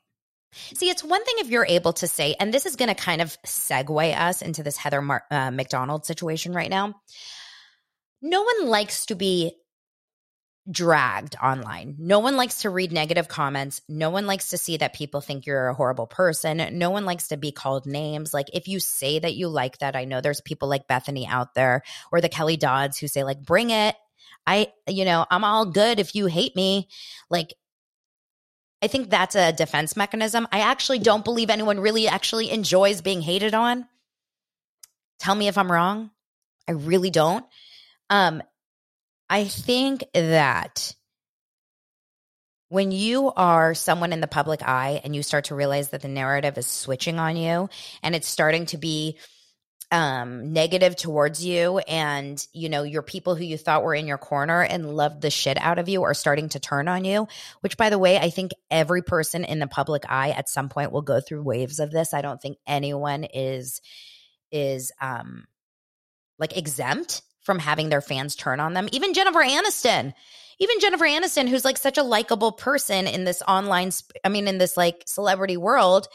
See, 0.75 0.89
it's 0.89 1.03
one 1.03 1.23
thing 1.25 1.35
if 1.39 1.49
you're 1.49 1.65
able 1.65 1.93
to 1.93 2.07
say, 2.07 2.35
and 2.39 2.53
this 2.53 2.65
is 2.65 2.75
going 2.75 2.89
to 2.89 2.95
kind 2.95 3.21
of 3.21 3.35
segue 3.45 4.17
us 4.17 4.41
into 4.41 4.61
this 4.61 4.77
Heather 4.77 5.01
Mar- 5.01 5.25
uh, 5.31 5.49
McDonald 5.49 6.05
situation 6.05 6.53
right 6.53 6.69
now. 6.69 6.93
No 8.21 8.43
one 8.43 8.67
likes 8.67 9.07
to 9.07 9.15
be 9.15 9.55
dragged 10.69 11.35
online. 11.41 11.95
No 11.99 12.19
one 12.19 12.37
likes 12.37 12.61
to 12.61 12.69
read 12.69 12.91
negative 12.91 13.27
comments. 13.27 13.81
No 13.89 14.09
one 14.09 14.25
likes 14.25 14.51
to 14.51 14.57
see 14.57 14.77
that 14.77 14.93
people 14.93 15.19
think 15.19 15.45
you're 15.45 15.67
a 15.67 15.73
horrible 15.73 16.07
person. 16.07 16.77
No 16.77 16.89
one 16.89 17.05
likes 17.05 17.27
to 17.29 17.37
be 17.37 17.51
called 17.51 17.85
names. 17.85 18.33
Like 18.33 18.47
if 18.53 18.67
you 18.67 18.79
say 18.79 19.19
that 19.19 19.35
you 19.35 19.49
like 19.49 19.79
that, 19.79 19.95
I 19.95 20.05
know 20.05 20.21
there's 20.21 20.41
people 20.41 20.69
like 20.69 20.87
Bethenny 20.87 21.27
out 21.27 21.53
there 21.53 21.83
or 22.11 22.21
the 22.21 22.29
Kelly 22.29 22.55
Dodds 22.55 22.97
who 22.97 23.07
say 23.07 23.23
like 23.23 23.43
bring 23.43 23.71
it. 23.71 23.95
I 24.47 24.71
you 24.87 25.05
know, 25.05 25.25
I'm 25.29 25.43
all 25.43 25.65
good 25.65 25.99
if 25.99 26.15
you 26.15 26.27
hate 26.27 26.55
me. 26.55 26.87
Like 27.29 27.53
I 28.81 28.87
think 28.87 29.09
that's 29.09 29.35
a 29.35 29.53
defense 29.53 29.95
mechanism. 29.95 30.47
I 30.51 30.59
actually 30.59 30.99
don't 30.99 31.23
believe 31.23 31.49
anyone 31.49 31.79
really 31.79 32.07
actually 32.07 32.51
enjoys 32.51 33.01
being 33.01 33.21
hated 33.21 33.53
on. 33.53 33.87
Tell 35.19 35.35
me 35.35 35.47
if 35.47 35.57
I'm 35.57 35.71
wrong. 35.71 36.11
I 36.67 36.73
really 36.73 37.09
don't. 37.09 37.45
Um, 38.09 38.43
I 39.29 39.45
think 39.45 40.03
that 40.13 40.95
when 42.69 42.91
you 42.91 43.31
are 43.31 43.75
someone 43.75 44.13
in 44.13 44.19
the 44.19 44.27
public 44.27 44.63
eye 44.63 44.99
and 45.03 45.15
you 45.15 45.21
start 45.21 45.45
to 45.45 45.55
realize 45.55 45.89
that 45.89 46.01
the 46.01 46.07
narrative 46.07 46.57
is 46.57 46.65
switching 46.65 47.19
on 47.19 47.37
you 47.37 47.69
and 48.01 48.15
it's 48.15 48.27
starting 48.27 48.65
to 48.67 48.77
be 48.77 49.17
um, 49.91 50.53
negative 50.53 50.95
towards 50.95 51.45
you 51.45 51.77
and 51.77 52.43
you 52.51 52.69
know 52.69 52.81
your 52.81 53.03
people 53.03 53.35
who 53.35 53.43
you 53.43 53.59
thought 53.59 53.83
were 53.83 53.93
in 53.93 54.07
your 54.07 54.17
corner 54.17 54.63
and 54.63 54.95
loved 54.95 55.21
the 55.21 55.29
shit 55.29 55.55
out 55.61 55.77
of 55.77 55.87
you 55.87 56.01
are 56.01 56.15
starting 56.15 56.49
to 56.49 56.59
turn 56.59 56.87
on 56.87 57.05
you 57.05 57.27
which 57.61 57.77
by 57.77 57.91
the 57.91 57.99
way 57.99 58.17
i 58.17 58.31
think 58.31 58.53
every 58.71 59.03
person 59.03 59.43
in 59.43 59.59
the 59.59 59.67
public 59.67 60.03
eye 60.09 60.31
at 60.31 60.49
some 60.49 60.67
point 60.67 60.91
will 60.91 61.03
go 61.03 61.19
through 61.19 61.43
waves 61.43 61.79
of 61.79 61.91
this. 61.91 62.11
I 62.11 62.21
don't 62.21 62.41
think 62.41 62.57
anyone 62.65 63.23
is 63.23 63.81
is 64.51 64.91
um 64.99 65.45
like 66.39 66.57
exempt 66.57 67.21
from 67.43 67.59
having 67.59 67.89
their 67.89 68.01
fans 68.01 68.35
turn 68.35 68.59
on 68.59 68.73
them 68.73 68.87
even 68.91 69.13
jennifer 69.13 69.39
aniston 69.39 70.13
even 70.59 70.79
jennifer 70.79 71.05
aniston 71.05 71.47
who's 71.47 71.65
like 71.65 71.77
such 71.77 71.97
a 71.97 72.03
likable 72.03 72.51
person 72.51 73.07
in 73.07 73.23
this 73.23 73.41
online 73.47 73.91
sp- 73.93 74.17
i 74.23 74.29
mean 74.29 74.47
in 74.47 74.57
this 74.57 74.77
like 74.77 75.03
celebrity 75.05 75.57
world 75.57 76.07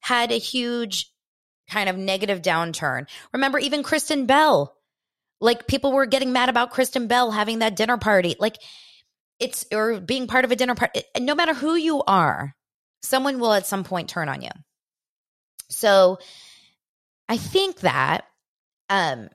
had 0.00 0.32
a 0.32 0.38
huge 0.38 1.12
kind 1.70 1.88
of 1.88 1.96
negative 1.96 2.42
downturn. 2.42 3.08
Remember, 3.32 3.58
even 3.58 3.82
Kristen 3.82 4.26
Bell, 4.26 4.76
like 5.40 5.66
people 5.66 5.92
were 5.92 6.06
getting 6.06 6.32
mad 6.32 6.48
about 6.48 6.70
Kristen 6.70 7.06
Bell 7.06 7.30
having 7.30 7.60
that 7.60 7.76
dinner 7.76 7.96
party. 7.96 8.36
Like 8.38 8.58
it's, 9.40 9.64
or 9.72 10.00
being 10.00 10.26
part 10.26 10.44
of 10.44 10.52
a 10.52 10.56
dinner 10.56 10.74
party. 10.74 11.02
No 11.18 11.34
matter 11.34 11.54
who 11.54 11.74
you 11.74 12.02
are, 12.02 12.54
someone 13.02 13.40
will 13.40 13.52
at 13.52 13.66
some 13.66 13.84
point 13.84 14.08
turn 14.08 14.28
on 14.28 14.42
you. 14.42 14.50
So 15.70 16.18
I 17.28 17.38
think 17.38 17.80
that, 17.80 18.24
um, 18.90 19.30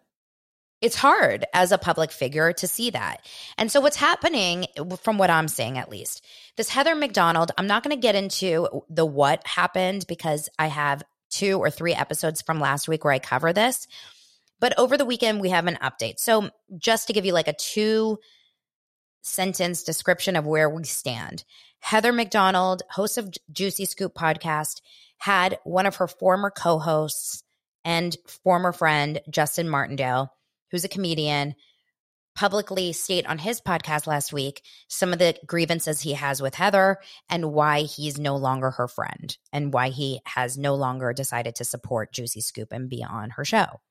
it's 0.81 0.95
hard 0.95 1.45
as 1.53 1.71
a 1.71 1.77
public 1.77 2.11
figure 2.11 2.53
to 2.53 2.67
see 2.67 2.91
that. 2.91 3.25
And 3.57 3.71
so, 3.71 3.81
what's 3.81 3.95
happening, 3.95 4.67
from 5.01 5.17
what 5.17 5.29
I'm 5.29 5.47
saying 5.47 5.77
at 5.77 5.89
least, 5.89 6.23
this 6.55 6.69
Heather 6.69 6.95
McDonald, 6.95 7.51
I'm 7.57 7.67
not 7.67 7.83
going 7.83 7.95
to 7.95 8.01
get 8.01 8.15
into 8.15 8.83
the 8.89 9.05
what 9.05 9.45
happened 9.45 10.05
because 10.07 10.49
I 10.59 10.67
have 10.67 11.03
two 11.29 11.59
or 11.59 11.69
three 11.69 11.93
episodes 11.93 12.41
from 12.41 12.59
last 12.59 12.87
week 12.87 13.03
where 13.03 13.13
I 13.13 13.19
cover 13.19 13.53
this. 13.53 13.87
But 14.59 14.77
over 14.77 14.97
the 14.97 15.05
weekend, 15.05 15.41
we 15.41 15.49
have 15.49 15.67
an 15.67 15.77
update. 15.81 16.19
So, 16.19 16.49
just 16.77 17.07
to 17.07 17.13
give 17.13 17.25
you 17.25 17.33
like 17.33 17.47
a 17.47 17.53
two 17.53 18.19
sentence 19.21 19.83
description 19.83 20.35
of 20.35 20.45
where 20.45 20.69
we 20.69 20.83
stand, 20.83 21.43
Heather 21.79 22.13
McDonald, 22.13 22.83
host 22.89 23.17
of 23.17 23.33
Juicy 23.51 23.85
Scoop 23.85 24.13
podcast, 24.13 24.81
had 25.17 25.57
one 25.63 25.87
of 25.87 25.95
her 25.95 26.07
former 26.07 26.51
co 26.51 26.77
hosts 26.77 27.43
and 27.83 28.15
former 28.43 28.71
friend, 28.71 29.21
Justin 29.30 29.69
Martindale, 29.69 30.32
who's 30.72 30.84
a 30.84 30.89
comedian, 30.89 31.55
publicly 32.38 32.93
state 32.93 33.26
on 33.26 33.39
his 33.39 33.59
podcast 33.59 34.05
last 34.05 34.32
week 34.32 34.61
some 34.88 35.11
of 35.11 35.18
the 35.18 35.36
grievances 35.47 36.01
he 36.01 36.13
has 36.13 36.39
with 36.39 36.53
Heather 36.53 36.99
and 37.30 37.51
why 37.51 37.82
he's 37.82 38.20
no 38.20 38.36
longer 38.36 38.70
her 38.70 38.88
friend 38.88 39.36
and 39.51 39.74
why 39.74 39.89
he 39.89 40.22
has 40.24 40.55
no 40.55 40.76
longer 40.76 41.13
decided 41.13 41.55
to 41.55 41.65
support 41.65 42.13
Juicy 42.13 42.41
Scoop 42.41 42.72
and 42.72 42.89
be 42.89 43.03
on 43.03 43.32
her 43.32 43.43
show. 43.43 43.82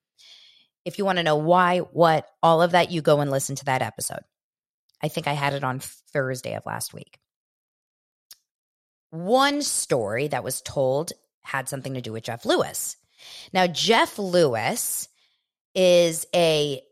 If 0.84 0.96
you 0.96 1.04
want 1.04 1.18
to 1.18 1.24
know 1.24 1.36
why, 1.36 1.78
what, 1.78 2.28
all 2.40 2.62
of 2.62 2.70
that, 2.70 2.92
you 2.92 3.02
go 3.02 3.20
and 3.20 3.32
listen 3.32 3.56
to 3.56 3.64
that 3.64 3.82
episode. 3.82 4.20
I 5.02 5.08
think 5.08 5.26
I 5.26 5.32
had 5.32 5.52
it 5.52 5.64
on 5.64 5.80
Thursday 5.80 6.54
of 6.54 6.64
last 6.64 6.94
week. 6.94 7.18
One 9.10 9.60
story 9.60 10.28
that 10.28 10.44
was 10.44 10.62
told 10.62 11.12
had 11.42 11.68
something 11.68 11.94
to 11.94 12.00
do 12.00 12.12
with 12.12 12.22
Jeff 12.22 12.44
Lewis. 12.46 12.96
Now, 13.52 13.66
Jeff 13.66 14.20
Lewis 14.20 15.08
is 15.76 16.26
a 16.34 16.82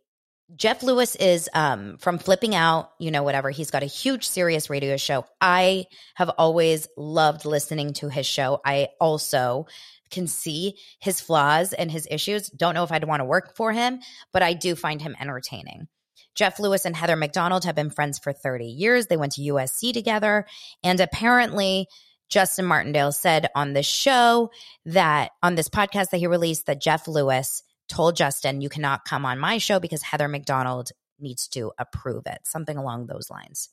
Jeff 0.54 0.82
Lewis 0.82 1.16
is 1.16 1.48
um, 1.54 1.96
from 1.98 2.18
Flipping 2.18 2.54
Out, 2.54 2.90
you 3.00 3.10
know, 3.10 3.22
whatever. 3.22 3.50
He's 3.50 3.70
got 3.70 3.82
a 3.82 3.86
huge 3.86 4.28
Sirius 4.28 4.70
radio 4.70 4.96
show. 4.96 5.24
I 5.40 5.86
have 6.14 6.28
always 6.38 6.86
loved 6.96 7.44
listening 7.44 7.94
to 7.94 8.08
his 8.08 8.26
show. 8.26 8.60
I 8.64 8.88
also 9.00 9.66
can 10.10 10.26
see 10.26 10.76
his 11.00 11.20
flaws 11.20 11.72
and 11.72 11.90
his 11.90 12.06
issues. 12.10 12.48
Don't 12.50 12.74
know 12.74 12.84
if 12.84 12.92
I'd 12.92 13.04
want 13.04 13.20
to 13.20 13.24
work 13.24 13.56
for 13.56 13.72
him, 13.72 14.00
but 14.32 14.42
I 14.42 14.52
do 14.52 14.76
find 14.76 15.00
him 15.00 15.16
entertaining. 15.18 15.88
Jeff 16.36 16.60
Lewis 16.60 16.84
and 16.84 16.94
Heather 16.94 17.16
McDonald 17.16 17.64
have 17.64 17.74
been 17.74 17.90
friends 17.90 18.18
for 18.18 18.32
30 18.32 18.66
years. 18.66 19.06
They 19.06 19.16
went 19.16 19.32
to 19.32 19.42
USC 19.42 19.92
together. 19.92 20.46
And 20.82 21.00
apparently, 21.00 21.86
Justin 22.28 22.66
Martindale 22.66 23.12
said 23.12 23.48
on 23.56 23.72
the 23.72 23.82
show 23.82 24.50
that 24.84 25.30
on 25.42 25.54
this 25.54 25.68
podcast 25.68 26.10
that 26.10 26.18
he 26.18 26.26
released 26.26 26.66
that 26.66 26.80
Jeff 26.80 27.08
Lewis 27.08 27.62
told 27.88 28.16
Justin, 28.16 28.60
You 28.60 28.68
cannot 28.68 29.04
come 29.04 29.24
on 29.24 29.38
my 29.38 29.58
show 29.58 29.80
because 29.80 30.02
Heather 30.02 30.28
McDonald 30.28 30.90
needs 31.18 31.48
to 31.48 31.72
approve 31.78 32.24
it, 32.26 32.40
something 32.44 32.76
along 32.76 33.06
those 33.06 33.30
lines. 33.30 33.70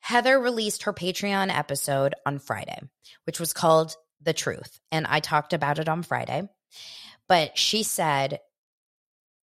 Heather 0.00 0.38
released 0.38 0.82
her 0.82 0.92
Patreon 0.92 1.54
episode 1.54 2.14
on 2.26 2.38
Friday, 2.38 2.78
which 3.24 3.40
was 3.40 3.52
called 3.52 3.96
The 4.20 4.34
Truth. 4.34 4.78
And 4.92 5.06
I 5.06 5.20
talked 5.20 5.52
about 5.52 5.78
it 5.78 5.88
on 5.88 6.02
Friday. 6.02 6.48
But 7.26 7.56
she 7.56 7.82
said 7.82 8.40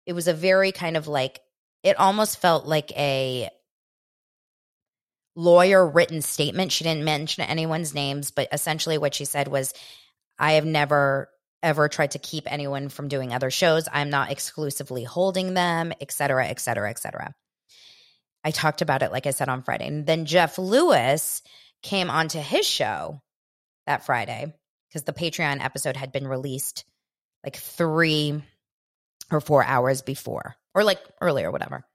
it 0.06 0.14
was 0.14 0.28
a 0.28 0.34
very 0.34 0.72
kind 0.72 0.98
of 0.98 1.08
like, 1.08 1.40
it 1.82 1.98
almost 1.98 2.42
felt 2.42 2.66
like 2.66 2.92
a 2.98 3.50
lawyer 5.36 5.88
written 5.88 6.22
statement. 6.22 6.74
She 6.74 6.84
didn't 6.84 7.06
mention 7.06 7.46
anyone's 7.46 7.94
names, 7.94 8.32
but 8.32 8.50
essentially 8.52 8.98
what 8.98 9.16
she 9.16 9.24
said 9.24 9.48
was, 9.48 9.74
I 10.38 10.54
have 10.54 10.66
never 10.66 11.30
ever 11.62 11.90
tried 11.90 12.12
to 12.12 12.20
keep 12.20 12.52
anyone 12.52 12.90
from 12.90 13.08
doing 13.08 13.34
other 13.34 13.52
shows. 13.52 13.88
I'm 13.92 14.10
not 14.10 14.32
exclusively 14.32 15.04
holding 15.04 15.54
them, 15.54 15.94
et 16.00 16.12
cetera, 16.12 16.48
et 16.48 16.60
cetera, 16.60 16.90
et 16.90 17.00
cetera. 17.00 17.34
I 18.44 18.52
talked 18.52 18.82
about 18.82 19.02
it, 19.04 19.12
like 19.12 19.28
I 19.28 19.32
said, 19.32 19.50
on 19.50 19.64
Friday. 19.64 19.88
And 19.88 20.06
then 20.06 20.26
Jeff 20.26 20.58
Lewis 20.58 21.42
came 21.84 22.10
onto 22.10 22.40
his 22.40 22.66
show 22.66 23.22
that 23.86 24.06
Friday 24.06 24.54
because 24.88 25.04
the 25.04 25.14
Patreon 25.14 25.64
episode 25.64 25.98
had 25.98 26.12
been 26.12 26.28
released 26.28 26.86
like 27.44 27.58
three 27.58 28.42
or 29.32 29.42
four 29.42 29.64
hours 29.64 30.02
before, 30.02 30.56
or 30.74 30.84
like 30.84 31.00
earlier, 31.22 31.52
whatever. 31.52 31.86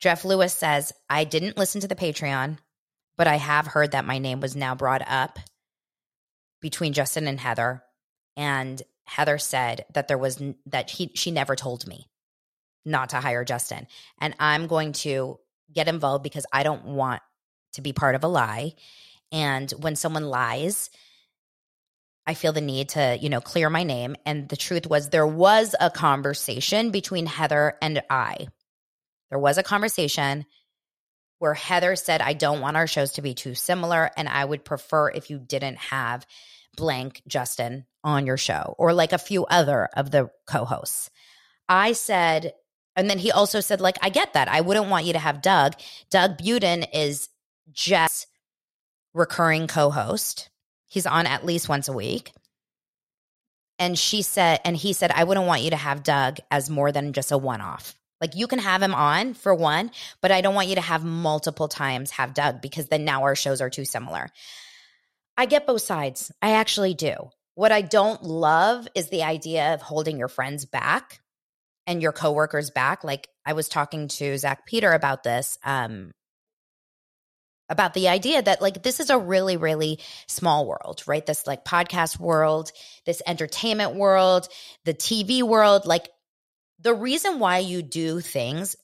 Jeff 0.00 0.24
Lewis 0.24 0.54
says, 0.54 0.92
I 1.08 1.24
didn't 1.24 1.56
listen 1.56 1.80
to 1.82 1.88
the 1.88 1.94
Patreon, 1.94 2.58
but 3.16 3.26
I 3.26 3.36
have 3.36 3.66
heard 3.66 3.92
that 3.92 4.04
my 4.04 4.18
name 4.18 4.40
was 4.40 4.56
now 4.56 4.74
brought 4.74 5.02
up 5.06 5.38
between 6.60 6.92
Justin 6.92 7.28
and 7.28 7.38
Heather 7.38 7.82
and 8.38 8.80
Heather 9.04 9.36
said 9.36 9.84
that 9.92 10.06
there 10.06 10.16
was 10.16 10.40
that 10.66 10.90
he 10.90 11.10
she 11.14 11.30
never 11.30 11.56
told 11.56 11.86
me 11.86 12.08
not 12.84 13.10
to 13.10 13.16
hire 13.16 13.44
Justin. 13.44 13.86
And 14.20 14.34
I'm 14.38 14.68
going 14.68 14.92
to 14.92 15.38
get 15.72 15.88
involved 15.88 16.22
because 16.22 16.46
I 16.52 16.62
don't 16.62 16.84
want 16.84 17.20
to 17.72 17.82
be 17.82 17.92
part 17.92 18.14
of 18.14 18.24
a 18.24 18.28
lie. 18.28 18.74
And 19.32 19.70
when 19.72 19.96
someone 19.96 20.24
lies, 20.24 20.88
I 22.26 22.34
feel 22.34 22.52
the 22.52 22.60
need 22.60 22.90
to, 22.90 23.18
you 23.20 23.28
know, 23.28 23.40
clear 23.40 23.68
my 23.68 23.82
name. 23.82 24.14
And 24.24 24.48
the 24.48 24.56
truth 24.56 24.86
was, 24.86 25.10
there 25.10 25.26
was 25.26 25.74
a 25.78 25.90
conversation 25.90 26.90
between 26.90 27.26
Heather 27.26 27.76
and 27.82 28.02
I. 28.08 28.48
There 29.30 29.38
was 29.38 29.58
a 29.58 29.62
conversation 29.62 30.46
where 31.40 31.54
Heather 31.54 31.96
said, 31.96 32.20
I 32.20 32.34
don't 32.34 32.60
want 32.60 32.76
our 32.76 32.86
shows 32.86 33.14
to 33.14 33.22
be 33.22 33.34
too 33.34 33.54
similar. 33.54 34.10
And 34.16 34.28
I 34.28 34.44
would 34.44 34.64
prefer 34.64 35.10
if 35.10 35.28
you 35.28 35.38
didn't 35.38 35.78
have 35.78 36.26
blank 36.76 37.22
Justin 37.26 37.84
on 38.04 38.26
your 38.26 38.36
show 38.36 38.74
or 38.78 38.92
like 38.92 39.12
a 39.12 39.18
few 39.18 39.44
other 39.46 39.88
of 39.96 40.10
the 40.10 40.30
co-hosts. 40.46 41.10
I 41.68 41.92
said, 41.92 42.52
and 42.96 43.08
then 43.08 43.18
he 43.18 43.30
also 43.30 43.60
said, 43.60 43.80
like, 43.80 43.96
I 44.02 44.08
get 44.08 44.32
that. 44.32 44.48
I 44.48 44.60
wouldn't 44.60 44.88
want 44.88 45.04
you 45.04 45.12
to 45.12 45.18
have 45.18 45.42
Doug. 45.42 45.74
Doug 46.10 46.38
Buden 46.38 46.86
is 46.92 47.28
just 47.70 48.26
recurring 49.14 49.66
co-host. 49.66 50.50
He's 50.86 51.06
on 51.06 51.26
at 51.26 51.44
least 51.44 51.68
once 51.68 51.88
a 51.88 51.92
week. 51.92 52.32
And 53.78 53.98
she 53.98 54.22
said, 54.22 54.60
and 54.64 54.76
he 54.76 54.92
said, 54.92 55.12
I 55.12 55.24
wouldn't 55.24 55.46
want 55.46 55.62
you 55.62 55.70
to 55.70 55.76
have 55.76 56.02
Doug 56.02 56.38
as 56.50 56.68
more 56.68 56.90
than 56.90 57.12
just 57.12 57.30
a 57.30 57.38
one-off. 57.38 57.94
Like 58.20 58.34
you 58.34 58.48
can 58.48 58.58
have 58.58 58.82
him 58.82 58.94
on 58.94 59.34
for 59.34 59.54
one, 59.54 59.92
but 60.20 60.32
I 60.32 60.40
don't 60.40 60.54
want 60.54 60.68
you 60.68 60.74
to 60.74 60.80
have 60.80 61.04
multiple 61.04 61.68
times 61.68 62.10
have 62.12 62.34
Doug 62.34 62.60
because 62.60 62.86
then 62.88 63.04
now 63.04 63.22
our 63.22 63.36
shows 63.36 63.60
are 63.60 63.70
too 63.70 63.84
similar. 63.84 64.30
I 65.36 65.46
get 65.46 65.68
both 65.68 65.82
sides. 65.82 66.32
I 66.42 66.52
actually 66.52 66.94
do. 66.94 67.30
What 67.58 67.72
I 67.72 67.80
don't 67.80 68.22
love 68.22 68.86
is 68.94 69.08
the 69.08 69.24
idea 69.24 69.74
of 69.74 69.82
holding 69.82 70.16
your 70.16 70.28
friends 70.28 70.64
back 70.64 71.20
and 71.88 72.00
your 72.00 72.12
coworkers 72.12 72.70
back. 72.70 73.02
Like 73.02 73.28
I 73.44 73.54
was 73.54 73.68
talking 73.68 74.06
to 74.06 74.38
Zach 74.38 74.64
Peter 74.64 74.92
about 74.92 75.24
this, 75.24 75.58
um, 75.64 76.12
about 77.68 77.94
the 77.94 78.10
idea 78.10 78.40
that 78.42 78.62
like 78.62 78.84
this 78.84 79.00
is 79.00 79.10
a 79.10 79.18
really, 79.18 79.56
really 79.56 79.98
small 80.28 80.68
world, 80.68 81.02
right? 81.08 81.26
This 81.26 81.48
like 81.48 81.64
podcast 81.64 82.20
world, 82.20 82.70
this 83.06 83.22
entertainment 83.26 83.96
world, 83.96 84.46
the 84.84 84.94
TV 84.94 85.42
world. 85.42 85.84
Like 85.84 86.08
the 86.78 86.94
reason 86.94 87.40
why 87.40 87.58
you 87.58 87.82
do 87.82 88.20
things, 88.20 88.76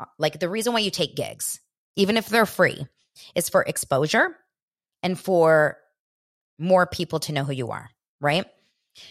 uh, 0.00 0.04
like 0.18 0.38
the 0.38 0.50
reason 0.50 0.74
why 0.74 0.80
you 0.80 0.90
take 0.90 1.16
gigs, 1.16 1.60
even 1.96 2.18
if 2.18 2.28
they're 2.28 2.44
free, 2.44 2.86
is 3.34 3.48
for 3.48 3.62
exposure 3.62 4.36
and 5.02 5.18
for 5.18 5.78
more 6.58 6.86
people 6.86 7.20
to 7.20 7.32
know 7.32 7.44
who 7.44 7.52
you 7.52 7.70
are, 7.70 7.88
right? 8.20 8.46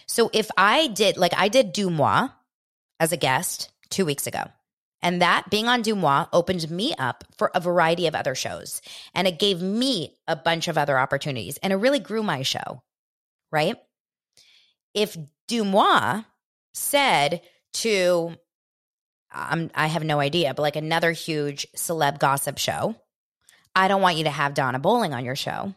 So 0.06 0.30
if 0.34 0.50
I 0.58 0.88
did, 0.88 1.18
like 1.18 1.34
I 1.36 1.48
did 1.48 1.74
DeuxMoi 1.74 2.32
as 3.00 3.12
a 3.12 3.18
guest 3.18 3.72
two 3.90 4.06
weeks 4.06 4.28
ago, 4.28 4.44
and 5.02 5.22
that 5.22 5.50
being 5.50 5.68
on 5.68 5.84
DeuxMoi 5.84 6.30
opened 6.34 6.70
me 6.72 6.94
up 6.98 7.24
for 7.38 7.52
a 7.54 7.60
variety 7.60 8.08
of 8.08 8.16
other 8.16 8.36
shows. 8.36 8.82
And 9.14 9.28
it 9.28 9.40
gave 9.40 9.62
me 9.62 10.16
a 10.28 10.36
bunch 10.36 10.68
of 10.68 10.78
other 10.78 10.98
opportunities 10.98 11.58
and 11.58 11.72
it 11.72 11.78
really 11.78 12.00
grew 12.00 12.24
my 12.24 12.42
show, 12.42 12.82
right? 13.52 13.76
If 14.94 15.16
DeuxMoi 15.48 16.26
said 16.74 17.42
to, 17.76 18.36
um, 19.34 19.70
I 19.76 19.88
have 19.88 20.04
no 20.04 20.20
idea, 20.20 20.54
but 20.54 20.64
like 20.64 20.76
another 20.76 21.12
huge 21.12 21.68
celeb 21.76 22.20
gossip 22.20 22.58
show, 22.58 22.96
I 23.76 23.88
don't 23.88 24.02
want 24.02 24.18
you 24.18 24.24
to 24.24 24.32
have 24.32 24.56
Dana 24.56 24.80
Bowling 24.80 25.14
on 25.14 25.24
your 25.24 25.36
show 25.36 25.76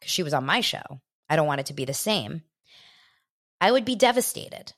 because 0.00 0.12
she 0.12 0.24
was 0.24 0.34
on 0.34 0.44
my 0.44 0.60
show. 0.60 1.00
I 1.32 1.36
don't 1.36 1.46
want 1.46 1.60
it 1.60 1.66
to 1.66 1.72
be 1.72 1.86
the 1.86 1.94
same. 1.94 2.42
I 3.58 3.72
would 3.72 3.86
be 3.86 3.96
devastated 3.96 4.74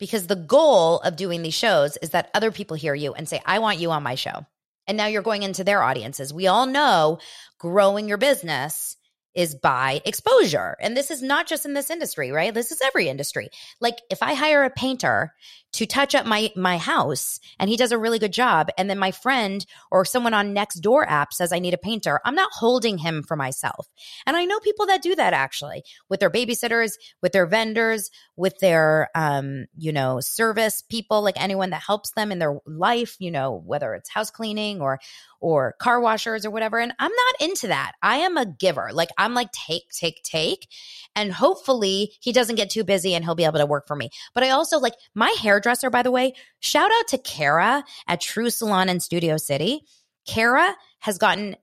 because 0.00 0.26
the 0.26 0.34
goal 0.34 0.98
of 0.98 1.14
doing 1.14 1.42
these 1.42 1.54
shows 1.54 1.96
is 1.98 2.10
that 2.10 2.30
other 2.34 2.50
people 2.50 2.76
hear 2.76 2.96
you 2.96 3.14
and 3.14 3.28
say, 3.28 3.40
I 3.46 3.60
want 3.60 3.78
you 3.78 3.92
on 3.92 4.02
my 4.02 4.16
show. 4.16 4.44
And 4.88 4.96
now 4.96 5.06
you're 5.06 5.22
going 5.22 5.44
into 5.44 5.62
their 5.62 5.84
audiences. 5.84 6.34
We 6.34 6.48
all 6.48 6.66
know 6.66 7.20
growing 7.60 8.08
your 8.08 8.18
business 8.18 8.96
is 9.36 9.54
by 9.54 10.02
exposure. 10.04 10.76
And 10.80 10.96
this 10.96 11.12
is 11.12 11.22
not 11.22 11.46
just 11.46 11.64
in 11.64 11.74
this 11.74 11.90
industry, 11.90 12.32
right? 12.32 12.52
This 12.52 12.72
is 12.72 12.80
every 12.80 13.08
industry. 13.08 13.50
Like 13.80 13.98
if 14.10 14.20
I 14.20 14.34
hire 14.34 14.64
a 14.64 14.70
painter 14.70 15.32
to 15.74 15.86
touch 15.86 16.14
up 16.14 16.24
my 16.24 16.50
my 16.56 16.78
house 16.78 17.40
and 17.58 17.68
he 17.68 17.76
does 17.76 17.92
a 17.92 17.98
really 17.98 18.18
good 18.18 18.32
job 18.32 18.68
and 18.78 18.88
then 18.88 18.98
my 18.98 19.10
friend 19.10 19.66
or 19.90 20.04
someone 20.04 20.32
on 20.32 20.52
next 20.52 20.76
door 20.76 21.08
app 21.08 21.32
says 21.32 21.52
I 21.52 21.58
need 21.58 21.74
a 21.74 21.78
painter, 21.78 22.20
I'm 22.24 22.34
not 22.34 22.50
holding 22.52 22.98
him 22.98 23.22
for 23.22 23.36
myself. 23.36 23.88
And 24.26 24.36
I 24.36 24.44
know 24.44 24.60
people 24.60 24.86
that 24.86 25.02
do 25.02 25.14
that 25.16 25.32
actually 25.32 25.82
with 26.08 26.20
their 26.20 26.30
babysitters, 26.30 26.92
with 27.22 27.32
their 27.32 27.46
vendors, 27.46 28.10
with 28.36 28.58
their 28.60 29.08
um, 29.14 29.66
you 29.76 29.92
know, 29.92 30.20
service 30.20 30.82
people, 30.88 31.22
like 31.22 31.40
anyone 31.40 31.70
that 31.70 31.82
helps 31.82 32.12
them 32.12 32.30
in 32.30 32.38
their 32.38 32.58
life, 32.66 33.16
you 33.18 33.30
know, 33.30 33.62
whether 33.66 33.94
it's 33.94 34.10
house 34.10 34.30
cleaning 34.30 34.80
or 34.80 35.00
or 35.40 35.74
car 35.78 36.00
washers 36.00 36.46
or 36.46 36.50
whatever. 36.50 36.78
And 36.78 36.94
I'm 36.98 37.12
not 37.12 37.48
into 37.48 37.66
that. 37.66 37.92
I 38.02 38.16
am 38.16 38.38
a 38.38 38.46
giver. 38.46 38.90
Like 38.92 39.10
I'm 39.18 39.34
like 39.34 39.52
take, 39.52 39.90
take, 39.90 40.22
take. 40.22 40.68
And 41.14 41.32
hopefully 41.32 42.12
he 42.20 42.32
doesn't 42.32 42.56
get 42.56 42.70
too 42.70 42.82
busy 42.82 43.14
and 43.14 43.22
he'll 43.24 43.34
be 43.34 43.44
able 43.44 43.58
to 43.58 43.66
work 43.66 43.86
for 43.86 43.94
me. 43.94 44.08
But 44.32 44.42
I 44.44 44.50
also 44.50 44.78
like 44.78 44.94
my 45.14 45.34
hairdresser, 45.64 45.90
by 45.90 46.02
the 46.02 46.10
way, 46.10 46.34
shout 46.60 46.90
out 46.90 47.08
to 47.08 47.18
Kara 47.18 47.84
at 48.06 48.20
True 48.20 48.50
Salon 48.50 48.88
in 48.88 49.00
Studio 49.00 49.36
City. 49.36 49.82
Kara 50.26 50.74
has 51.00 51.18
gotten, 51.18 51.56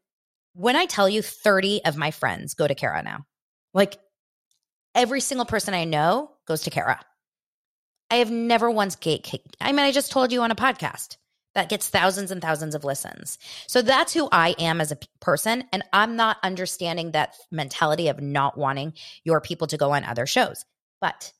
when 0.54 0.76
I 0.76 0.86
tell 0.86 1.08
you 1.08 1.22
30 1.22 1.86
of 1.86 1.98
my 1.98 2.12
friends 2.12 2.54
go 2.54 2.68
to 2.68 2.76
Kara 2.76 3.04
now, 3.04 3.26
like 3.74 3.98
every 4.96 5.22
single 5.22 5.46
person 5.46 5.74
I 5.74 5.86
know 5.86 6.32
goes 6.48 6.64
to 6.64 6.70
Kara. 6.70 7.00
I 8.10 8.16
have 8.16 8.32
never 8.32 8.70
once 8.70 8.96
gate. 8.96 9.32
I 9.62 9.72
mean, 9.72 9.86
I 9.86 9.92
just 9.92 10.12
told 10.12 10.32
you 10.32 10.42
on 10.42 10.52
a 10.52 10.56
podcast 10.56 11.18
that 11.54 11.70
gets 11.70 11.88
thousands 11.88 12.32
and 12.32 12.42
thousands 12.42 12.76
of 12.76 12.84
listens. 12.84 13.38
So 13.68 13.82
that's 13.82 14.14
who 14.14 14.28
I 14.32 14.56
am 14.60 14.82
as 14.82 14.92
a 14.92 14.98
person. 15.20 15.64
And 15.72 15.84
I'm 15.94 16.16
not 16.16 16.38
understanding 16.44 17.12
that 17.12 17.36
mentality 17.52 18.08
of 18.10 18.22
not 18.22 18.58
wanting 18.58 18.94
your 19.24 19.42
people 19.42 19.68
to 19.68 19.78
go 19.78 19.92
on 19.92 20.04
other 20.04 20.26
shows. 20.26 20.66
But 21.00 21.32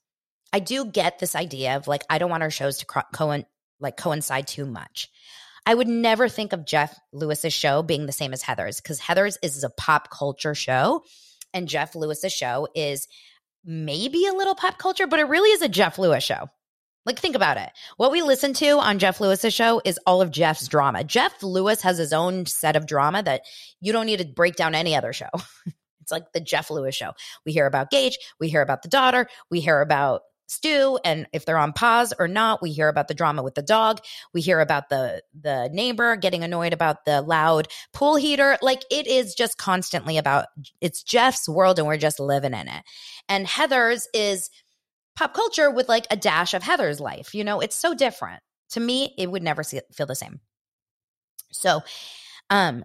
I 0.54 0.60
do 0.60 0.86
get 0.86 1.20
this 1.20 1.36
idea 1.36 1.78
of 1.78 1.88
like, 1.88 2.04
I 2.10 2.18
don't 2.18 2.30
want 2.30 2.44
our 2.44 2.52
shows 2.52 2.80
to 2.80 2.86
co- 2.86 3.02
co- 3.14 3.44
like 3.80 3.98
coincide 3.98 4.48
too 4.48 4.66
much. 4.66 5.10
I 5.66 5.74
would 5.74 5.88
never 5.88 6.28
think 6.28 6.54
of 6.54 6.66
Jeff 6.66 6.98
Lewis's 7.14 7.54
show 7.54 7.84
being 7.84 8.06
the 8.06 8.12
same 8.12 8.34
as 8.34 8.42
Heather's 8.42 8.82
because 8.82 9.00
Heather's 9.00 9.38
is 9.44 9.64
a 9.64 9.70
pop 9.70 10.10
culture 10.10 10.56
show 10.56 11.04
and 11.54 11.68
Jeff 11.68 11.96
Lewis's 11.96 12.34
show 12.34 12.68
is 12.76 13.08
maybe 13.64 14.26
a 14.26 14.34
little 14.34 14.56
pop 14.56 14.78
culture, 14.78 15.08
but 15.08 15.20
it 15.20 15.28
really 15.28 15.52
is 15.52 15.62
a 15.62 15.70
Jeff 15.70 16.00
Lewis 16.00 16.24
show. 16.24 16.50
Like, 17.06 17.20
think 17.20 17.36
about 17.36 17.58
it. 17.58 17.70
What 17.98 18.12
we 18.12 18.22
listen 18.22 18.54
to 18.56 18.80
on 18.80 19.00
Jeff 19.00 19.20
Lewis's 19.20 19.54
show 19.54 19.82
is 19.84 20.00
all 20.06 20.22
of 20.22 20.30
Jeff's 20.30 20.68
drama. 20.68 21.04
Jeff 21.04 21.42
Lewis 21.42 21.82
has 21.82 21.98
his 21.98 22.14
own 22.14 22.46
set 22.46 22.76
of 22.76 22.86
drama 22.86 23.24
that 23.24 23.42
you 23.80 23.92
don't 23.92 24.06
need 24.06 24.20
to 24.20 24.26
break 24.26 24.56
down 24.56 24.76
any 24.76 24.96
other 24.96 25.12
show. 25.12 25.30
it's 26.02 26.12
like 26.12 26.32
the 26.34 26.40
Jeff 26.40 26.70
Lewis 26.70 26.96
show. 26.96 27.14
We 27.44 27.54
hear 27.54 27.66
about 27.66 27.90
Gage, 27.90 28.20
we 28.40 28.50
hear 28.50 28.62
about 28.62 28.84
the 28.84 28.90
daughter, 28.90 29.28
we 29.50 29.62
hear 29.62 29.82
about 29.82 30.22
Stu, 30.52 31.00
and 31.06 31.28
if 31.32 31.46
they're 31.46 31.58
on 31.58 31.72
pause 31.72 32.14
or 32.20 32.28
not, 32.28 32.62
we 32.62 32.72
hear 32.72 32.90
about 32.90 33.08
the 33.08 33.14
drama 33.14 33.42
with 33.42 33.56
the 33.56 33.62
dog. 33.62 34.02
We 34.34 34.42
hear 34.42 34.60
about 34.60 34.90
the 34.90 35.24
the 35.34 35.70
neighbor 35.72 36.18
getting 36.18 36.44
annoyed 36.44 36.74
about 36.74 37.06
the 37.06 37.22
loud 37.22 37.70
pool 37.94 38.18
heater. 38.18 38.58
Like 38.62 38.84
it 38.92 39.08
is 39.08 39.34
just 39.34 39.58
constantly 39.58 40.18
about 40.18 40.48
it's 40.82 41.04
Jeff's 41.04 41.48
world, 41.48 41.80
and 41.80 41.88
we're 41.88 41.96
just 41.96 42.20
living 42.20 42.54
in 42.54 42.68
it. 42.68 42.84
And 43.30 43.48
Heather's 43.48 44.10
is 44.14 44.50
pop 45.16 45.34
culture 45.34 45.72
with 45.72 45.88
like 45.88 46.06
a 46.12 46.18
dash 46.18 46.54
of 46.54 46.64
Heather's 46.64 47.00
life. 47.00 47.34
You 47.34 47.46
know, 47.46 47.62
it's 47.62 47.78
so 47.78 47.94
different. 47.94 48.42
To 48.72 48.82
me, 48.82 49.16
it 49.18 49.32
would 49.32 49.44
never 49.44 49.64
see, 49.64 49.80
feel 49.94 50.06
the 50.06 50.16
same. 50.16 50.42
So, 51.52 51.82
um, 52.50 52.84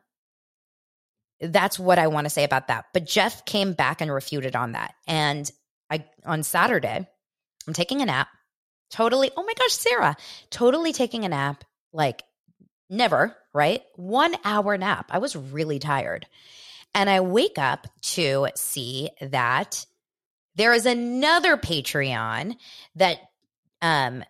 that's 1.41 1.79
what 1.81 1.99
I 1.99 2.07
want 2.07 2.27
to 2.27 2.31
say 2.31 2.45
about 2.45 2.69
that. 2.69 2.87
But 2.95 3.07
Jeff 3.07 3.45
came 3.45 3.73
back 3.73 4.01
and 4.01 4.13
refuted 4.13 4.55
on 4.55 4.73
that. 4.73 4.95
And 5.09 5.51
I 5.91 6.05
on 6.25 6.45
Saturday, 6.45 7.09
I'm 7.67 7.75
taking 7.75 8.03
a 8.03 8.07
nap. 8.07 8.29
Totally. 8.91 9.31
Oh 9.37 9.43
my 9.43 9.53
gosh, 9.59 9.73
Sarah, 9.73 10.17
totally 10.51 10.93
taking 10.93 11.25
a 11.25 11.29
nap. 11.29 11.65
Like 11.93 12.23
never, 12.89 13.37
right? 13.53 13.83
One 13.97 14.35
hour 14.45 14.77
nap. 14.79 15.11
I 15.11 15.19
was 15.19 15.35
really 15.35 15.79
tired. 15.79 16.27
And 16.95 17.11
I 17.11 17.21
wake 17.21 17.59
up 17.59 17.87
to 18.03 18.49
see 18.55 19.11
that 19.21 19.85
there 20.55 20.73
is 20.73 20.87
another 20.87 21.57
Patreon 21.57 22.57
that 22.95 23.19
um 23.83 24.25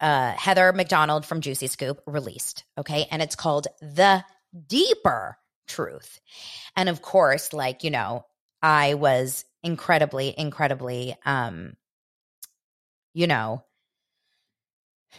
uh 0.00 0.32
Heather 0.32 0.72
McDonald 0.72 1.26
from 1.26 1.40
Juicy 1.40 1.66
Scoop 1.66 2.00
released, 2.06 2.64
okay? 2.76 3.06
And 3.10 3.22
it's 3.22 3.36
called 3.36 3.68
The 3.80 4.24
Deeper 4.66 5.36
Truth. 5.66 6.20
And 6.74 6.88
of 6.88 7.02
course, 7.02 7.52
like, 7.52 7.84
you 7.84 7.90
know, 7.90 8.24
I 8.62 8.94
was 8.94 9.44
incredibly 9.62 10.34
incredibly 10.36 11.14
um 11.24 11.74
you 13.18 13.26
know, 13.26 13.64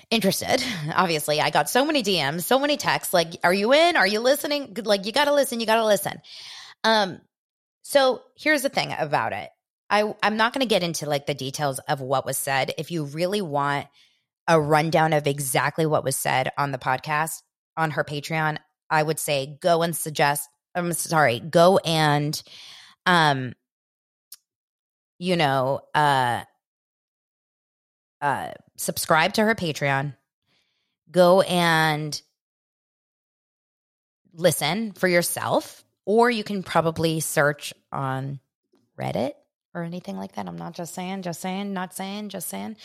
interested. 0.09 0.63
Obviously, 0.95 1.41
I 1.41 1.49
got 1.49 1.69
so 1.69 1.83
many 1.85 2.01
DMs, 2.01 2.43
so 2.43 2.57
many 2.57 2.77
texts 2.77 3.13
like, 3.13 3.35
"Are 3.43 3.53
you 3.53 3.73
in? 3.73 3.97
Are 3.97 4.07
you 4.07 4.21
listening?" 4.21 4.73
Like, 4.85 5.05
you 5.05 5.11
got 5.11 5.25
to 5.25 5.33
listen, 5.33 5.59
you 5.59 5.65
got 5.65 5.75
to 5.75 5.85
listen. 5.85 6.21
Um 6.85 7.19
so 7.81 8.21
here's 8.37 8.61
the 8.61 8.69
thing 8.69 8.95
about 8.97 9.33
it. 9.33 9.49
I 9.89 10.13
I'm 10.23 10.37
not 10.37 10.53
going 10.53 10.61
to 10.61 10.73
get 10.73 10.83
into 10.83 11.07
like 11.07 11.25
the 11.25 11.33
details 11.33 11.79
of 11.89 11.99
what 11.99 12.25
was 12.25 12.37
said. 12.37 12.71
If 12.77 12.89
you 12.89 13.03
really 13.03 13.41
want 13.41 13.87
a 14.47 14.61
rundown 14.61 15.11
of 15.11 15.27
exactly 15.27 15.85
what 15.85 16.05
was 16.05 16.15
said 16.15 16.51
on 16.57 16.71
the 16.71 16.77
podcast 16.77 17.41
on 17.75 17.91
her 17.91 18.05
Patreon, 18.05 18.59
I 18.89 19.03
would 19.03 19.19
say 19.19 19.57
go 19.61 19.81
and 19.81 19.93
suggest 19.93 20.47
I'm 20.73 20.93
sorry, 20.93 21.41
go 21.41 21.79
and 21.79 22.41
um 23.05 23.53
you 25.17 25.35
know, 25.35 25.81
uh 25.93 26.43
uh 28.21 28.51
subscribe 28.77 29.33
to 29.33 29.43
her 29.43 29.55
Patreon. 29.55 30.15
Go 31.11 31.41
and 31.41 32.21
listen 34.33 34.93
for 34.93 35.07
yourself 35.07 35.83
or 36.05 36.29
you 36.29 36.43
can 36.43 36.63
probably 36.63 37.19
search 37.19 37.73
on 37.91 38.39
Reddit 38.99 39.33
or 39.73 39.83
anything 39.83 40.17
like 40.17 40.33
that. 40.33 40.47
I'm 40.47 40.57
not 40.57 40.73
just 40.73 40.93
saying, 40.93 41.21
just 41.21 41.41
saying, 41.41 41.73
not 41.73 41.93
saying, 41.95 42.29
just 42.29 42.49
saying. 42.49 42.75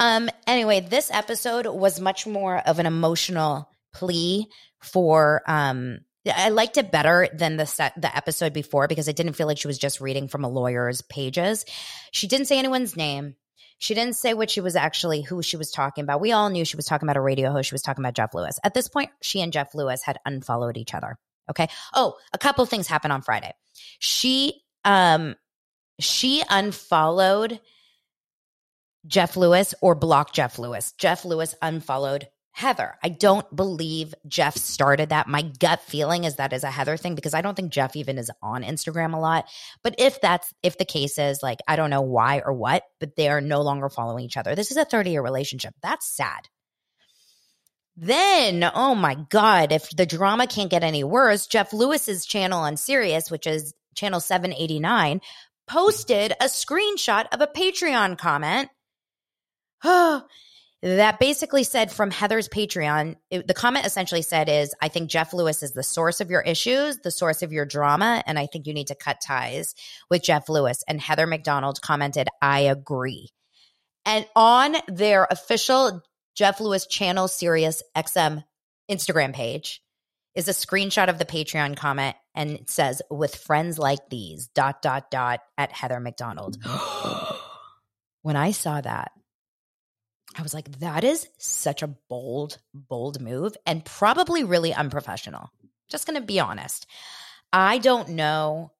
Um, 0.00 0.30
anyway, 0.46 0.80
this 0.80 1.10
episode 1.10 1.66
was 1.66 2.00
much 2.00 2.26
more 2.26 2.58
of 2.58 2.78
an 2.78 2.86
emotional 2.86 3.68
plea 3.92 4.46
for 4.80 5.42
um 5.46 6.00
I 6.24 6.50
liked 6.50 6.76
it 6.76 6.92
better 6.92 7.28
than 7.34 7.56
the 7.56 7.66
set 7.66 8.00
the 8.00 8.14
episode 8.16 8.52
before 8.52 8.86
because 8.86 9.08
I 9.08 9.12
didn't 9.12 9.32
feel 9.32 9.46
like 9.46 9.58
she 9.58 9.66
was 9.66 9.78
just 9.78 10.00
reading 10.00 10.28
from 10.28 10.44
a 10.44 10.48
lawyer's 10.48 11.02
pages. 11.02 11.64
She 12.12 12.28
didn't 12.28 12.46
say 12.46 12.58
anyone's 12.58 12.96
name. 12.96 13.34
She 13.82 13.94
didn't 13.94 14.14
say 14.14 14.32
what 14.32 14.48
she 14.48 14.60
was 14.60 14.76
actually 14.76 15.22
who 15.22 15.42
she 15.42 15.56
was 15.56 15.72
talking 15.72 16.04
about. 16.04 16.20
We 16.20 16.30
all 16.30 16.50
knew 16.50 16.64
she 16.64 16.76
was 16.76 16.86
talking 16.86 17.04
about 17.04 17.16
a 17.16 17.20
radio 17.20 17.50
host. 17.50 17.68
She 17.68 17.74
was 17.74 17.82
talking 17.82 18.04
about 18.04 18.14
Jeff 18.14 18.32
Lewis. 18.32 18.60
At 18.62 18.74
this 18.74 18.86
point, 18.86 19.10
she 19.22 19.40
and 19.40 19.52
Jeff 19.52 19.74
Lewis 19.74 20.04
had 20.04 20.20
unfollowed 20.24 20.76
each 20.76 20.94
other. 20.94 21.18
Okay. 21.50 21.66
Oh, 21.92 22.14
a 22.32 22.38
couple 22.38 22.64
things 22.64 22.86
happened 22.86 23.12
on 23.12 23.22
Friday. 23.22 23.52
She 23.98 24.62
um 24.84 25.34
she 25.98 26.44
unfollowed 26.48 27.58
Jeff 29.04 29.36
Lewis 29.36 29.74
or 29.80 29.96
blocked 29.96 30.32
Jeff 30.32 30.60
Lewis. 30.60 30.92
Jeff 30.92 31.24
Lewis 31.24 31.56
unfollowed 31.60 32.28
Heather. 32.52 32.96
I 33.02 33.08
don't 33.08 33.54
believe 33.54 34.14
Jeff 34.28 34.56
started 34.56 35.08
that. 35.08 35.26
My 35.26 35.42
gut 35.42 35.80
feeling 35.80 36.24
is 36.24 36.36
that 36.36 36.52
is 36.52 36.64
a 36.64 36.70
Heather 36.70 36.98
thing 36.98 37.14
because 37.14 37.32
I 37.32 37.40
don't 37.40 37.54
think 37.54 37.72
Jeff 37.72 37.96
even 37.96 38.18
is 38.18 38.30
on 38.42 38.62
Instagram 38.62 39.14
a 39.14 39.18
lot. 39.18 39.46
But 39.82 39.94
if 39.98 40.20
that's 40.20 40.52
if 40.62 40.76
the 40.76 40.84
case 40.84 41.18
is 41.18 41.42
like 41.42 41.60
I 41.66 41.76
don't 41.76 41.90
know 41.90 42.02
why 42.02 42.42
or 42.44 42.52
what, 42.52 42.84
but 43.00 43.16
they 43.16 43.28
are 43.28 43.40
no 43.40 43.62
longer 43.62 43.88
following 43.88 44.24
each 44.24 44.36
other. 44.36 44.54
This 44.54 44.70
is 44.70 44.76
a 44.76 44.84
30-year 44.84 45.22
relationship. 45.22 45.74
That's 45.82 46.06
sad. 46.06 46.48
Then, 47.96 48.70
oh 48.74 48.94
my 48.94 49.16
God, 49.30 49.72
if 49.72 49.90
the 49.90 50.06
drama 50.06 50.46
can't 50.46 50.70
get 50.70 50.84
any 50.84 51.04
worse, 51.04 51.46
Jeff 51.46 51.72
Lewis's 51.72 52.26
channel 52.26 52.60
on 52.60 52.76
Sirius, 52.76 53.30
which 53.30 53.46
is 53.46 53.74
channel 53.94 54.20
789, 54.20 55.20
posted 55.66 56.32
a 56.32 56.46
screenshot 56.46 57.26
of 57.32 57.40
a 57.40 57.46
Patreon 57.46 58.18
comment. 58.18 58.68
That 60.82 61.20
basically 61.20 61.62
said 61.62 61.92
from 61.92 62.10
Heather's 62.10 62.48
Patreon, 62.48 63.14
it, 63.30 63.46
the 63.46 63.54
comment 63.54 63.86
essentially 63.86 64.22
said 64.22 64.48
is, 64.48 64.74
I 64.82 64.88
think 64.88 65.08
Jeff 65.08 65.32
Lewis 65.32 65.62
is 65.62 65.70
the 65.70 65.84
source 65.84 66.20
of 66.20 66.28
your 66.28 66.40
issues, 66.40 66.98
the 66.98 67.12
source 67.12 67.42
of 67.42 67.52
your 67.52 67.64
drama, 67.64 68.20
and 68.26 68.36
I 68.36 68.46
think 68.46 68.66
you 68.66 68.74
need 68.74 68.88
to 68.88 68.96
cut 68.96 69.20
ties 69.20 69.76
with 70.10 70.24
Jeff 70.24 70.48
Lewis. 70.48 70.82
And 70.88 71.00
Heather 71.00 71.26
McDonald 71.26 71.80
commented, 71.80 72.28
I 72.40 72.60
agree. 72.60 73.28
And 74.04 74.26
on 74.34 74.74
their 74.88 75.28
official 75.30 76.02
Jeff 76.34 76.60
Lewis 76.60 76.86
channel 76.86 77.28
Sirius 77.28 77.82
XM 77.96 78.42
Instagram 78.90 79.32
page 79.32 79.82
is 80.34 80.48
a 80.48 80.52
screenshot 80.52 81.08
of 81.08 81.18
the 81.18 81.24
Patreon 81.24 81.76
comment 81.76 82.16
and 82.34 82.50
it 82.52 82.70
says, 82.70 83.02
with 83.10 83.36
friends 83.36 83.78
like 83.78 84.08
these, 84.08 84.48
dot, 84.48 84.82
dot, 84.82 85.10
dot, 85.10 85.40
at 85.58 85.70
Heather 85.70 86.00
McDonald. 86.00 86.56
when 88.22 88.36
I 88.36 88.52
saw 88.52 88.80
that, 88.80 89.12
I 90.36 90.42
was 90.42 90.54
like, 90.54 90.78
that 90.78 91.04
is 91.04 91.28
such 91.38 91.82
a 91.82 91.94
bold, 92.08 92.58
bold 92.74 93.20
move 93.20 93.56
and 93.66 93.84
probably 93.84 94.44
really 94.44 94.72
unprofessional. 94.72 95.50
Just 95.88 96.06
going 96.06 96.18
to 96.18 96.26
be 96.26 96.40
honest. 96.40 96.86
I 97.52 97.78
don't 97.78 98.10
know 98.10 98.72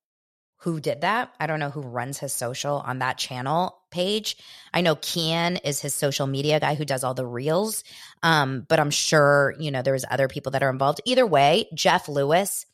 who 0.62 0.80
did 0.80 1.00
that. 1.00 1.34
I 1.40 1.46
don't 1.46 1.58
know 1.58 1.70
who 1.70 1.80
runs 1.80 2.18
his 2.18 2.32
social 2.32 2.76
on 2.76 3.00
that 3.00 3.18
channel 3.18 3.78
page. 3.90 4.36
I 4.72 4.80
know 4.80 4.94
Kian 4.94 5.58
is 5.64 5.80
his 5.80 5.94
social 5.94 6.26
media 6.26 6.60
guy 6.60 6.74
who 6.76 6.84
does 6.84 7.02
all 7.02 7.14
the 7.14 7.26
reels. 7.26 7.82
Um, 8.22 8.64
but 8.68 8.78
I'm 8.78 8.90
sure, 8.90 9.54
you 9.58 9.72
know, 9.72 9.82
there's 9.82 10.04
other 10.08 10.28
people 10.28 10.52
that 10.52 10.62
are 10.62 10.70
involved. 10.70 11.00
Either 11.04 11.26
way, 11.26 11.68
Jeff 11.74 12.08
Lewis 12.08 12.64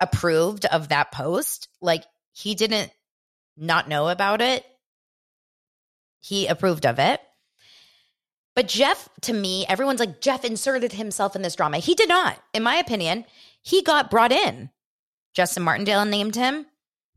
approved 0.00 0.64
of 0.64 0.88
that 0.88 1.12
post. 1.12 1.68
Like 1.82 2.04
he 2.32 2.54
didn't 2.54 2.90
not 3.56 3.88
know 3.88 4.08
about 4.08 4.40
it. 4.40 4.64
He 6.20 6.46
approved 6.46 6.86
of 6.86 6.98
it. 6.98 7.20
But 8.56 8.68
Jeff, 8.68 9.08
to 9.22 9.32
me, 9.32 9.64
everyone's 9.68 10.00
like, 10.00 10.20
Jeff 10.20 10.44
inserted 10.44 10.92
himself 10.92 11.36
in 11.36 11.42
this 11.42 11.54
drama. 11.54 11.78
He 11.78 11.94
did 11.94 12.08
not. 12.08 12.38
In 12.52 12.62
my 12.62 12.76
opinion, 12.76 13.24
he 13.62 13.82
got 13.82 14.10
brought 14.10 14.32
in. 14.32 14.70
Justin 15.34 15.62
Martindale 15.62 16.04
named 16.04 16.34
him, 16.34 16.66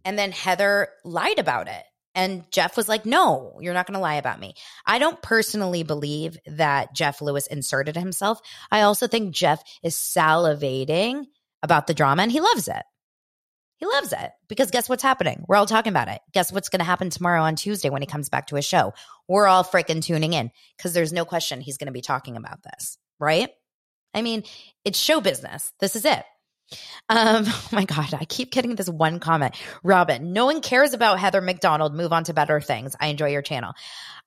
and 0.06 0.18
then 0.18 0.32
Heather 0.32 0.90
lied 1.04 1.40
about 1.40 1.68
it. 1.68 1.84
And 2.16 2.50
Jeff 2.52 2.78
was 2.78 2.88
like, 2.88 3.06
no, 3.08 3.58
you're 3.60 3.74
not 3.74 3.88
going 3.88 3.96
to 3.96 4.02
lie 4.02 4.16
about 4.16 4.40
me. 4.40 4.54
I 4.86 5.00
don't 5.00 5.20
personally 5.22 5.82
believe 5.82 6.38
that 6.46 6.94
Jeff 6.94 7.22
Lewis 7.22 7.48
inserted 7.48 7.96
himself. 7.96 8.40
I 8.70 8.82
also 8.82 9.08
think 9.08 9.34
Jeff 9.34 9.64
is 9.82 9.96
salivating 9.96 11.26
about 11.64 11.88
the 11.88 11.96
drama 11.96 12.22
and 12.22 12.32
he 12.32 12.40
loves 12.40 12.68
it. 12.68 12.84
He 13.78 13.86
loves 13.86 14.13
it 14.13 14.32
because 14.47 14.71
guess 14.71 14.88
what's 14.88 15.03
happening? 15.03 15.43
We're 15.47 15.55
all 15.55 15.65
talking 15.65 15.91
about 15.91 16.07
it. 16.07 16.21
Guess 16.32 16.51
what's 16.51 16.69
going 16.69 16.80
to 16.80 16.86
happen 16.86 17.09
tomorrow 17.09 17.41
on 17.41 17.55
Tuesday 17.55 17.89
when 17.89 18.01
he 18.01 18.05
comes 18.05 18.30
back 18.30 18.47
to 18.47 18.55
his 18.55 18.65
show? 18.65 18.93
We're 19.28 19.47
all 19.47 19.63
freaking 19.63 20.01
tuning 20.01 20.34
in 20.34 20.51
because 20.78 20.93
there's 20.93 21.13
no 21.13 21.26
question 21.26 21.61
he's 21.61 21.78
going 21.78 21.88
to 21.88 21.93
be 21.93 22.01
talking 22.01 22.38
about 22.38 22.63
this, 22.63 22.97
right? 23.19 23.49
I 24.13 24.21
mean, 24.21 24.43
it's 24.86 24.99
show 24.99 25.21
business. 25.21 25.74
This 25.80 25.95
is 25.95 26.05
it. 26.05 26.24
Um, 27.09 27.45
oh 27.47 27.69
my 27.71 27.86
God, 27.86 28.13
I 28.13 28.26
keep 28.26 28.51
getting 28.51 28.76
this 28.76 28.89
one 28.89 29.19
comment. 29.19 29.55
Robin, 29.84 30.34
no 30.34 30.45
one 30.45 30.61
cares 30.61 30.93
about 30.93 31.19
Heather 31.19 31.41
McDonald. 31.41 31.93
Move 31.93 32.13
on 32.13 32.24
to 32.26 32.34
better 32.34 32.61
things. 32.61 32.95
I 32.99 33.07
enjoy 33.07 33.30
your 33.30 33.41
channel. 33.41 33.74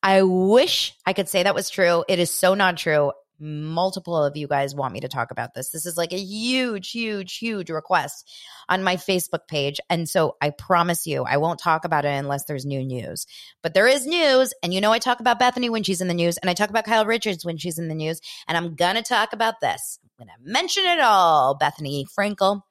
I 0.02 0.22
wish 0.22 0.94
I 1.06 1.12
could 1.12 1.28
say 1.28 1.42
that 1.42 1.54
was 1.54 1.70
true. 1.70 2.04
It 2.08 2.18
is 2.18 2.30
so 2.30 2.54
not 2.54 2.76
true 2.76 3.12
multiple 3.38 4.16
of 4.16 4.36
you 4.36 4.46
guys 4.48 4.74
want 4.74 4.92
me 4.92 5.00
to 5.00 5.08
talk 5.08 5.30
about 5.30 5.54
this. 5.54 5.70
This 5.70 5.86
is 5.86 5.96
like 5.96 6.12
a 6.12 6.18
huge, 6.18 6.90
huge, 6.90 7.36
huge 7.36 7.70
request 7.70 8.30
on 8.68 8.82
my 8.82 8.96
Facebook 8.96 9.46
page. 9.48 9.80
And 9.90 10.08
so 10.08 10.36
I 10.40 10.50
promise 10.50 11.06
you, 11.06 11.24
I 11.24 11.36
won't 11.36 11.58
talk 11.58 11.84
about 11.84 12.04
it 12.04 12.10
unless 12.10 12.44
there's 12.44 12.64
new 12.64 12.84
news. 12.84 13.26
But 13.62 13.74
there 13.74 13.86
is 13.86 14.06
news. 14.06 14.54
And 14.62 14.72
you 14.72 14.80
know, 14.80 14.92
I 14.92 14.98
talk 14.98 15.20
about 15.20 15.40
Bethenny 15.40 15.70
when 15.70 15.82
she's 15.82 16.00
in 16.00 16.08
the 16.08 16.14
news, 16.14 16.38
and 16.38 16.50
I 16.50 16.54
talk 16.54 16.70
about 16.70 16.84
Kyle 16.84 17.06
Richards 17.06 17.44
when 17.44 17.58
she's 17.58 17.78
in 17.78 17.88
the 17.88 17.94
news. 17.94 18.20
And 18.48 18.56
I'm 18.56 18.74
going 18.74 18.96
to 18.96 19.02
talk 19.02 19.32
about 19.32 19.60
this. 19.60 19.98
I'm 20.04 20.26
going 20.26 20.36
to 20.36 20.50
mention 20.50 20.84
it 20.84 21.00
all, 21.00 21.58
Bethenny 21.58 22.04
Frankel. 22.18 22.62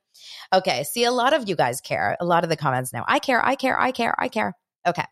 Okay. 0.54 0.84
See, 0.84 1.04
a 1.04 1.12
lot 1.12 1.34
of 1.34 1.48
you 1.48 1.56
guys 1.56 1.82
care. 1.82 2.18
A 2.20 2.26
lot 2.26 2.44
of 2.44 2.50
the 2.50 2.58
comments 2.58 2.94
now. 2.94 3.06
I 3.08 3.20
care, 3.20 3.46
I 3.46 3.56
care, 3.56 3.80
I 3.80 3.92
care, 3.92 4.16
I 4.18 4.28
care. 4.30 4.54
Okay. 4.88 5.06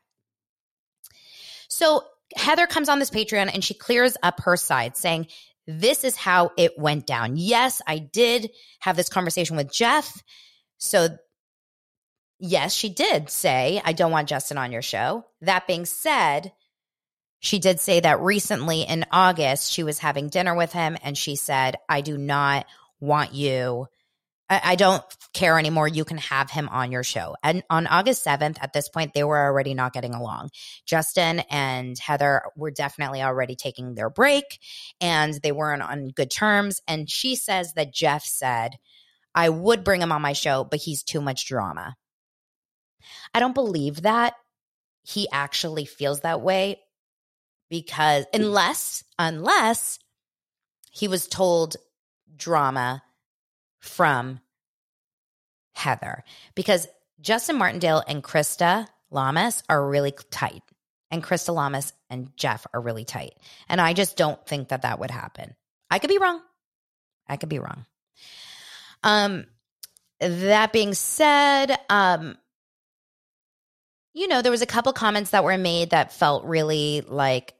So 1.67 2.03
Heather 2.35 2.67
comes 2.67 2.89
on 2.89 2.99
this 2.99 3.09
Patreon 3.09 3.51
and 3.53 3.63
she 3.63 3.73
clears 3.73 4.17
up 4.23 4.41
her 4.41 4.57
side 4.57 4.97
saying, 4.97 5.27
This 5.67 6.03
is 6.03 6.15
how 6.15 6.51
it 6.57 6.77
went 6.77 7.05
down. 7.05 7.37
Yes, 7.37 7.81
I 7.87 7.99
did 7.99 8.51
have 8.79 8.95
this 8.95 9.09
conversation 9.09 9.55
with 9.55 9.71
Jeff. 9.71 10.21
So, 10.77 11.09
yes, 12.39 12.73
she 12.73 12.89
did 12.89 13.29
say, 13.29 13.81
I 13.83 13.93
don't 13.93 14.11
want 14.11 14.29
Justin 14.29 14.57
on 14.57 14.71
your 14.71 14.81
show. 14.81 15.25
That 15.41 15.67
being 15.67 15.85
said, 15.85 16.51
she 17.39 17.59
did 17.59 17.79
say 17.79 17.99
that 17.99 18.21
recently 18.21 18.83
in 18.83 19.05
August, 19.11 19.71
she 19.71 19.83
was 19.83 19.99
having 19.99 20.29
dinner 20.29 20.55
with 20.55 20.71
him 20.71 20.97
and 21.03 21.17
she 21.17 21.35
said, 21.35 21.75
I 21.89 22.01
do 22.01 22.17
not 22.17 22.65
want 22.99 23.33
you 23.33 23.87
I, 24.63 24.75
don't 24.75 25.03
care 25.33 25.57
anymore. 25.57 25.87
You 25.87 26.05
can 26.05 26.17
have 26.17 26.49
him 26.49 26.69
on 26.69 26.91
your 26.91 27.03
show. 27.03 27.35
And 27.43 27.63
on 27.69 27.87
August 27.87 28.25
7th, 28.25 28.57
at 28.61 28.73
this 28.73 28.89
point, 28.89 29.13
they 29.13 29.23
were 29.23 29.39
already 29.39 29.73
not 29.73 29.93
getting 29.93 30.13
along. 30.13 30.49
Justin 30.85 31.39
and 31.49 31.97
Heather 31.97 32.43
were 32.55 32.71
definitely 32.71 33.21
already 33.21 33.55
taking 33.55 33.95
their 33.95 34.09
break 34.09 34.59
and 34.99 35.33
they 35.41 35.51
weren't 35.51 35.81
on 35.81 36.09
good 36.09 36.31
terms. 36.31 36.81
And 36.87 37.09
she 37.09 37.35
says 37.35 37.73
that 37.73 37.93
Jeff 37.93 38.23
said, 38.23 38.77
I 39.35 39.49
would 39.49 39.83
bring 39.83 40.01
him 40.01 40.11
on 40.11 40.21
my 40.21 40.33
show, 40.33 40.63
but 40.63 40.79
he's 40.79 41.03
too 41.03 41.21
much 41.21 41.47
drama. 41.47 41.95
I 43.33 43.39
don't 43.39 43.55
believe 43.55 44.03
that 44.03 44.33
he 45.03 45.27
actually 45.31 45.85
feels 45.85 46.21
that 46.21 46.41
way 46.41 46.79
because 47.69 48.25
unless, 48.33 49.03
unless 49.17 49.99
he 50.91 51.07
was 51.07 51.27
told 51.27 51.75
drama 52.35 53.01
from 53.83 54.39
Heather 55.75 56.23
because 56.55 56.87
Justin 57.19 57.57
Martindale 57.57 58.01
and 58.07 58.23
Krista 58.23 58.87
Lamas 59.11 59.61
are 59.69 59.85
really 59.85 60.13
tight. 60.31 60.63
And 61.11 61.21
Krista 61.21 61.53
Lamas 61.53 61.93
and 62.09 62.35
Jeff 62.35 62.65
are 62.73 62.81
really 62.81 63.05
tight. 63.05 63.33
And 63.69 63.79
I 63.79 63.93
just 63.93 64.17
don't 64.17 64.43
think 64.47 64.69
that 64.69 64.81
that 64.81 64.99
would 64.99 65.11
happen. 65.11 65.55
I 65.91 65.99
could 65.99 66.09
be 66.09 66.17
wrong. 66.17 66.41
I 67.27 67.37
could 67.37 67.49
be 67.49 67.59
wrong. 67.59 67.85
Um, 69.03 69.45
that 70.19 70.73
being 70.73 70.93
said, 70.93 71.77
um, 71.89 72.37
you 74.13 74.27
know, 74.27 74.41
there 74.41 74.51
was 74.51 74.61
a 74.61 74.67
couple 74.67 74.93
comments 74.93 75.31
that 75.31 75.43
were 75.43 75.57
made 75.57 75.91
that 75.91 76.13
felt 76.13 76.45
really 76.45 77.03
like 77.05 77.53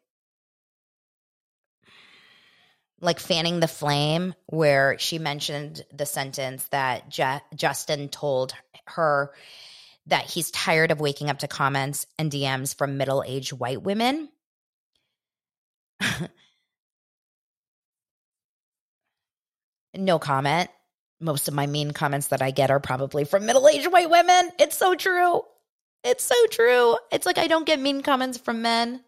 like 3.03 3.19
fanning 3.19 3.59
the 3.59 3.67
flame 3.67 4.33
where 4.47 4.97
she 4.97 5.19
mentioned 5.19 5.83
the 5.93 6.05
sentence 6.05 6.65
that 6.69 7.09
Je- 7.09 7.41
Justin 7.53 8.09
told 8.09 8.53
her 8.87 9.33
that 10.07 10.25
he's 10.25 10.51
tired 10.51 10.91
of 10.91 10.99
waking 10.99 11.29
up 11.29 11.39
to 11.39 11.47
comments 11.47 12.05
and 12.17 12.31
DMs 12.31 12.75
from 12.75 12.97
middle-aged 12.97 13.53
white 13.53 13.81
women. 13.81 14.29
no 19.93 20.19
comment. 20.19 20.69
Most 21.19 21.47
of 21.47 21.53
my 21.53 21.67
mean 21.67 21.91
comments 21.91 22.27
that 22.27 22.41
I 22.41 22.51
get 22.51 22.71
are 22.71 22.79
probably 22.81 23.25
from 23.25 23.45
middle-aged 23.45 23.91
white 23.91 24.09
women. 24.09 24.49
It's 24.59 24.77
so 24.77 24.95
true. 24.95 25.43
It's 26.03 26.23
so 26.23 26.35
true. 26.47 26.97
It's 27.11 27.25
like 27.25 27.37
I 27.37 27.47
don't 27.47 27.65
get 27.65 27.79
mean 27.79 28.01
comments 28.01 28.37
from 28.37 28.61
men. 28.61 29.01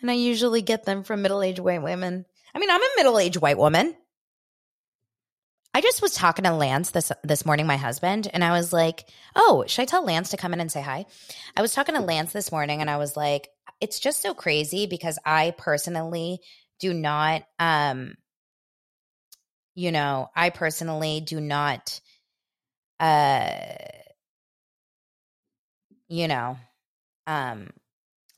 And 0.00 0.10
I 0.10 0.14
usually 0.14 0.62
get 0.62 0.84
them 0.84 1.02
from 1.02 1.20
middle-aged 1.22 1.58
white 1.58 1.82
women. 1.82 2.24
I 2.58 2.60
mean, 2.60 2.70
I'm 2.70 2.82
a 2.82 2.96
middle 2.96 3.20
aged 3.20 3.36
white 3.36 3.56
woman. 3.56 3.94
I 5.72 5.80
just 5.80 6.02
was 6.02 6.12
talking 6.16 6.42
to 6.44 6.52
Lance 6.52 6.90
this 6.90 7.12
this 7.22 7.46
morning, 7.46 7.68
my 7.68 7.76
husband, 7.76 8.28
and 8.32 8.42
I 8.42 8.50
was 8.50 8.72
like, 8.72 9.08
"Oh, 9.36 9.62
should 9.68 9.82
I 9.82 9.84
tell 9.84 10.04
Lance 10.04 10.30
to 10.30 10.36
come 10.36 10.52
in 10.54 10.60
and 10.60 10.72
say 10.72 10.80
hi?" 10.80 11.06
I 11.56 11.62
was 11.62 11.72
talking 11.72 11.94
to 11.94 12.00
Lance 12.00 12.32
this 12.32 12.50
morning, 12.50 12.80
and 12.80 12.90
I 12.90 12.96
was 12.96 13.16
like, 13.16 13.48
"It's 13.80 14.00
just 14.00 14.22
so 14.22 14.34
crazy 14.34 14.86
because 14.86 15.20
I 15.24 15.54
personally 15.56 16.40
do 16.80 16.92
not, 16.92 17.44
um, 17.60 18.16
you 19.76 19.92
know, 19.92 20.28
I 20.34 20.50
personally 20.50 21.20
do 21.20 21.40
not, 21.40 22.00
uh, 22.98 23.60
you 26.08 26.26
know, 26.26 26.58
um, 27.28 27.70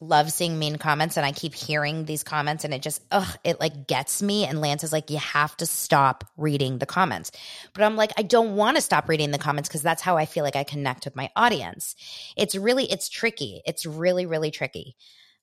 love 0.00 0.32
seeing 0.32 0.58
mean 0.58 0.76
comments 0.76 1.18
and 1.18 1.26
I 1.26 1.32
keep 1.32 1.54
hearing 1.54 2.06
these 2.06 2.22
comments 2.22 2.64
and 2.64 2.72
it 2.72 2.80
just 2.80 3.02
ugh 3.12 3.36
it 3.44 3.60
like 3.60 3.86
gets 3.86 4.22
me 4.22 4.46
and 4.46 4.60
Lance 4.60 4.82
is 4.82 4.92
like 4.92 5.10
you 5.10 5.18
have 5.18 5.54
to 5.58 5.66
stop 5.66 6.24
reading 6.38 6.78
the 6.78 6.86
comments. 6.86 7.30
But 7.74 7.84
I'm 7.84 7.96
like 7.96 8.12
I 8.16 8.22
don't 8.22 8.56
want 8.56 8.76
to 8.76 8.82
stop 8.82 9.08
reading 9.08 9.30
the 9.30 9.38
comments 9.38 9.68
cuz 9.68 9.82
that's 9.82 10.00
how 10.00 10.16
I 10.16 10.24
feel 10.24 10.42
like 10.42 10.56
I 10.56 10.64
connect 10.64 11.04
with 11.04 11.16
my 11.16 11.30
audience. 11.36 11.94
It's 12.36 12.54
really 12.54 12.90
it's 12.90 13.10
tricky. 13.10 13.60
It's 13.66 13.84
really 13.84 14.24
really 14.24 14.50
tricky. 14.50 14.96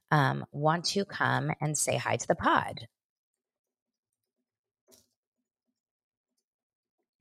Um 0.10 0.46
want 0.52 0.86
to 0.86 1.06
come 1.06 1.52
and 1.62 1.78
say 1.78 1.96
hi 1.98 2.18
to 2.18 2.28
the 2.28 2.36
pod. 2.36 2.88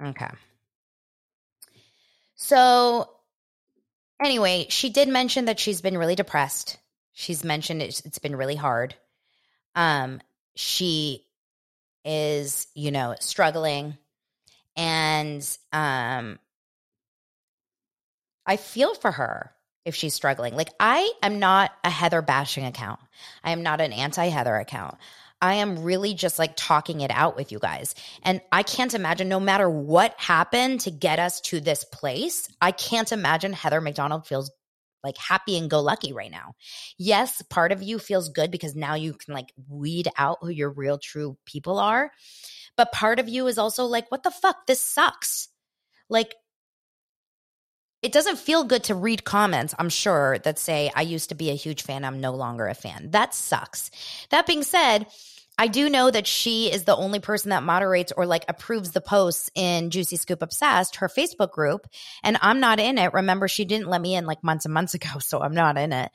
Okay. 0.03 0.31
So 2.37 3.11
anyway, 4.23 4.67
she 4.71 4.89
did 4.91 5.09
mention 5.09 5.47
that 5.47 5.61
she's 5.61 5.83
been 5.83 5.99
really 5.99 6.15
depressed 6.15 6.79
She's 7.19 7.43
mentioned 7.43 7.81
it's, 7.81 8.01
it's 8.01 8.19
been 8.19 8.37
really 8.37 8.57
hard. 8.57 8.95
Um, 9.75 10.21
she 10.55 11.25
is, 12.05 12.67
you 12.75 12.91
know, 12.91 13.17
struggling, 13.21 13.97
and 14.77 15.43
um, 15.73 16.39
I 18.45 18.59
feel 18.59 18.95
for 18.95 19.11
her 19.13 19.51
if 19.87 19.95
she's 19.95 20.13
struggling. 20.13 20.55
Like 20.55 20.69
I 20.79 21.11
am 21.23 21.39
not 21.39 21.73
a 21.83 21.89
Heather 21.89 22.21
bashing 22.21 22.67
account. 22.67 23.01
I 23.43 23.53
am 23.53 23.63
not 23.63 23.81
an 23.81 23.95
anti 23.95 24.27
Heather 24.27 24.57
account. 24.57 24.99
I 25.41 25.55
am 25.55 25.83
really 25.83 26.13
just 26.13 26.39
like 26.39 26.53
talking 26.55 27.01
it 27.01 27.11
out 27.11 27.35
with 27.35 27.51
you 27.51 27.59
guys. 27.59 27.95
And 28.25 28.43
I 28.53 28.63
can't 28.63 28.93
imagine, 28.93 29.31
no 29.31 29.41
matter 29.41 29.71
what 29.71 30.15
happened 30.19 30.81
to 30.81 30.91
get 30.91 31.19
us 31.19 31.41
to 31.43 31.61
this 31.61 31.83
place, 31.83 32.51
I 32.61 32.73
can't 32.73 33.11
imagine 33.11 33.55
Heather 33.55 33.81
McDonald 33.81 34.27
feels 34.27 34.51
like 35.07 35.17
happy 35.17 35.57
and 35.57 35.71
go 35.71 35.81
lucky 35.81 36.13
right 36.13 36.31
now. 36.31 36.55
Yes, 36.99 37.41
part 37.43 37.73
of 37.73 37.83
you 37.83 37.99
feels 37.99 38.29
good 38.29 38.51
because 38.51 38.75
now 38.75 38.95
you 38.95 39.15
can 39.15 39.33
like 39.33 39.53
weed 39.69 40.09
out 40.19 40.39
who 40.41 40.51
your 40.51 40.71
real 40.71 40.99
true 40.99 41.39
people 41.47 41.79
are. 41.79 42.11
But 42.77 42.93
part 42.93 43.19
of 43.19 43.29
you 43.29 43.47
is 43.47 43.57
also 43.57 43.87
like, 43.87 44.11
what 44.11 44.23
the 44.23 44.31
fuck? 44.31 44.67
This 44.67 44.83
sucks. 44.83 45.49
Like, 46.11 46.35
it 48.03 48.13
doesn't 48.13 48.39
feel 48.39 48.65
good 48.65 48.85
to 48.85 48.95
read 48.95 49.25
comments, 49.25 49.75
I'm 49.79 49.89
sure, 49.89 50.39
that 50.45 50.59
say, 50.59 50.93
I 50.95 51.03
used 51.03 51.31
to 51.31 51.35
be 51.35 51.51
a 51.51 51.55
huge 51.55 51.83
fan, 51.83 52.05
I'm 52.05 52.21
no 52.21 52.33
longer 52.33 52.69
a 52.69 52.75
fan. 52.75 53.11
That 53.11 53.35
sucks. 53.35 53.91
That 54.31 54.47
being 54.47 54.63
said, 54.63 55.07
I 55.59 55.69
do 55.69 55.89
know 55.89 56.11
that 56.11 56.27
she 56.27 56.71
is 56.71 56.85
the 56.85 56.97
only 56.97 57.19
person 57.19 57.51
that 57.51 57.63
moderates 57.63 58.13
or 58.15 58.27
like 58.27 58.45
approves 58.49 58.91
the 58.91 59.01
posts 59.01 59.51
in 59.55 59.91
Juicy 59.91 60.17
Scoop 60.17 60.43
Obsessed, 60.43 60.97
her 60.97 61.09
Facebook 61.09 61.51
group. 61.51 61.87
And 62.23 62.37
I'm 62.43 62.61
not 62.61 62.79
in 62.79 62.99
it. 62.99 63.15
Remember, 63.15 63.49
she 63.49 63.65
didn't 63.65 63.89
let 63.89 64.01
me 64.01 64.15
in 64.15 64.27
like 64.27 64.45
months 64.45 64.67
and 64.67 64.75
months 64.75 64.95
ago. 64.95 65.09
So 65.21 65.41
I'm 65.43 65.55
not 65.55 65.77
in 65.79 65.93
it. 65.93 66.11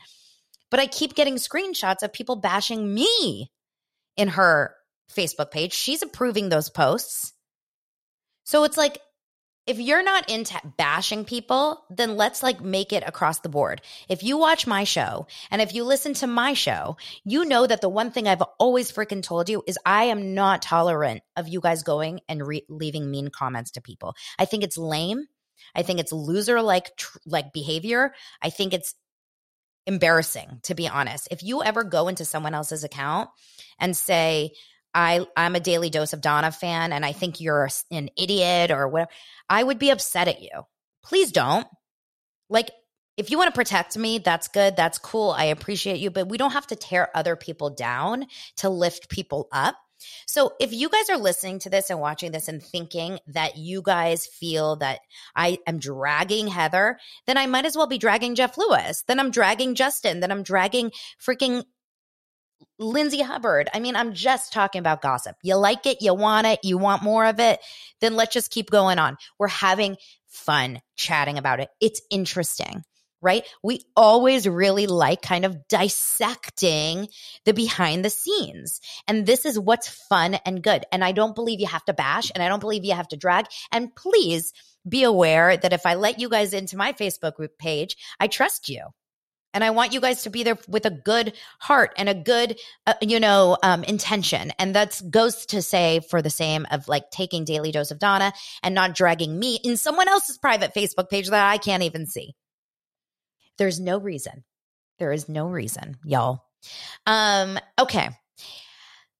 But 0.69 0.79
I 0.79 0.87
keep 0.87 1.15
getting 1.15 1.35
screenshots 1.35 2.01
of 2.01 2.13
people 2.13 2.37
bashing 2.37 2.93
me 2.93 3.51
in 4.15 4.29
her 4.29 4.73
Facebook 5.13 5.51
page. 5.51 5.73
She's 5.73 6.01
approving 6.01 6.47
those 6.47 6.69
posts. 6.69 7.33
So 8.45 8.63
it's 8.63 8.77
like, 8.77 8.99
if 9.67 9.79
you're 9.79 10.03
not 10.03 10.29
into 10.29 10.59
bashing 10.77 11.23
people, 11.23 11.85
then 11.89 12.17
let's 12.17 12.41
like 12.41 12.61
make 12.61 12.91
it 12.91 13.03
across 13.05 13.39
the 13.39 13.49
board. 13.49 13.81
If 14.09 14.23
you 14.23 14.37
watch 14.37 14.65
my 14.65 14.83
show 14.83 15.27
and 15.51 15.61
if 15.61 15.73
you 15.73 15.83
listen 15.83 16.13
to 16.15 16.27
my 16.27 16.53
show, 16.53 16.97
you 17.23 17.45
know 17.45 17.67
that 17.67 17.81
the 17.81 17.89
one 17.89 18.11
thing 18.11 18.27
I've 18.27 18.41
always 18.59 18.91
freaking 18.91 19.21
told 19.21 19.49
you 19.49 19.63
is 19.67 19.77
I 19.85 20.05
am 20.05 20.33
not 20.33 20.63
tolerant 20.63 21.21
of 21.35 21.47
you 21.47 21.61
guys 21.61 21.83
going 21.83 22.21
and 22.27 22.45
re- 22.45 22.65
leaving 22.69 23.09
mean 23.09 23.29
comments 23.29 23.71
to 23.71 23.81
people. 23.81 24.15
I 24.39 24.45
think 24.45 24.63
it's 24.63 24.77
lame. 24.77 25.25
I 25.75 25.83
think 25.83 25.99
it's 25.99 26.11
loser 26.11 26.61
like 26.61 26.95
tr- 26.97 27.19
like 27.27 27.53
behavior. 27.53 28.13
I 28.41 28.49
think 28.49 28.73
it's 28.73 28.95
embarrassing 29.85 30.59
to 30.63 30.73
be 30.73 30.87
honest. 30.87 31.27
If 31.29 31.43
you 31.43 31.63
ever 31.63 31.83
go 31.83 32.07
into 32.07 32.25
someone 32.25 32.55
else's 32.55 32.83
account 32.83 33.29
and 33.79 33.95
say, 33.95 34.53
I 34.93 35.25
I'm 35.35 35.55
a 35.55 35.59
Daily 35.59 35.89
Dose 35.89 36.13
of 36.13 36.21
Dana 36.21 36.51
fan 36.51 36.93
and 36.93 37.05
I 37.05 37.11
think 37.11 37.39
you're 37.39 37.69
an 37.91 38.09
idiot 38.17 38.71
or 38.71 38.87
whatever, 38.87 39.11
I 39.49 39.63
would 39.63 39.79
be 39.79 39.89
upset 39.89 40.27
at 40.27 40.41
you. 40.41 40.49
Please 41.03 41.31
don't. 41.31 41.67
Like 42.49 42.71
if 43.17 43.29
you 43.29 43.37
want 43.37 43.53
to 43.53 43.57
protect 43.57 43.97
me, 43.97 44.19
that's 44.19 44.47
good. 44.47 44.75
That's 44.75 44.97
cool. 44.97 45.31
I 45.31 45.45
appreciate 45.45 45.99
you, 45.99 46.11
but 46.11 46.29
we 46.29 46.37
don't 46.37 46.53
have 46.53 46.67
to 46.67 46.75
tear 46.75 47.09
other 47.15 47.35
people 47.35 47.69
down 47.69 48.25
to 48.57 48.69
lift 48.69 49.09
people 49.09 49.47
up. 49.51 49.75
So 50.25 50.53
if 50.59 50.73
you 50.73 50.89
guys 50.89 51.09
are 51.09 51.17
listening 51.17 51.59
to 51.59 51.69
this 51.69 51.89
and 51.89 51.99
watching 51.99 52.31
this 52.31 52.47
and 52.47 52.63
thinking 52.63 53.19
that 53.27 53.57
you 53.57 53.81
guys 53.83 54.25
feel 54.25 54.77
that 54.77 54.99
I 55.35 55.59
am 55.67 55.77
dragging 55.77 56.47
Heather, 56.47 56.97
then 57.27 57.37
I 57.37 57.45
might 57.45 57.65
as 57.65 57.75
well 57.75 57.87
be 57.87 57.97
dragging 57.97 58.35
Jeff 58.35 58.57
Lewis. 58.57 59.03
Then 59.07 59.19
I'm 59.19 59.31
dragging 59.31 59.75
Justin. 59.75 60.19
Then 60.19 60.31
I'm 60.31 60.43
dragging 60.43 60.91
freaking 61.23 61.63
Lindsay 62.81 63.21
Hubbard. 63.21 63.69
I 63.73 63.79
mean, 63.79 63.95
I'm 63.95 64.13
just 64.13 64.51
talking 64.51 64.79
about 64.79 65.01
gossip. 65.01 65.35
You 65.43 65.55
like 65.55 65.85
it, 65.85 66.01
you 66.01 66.13
want 66.13 66.47
it, 66.47 66.59
you 66.63 66.77
want 66.77 67.03
more 67.03 67.25
of 67.25 67.39
it, 67.39 67.59
then 67.99 68.15
let's 68.15 68.33
just 68.33 68.51
keep 68.51 68.69
going 68.69 68.99
on. 68.99 69.17
We're 69.37 69.47
having 69.47 69.97
fun 70.27 70.81
chatting 70.95 71.37
about 71.37 71.59
it. 71.59 71.69
It's 71.79 72.01
interesting 72.09 72.83
right? 73.21 73.43
We 73.61 73.81
always 73.95 74.47
really 74.47 74.87
like 74.87 75.21
kind 75.21 75.45
of 75.45 75.67
dissecting 75.67 77.07
the 77.45 77.53
behind 77.53 78.03
the 78.03 78.09
scenes. 78.09 78.81
And 79.07 79.25
this 79.25 79.45
is 79.45 79.59
what's 79.59 79.87
fun 79.87 80.35
and 80.45 80.63
good. 80.63 80.85
And 80.91 81.03
I 81.03 81.11
don't 81.11 81.35
believe 81.35 81.59
you 81.59 81.67
have 81.67 81.85
to 81.85 81.93
bash 81.93 82.31
and 82.33 82.43
I 82.43 82.49
don't 82.49 82.59
believe 82.59 82.83
you 82.83 82.95
have 82.95 83.07
to 83.09 83.17
drag. 83.17 83.45
And 83.71 83.95
please 83.95 84.53
be 84.87 85.03
aware 85.03 85.55
that 85.55 85.73
if 85.73 85.85
I 85.85 85.93
let 85.93 86.19
you 86.19 86.29
guys 86.29 86.53
into 86.53 86.77
my 86.77 86.93
Facebook 86.93 87.35
group 87.35 87.57
page, 87.57 87.95
I 88.19 88.27
trust 88.27 88.69
you. 88.69 88.87
And 89.53 89.63
I 89.63 89.71
want 89.71 89.93
you 89.93 89.99
guys 89.99 90.23
to 90.23 90.29
be 90.29 90.43
there 90.43 90.57
with 90.67 90.85
a 90.85 90.91
good 90.91 91.33
heart 91.59 91.93
and 91.97 92.07
a 92.07 92.13
good, 92.13 92.59
uh, 92.87 92.93
you 93.01 93.19
know, 93.19 93.57
um, 93.63 93.83
intention. 93.83 94.51
And 94.57 94.75
that 94.75 95.01
goes 95.09 95.45
to 95.47 95.61
say 95.61 95.99
for 96.09 96.21
the 96.21 96.29
same 96.29 96.65
of 96.71 96.87
like 96.87 97.11
taking 97.11 97.43
daily 97.43 97.71
dose 97.71 97.91
of 97.91 97.99
Dana 97.99 98.33
and 98.63 98.73
not 98.73 98.95
dragging 98.95 99.37
me 99.37 99.59
in 99.63 99.77
someone 99.77 100.07
else's 100.07 100.37
private 100.37 100.73
Facebook 100.73 101.09
page 101.09 101.29
that 101.29 101.49
I 101.49 101.57
can't 101.57 101.83
even 101.83 102.05
see. 102.05 102.33
There's 103.57 103.79
no 103.79 103.97
reason. 103.99 104.43
There 104.99 105.11
is 105.11 105.27
no 105.27 105.47
reason, 105.47 105.97
y'all. 106.05 106.43
Um, 107.05 107.59
okay. 107.79 108.09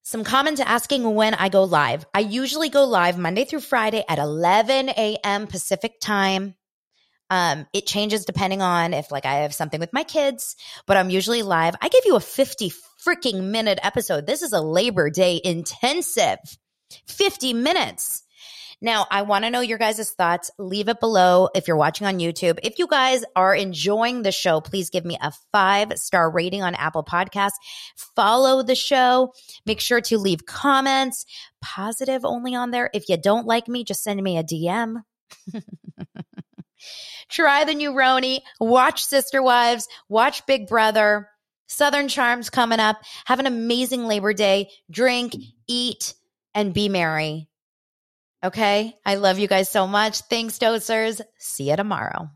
Some 0.03 0.23
comments 0.23 0.59
asking 0.59 1.15
when 1.15 1.33
I 1.33 1.49
go 1.49 1.63
live. 1.63 2.05
I 2.13 2.19
usually 2.19 2.69
go 2.69 2.85
live 2.85 3.17
Monday 3.17 3.45
through 3.45 3.61
Friday 3.61 4.03
at 4.09 4.19
11 4.19 4.89
a.m. 4.89 5.47
Pacific 5.47 5.99
time. 6.01 6.55
Um, 7.31 7.65
it 7.71 7.87
changes 7.87 8.25
depending 8.25 8.61
on 8.61 8.93
if 8.93 9.09
like 9.09 9.25
I 9.25 9.35
have 9.35 9.53
something 9.53 9.79
with 9.79 9.93
my 9.93 10.03
kids, 10.03 10.57
but 10.85 10.97
I'm 10.97 11.09
usually 11.09 11.43
live. 11.43 11.75
I 11.81 11.87
give 11.87 12.03
you 12.05 12.17
a 12.17 12.19
50 12.19 12.73
freaking 13.03 13.45
minute 13.45 13.79
episode. 13.81 14.27
This 14.27 14.41
is 14.41 14.51
a 14.51 14.59
Labor 14.59 15.09
Day 15.09 15.39
intensive 15.41 16.39
50 17.07 17.53
minutes. 17.53 18.23
Now, 18.83 19.05
I 19.09 19.21
want 19.21 19.45
to 19.45 19.49
know 19.49 19.61
your 19.61 19.77
guys' 19.77 20.11
thoughts. 20.11 20.51
Leave 20.57 20.89
it 20.89 20.99
below 20.99 21.47
if 21.55 21.67
you're 21.67 21.77
watching 21.77 22.05
on 22.05 22.19
YouTube. 22.19 22.59
If 22.63 22.79
you 22.79 22.87
guys 22.87 23.23
are 23.35 23.55
enjoying 23.55 24.23
the 24.23 24.31
show, 24.33 24.59
please 24.59 24.89
give 24.89 25.05
me 25.05 25.17
a 25.21 25.31
five 25.53 25.97
star 25.99 26.29
rating 26.29 26.63
on 26.63 26.75
Apple 26.75 27.03
Podcasts. 27.03 27.59
Follow 27.95 28.61
the 28.61 28.75
show. 28.75 29.33
Make 29.65 29.79
sure 29.79 30.01
to 30.01 30.17
leave 30.17 30.45
comments, 30.45 31.25
positive 31.61 32.25
only 32.25 32.55
on 32.55 32.71
there. 32.71 32.89
If 32.93 33.07
you 33.07 33.15
don't 33.15 33.45
like 33.45 33.69
me, 33.69 33.85
just 33.85 34.03
send 34.03 34.21
me 34.21 34.37
a 34.37 34.43
DM. 34.43 35.03
Try 37.29 37.63
the 37.63 37.73
new 37.73 37.91
RHONY. 37.91 38.41
Watch 38.59 39.05
Sister 39.05 39.41
Wives. 39.41 39.87
Watch 40.09 40.45
Big 40.45 40.67
Brother. 40.67 41.29
Southern 41.67 42.09
Charms 42.09 42.49
coming 42.49 42.79
up. 42.79 42.97
Have 43.25 43.39
an 43.39 43.47
amazing 43.47 44.05
Labor 44.05 44.33
Day. 44.33 44.69
Drink, 44.89 45.35
eat, 45.67 46.13
and 46.53 46.73
be 46.73 46.89
merry. 46.89 47.47
Okay. 48.43 48.95
I 49.05 49.15
love 49.15 49.39
you 49.39 49.47
guys 49.47 49.69
so 49.69 49.87
much. 49.87 50.21
Thanks, 50.21 50.59
dosers. 50.59 51.21
See 51.37 51.69
you 51.69 51.75
tomorrow. 51.75 52.29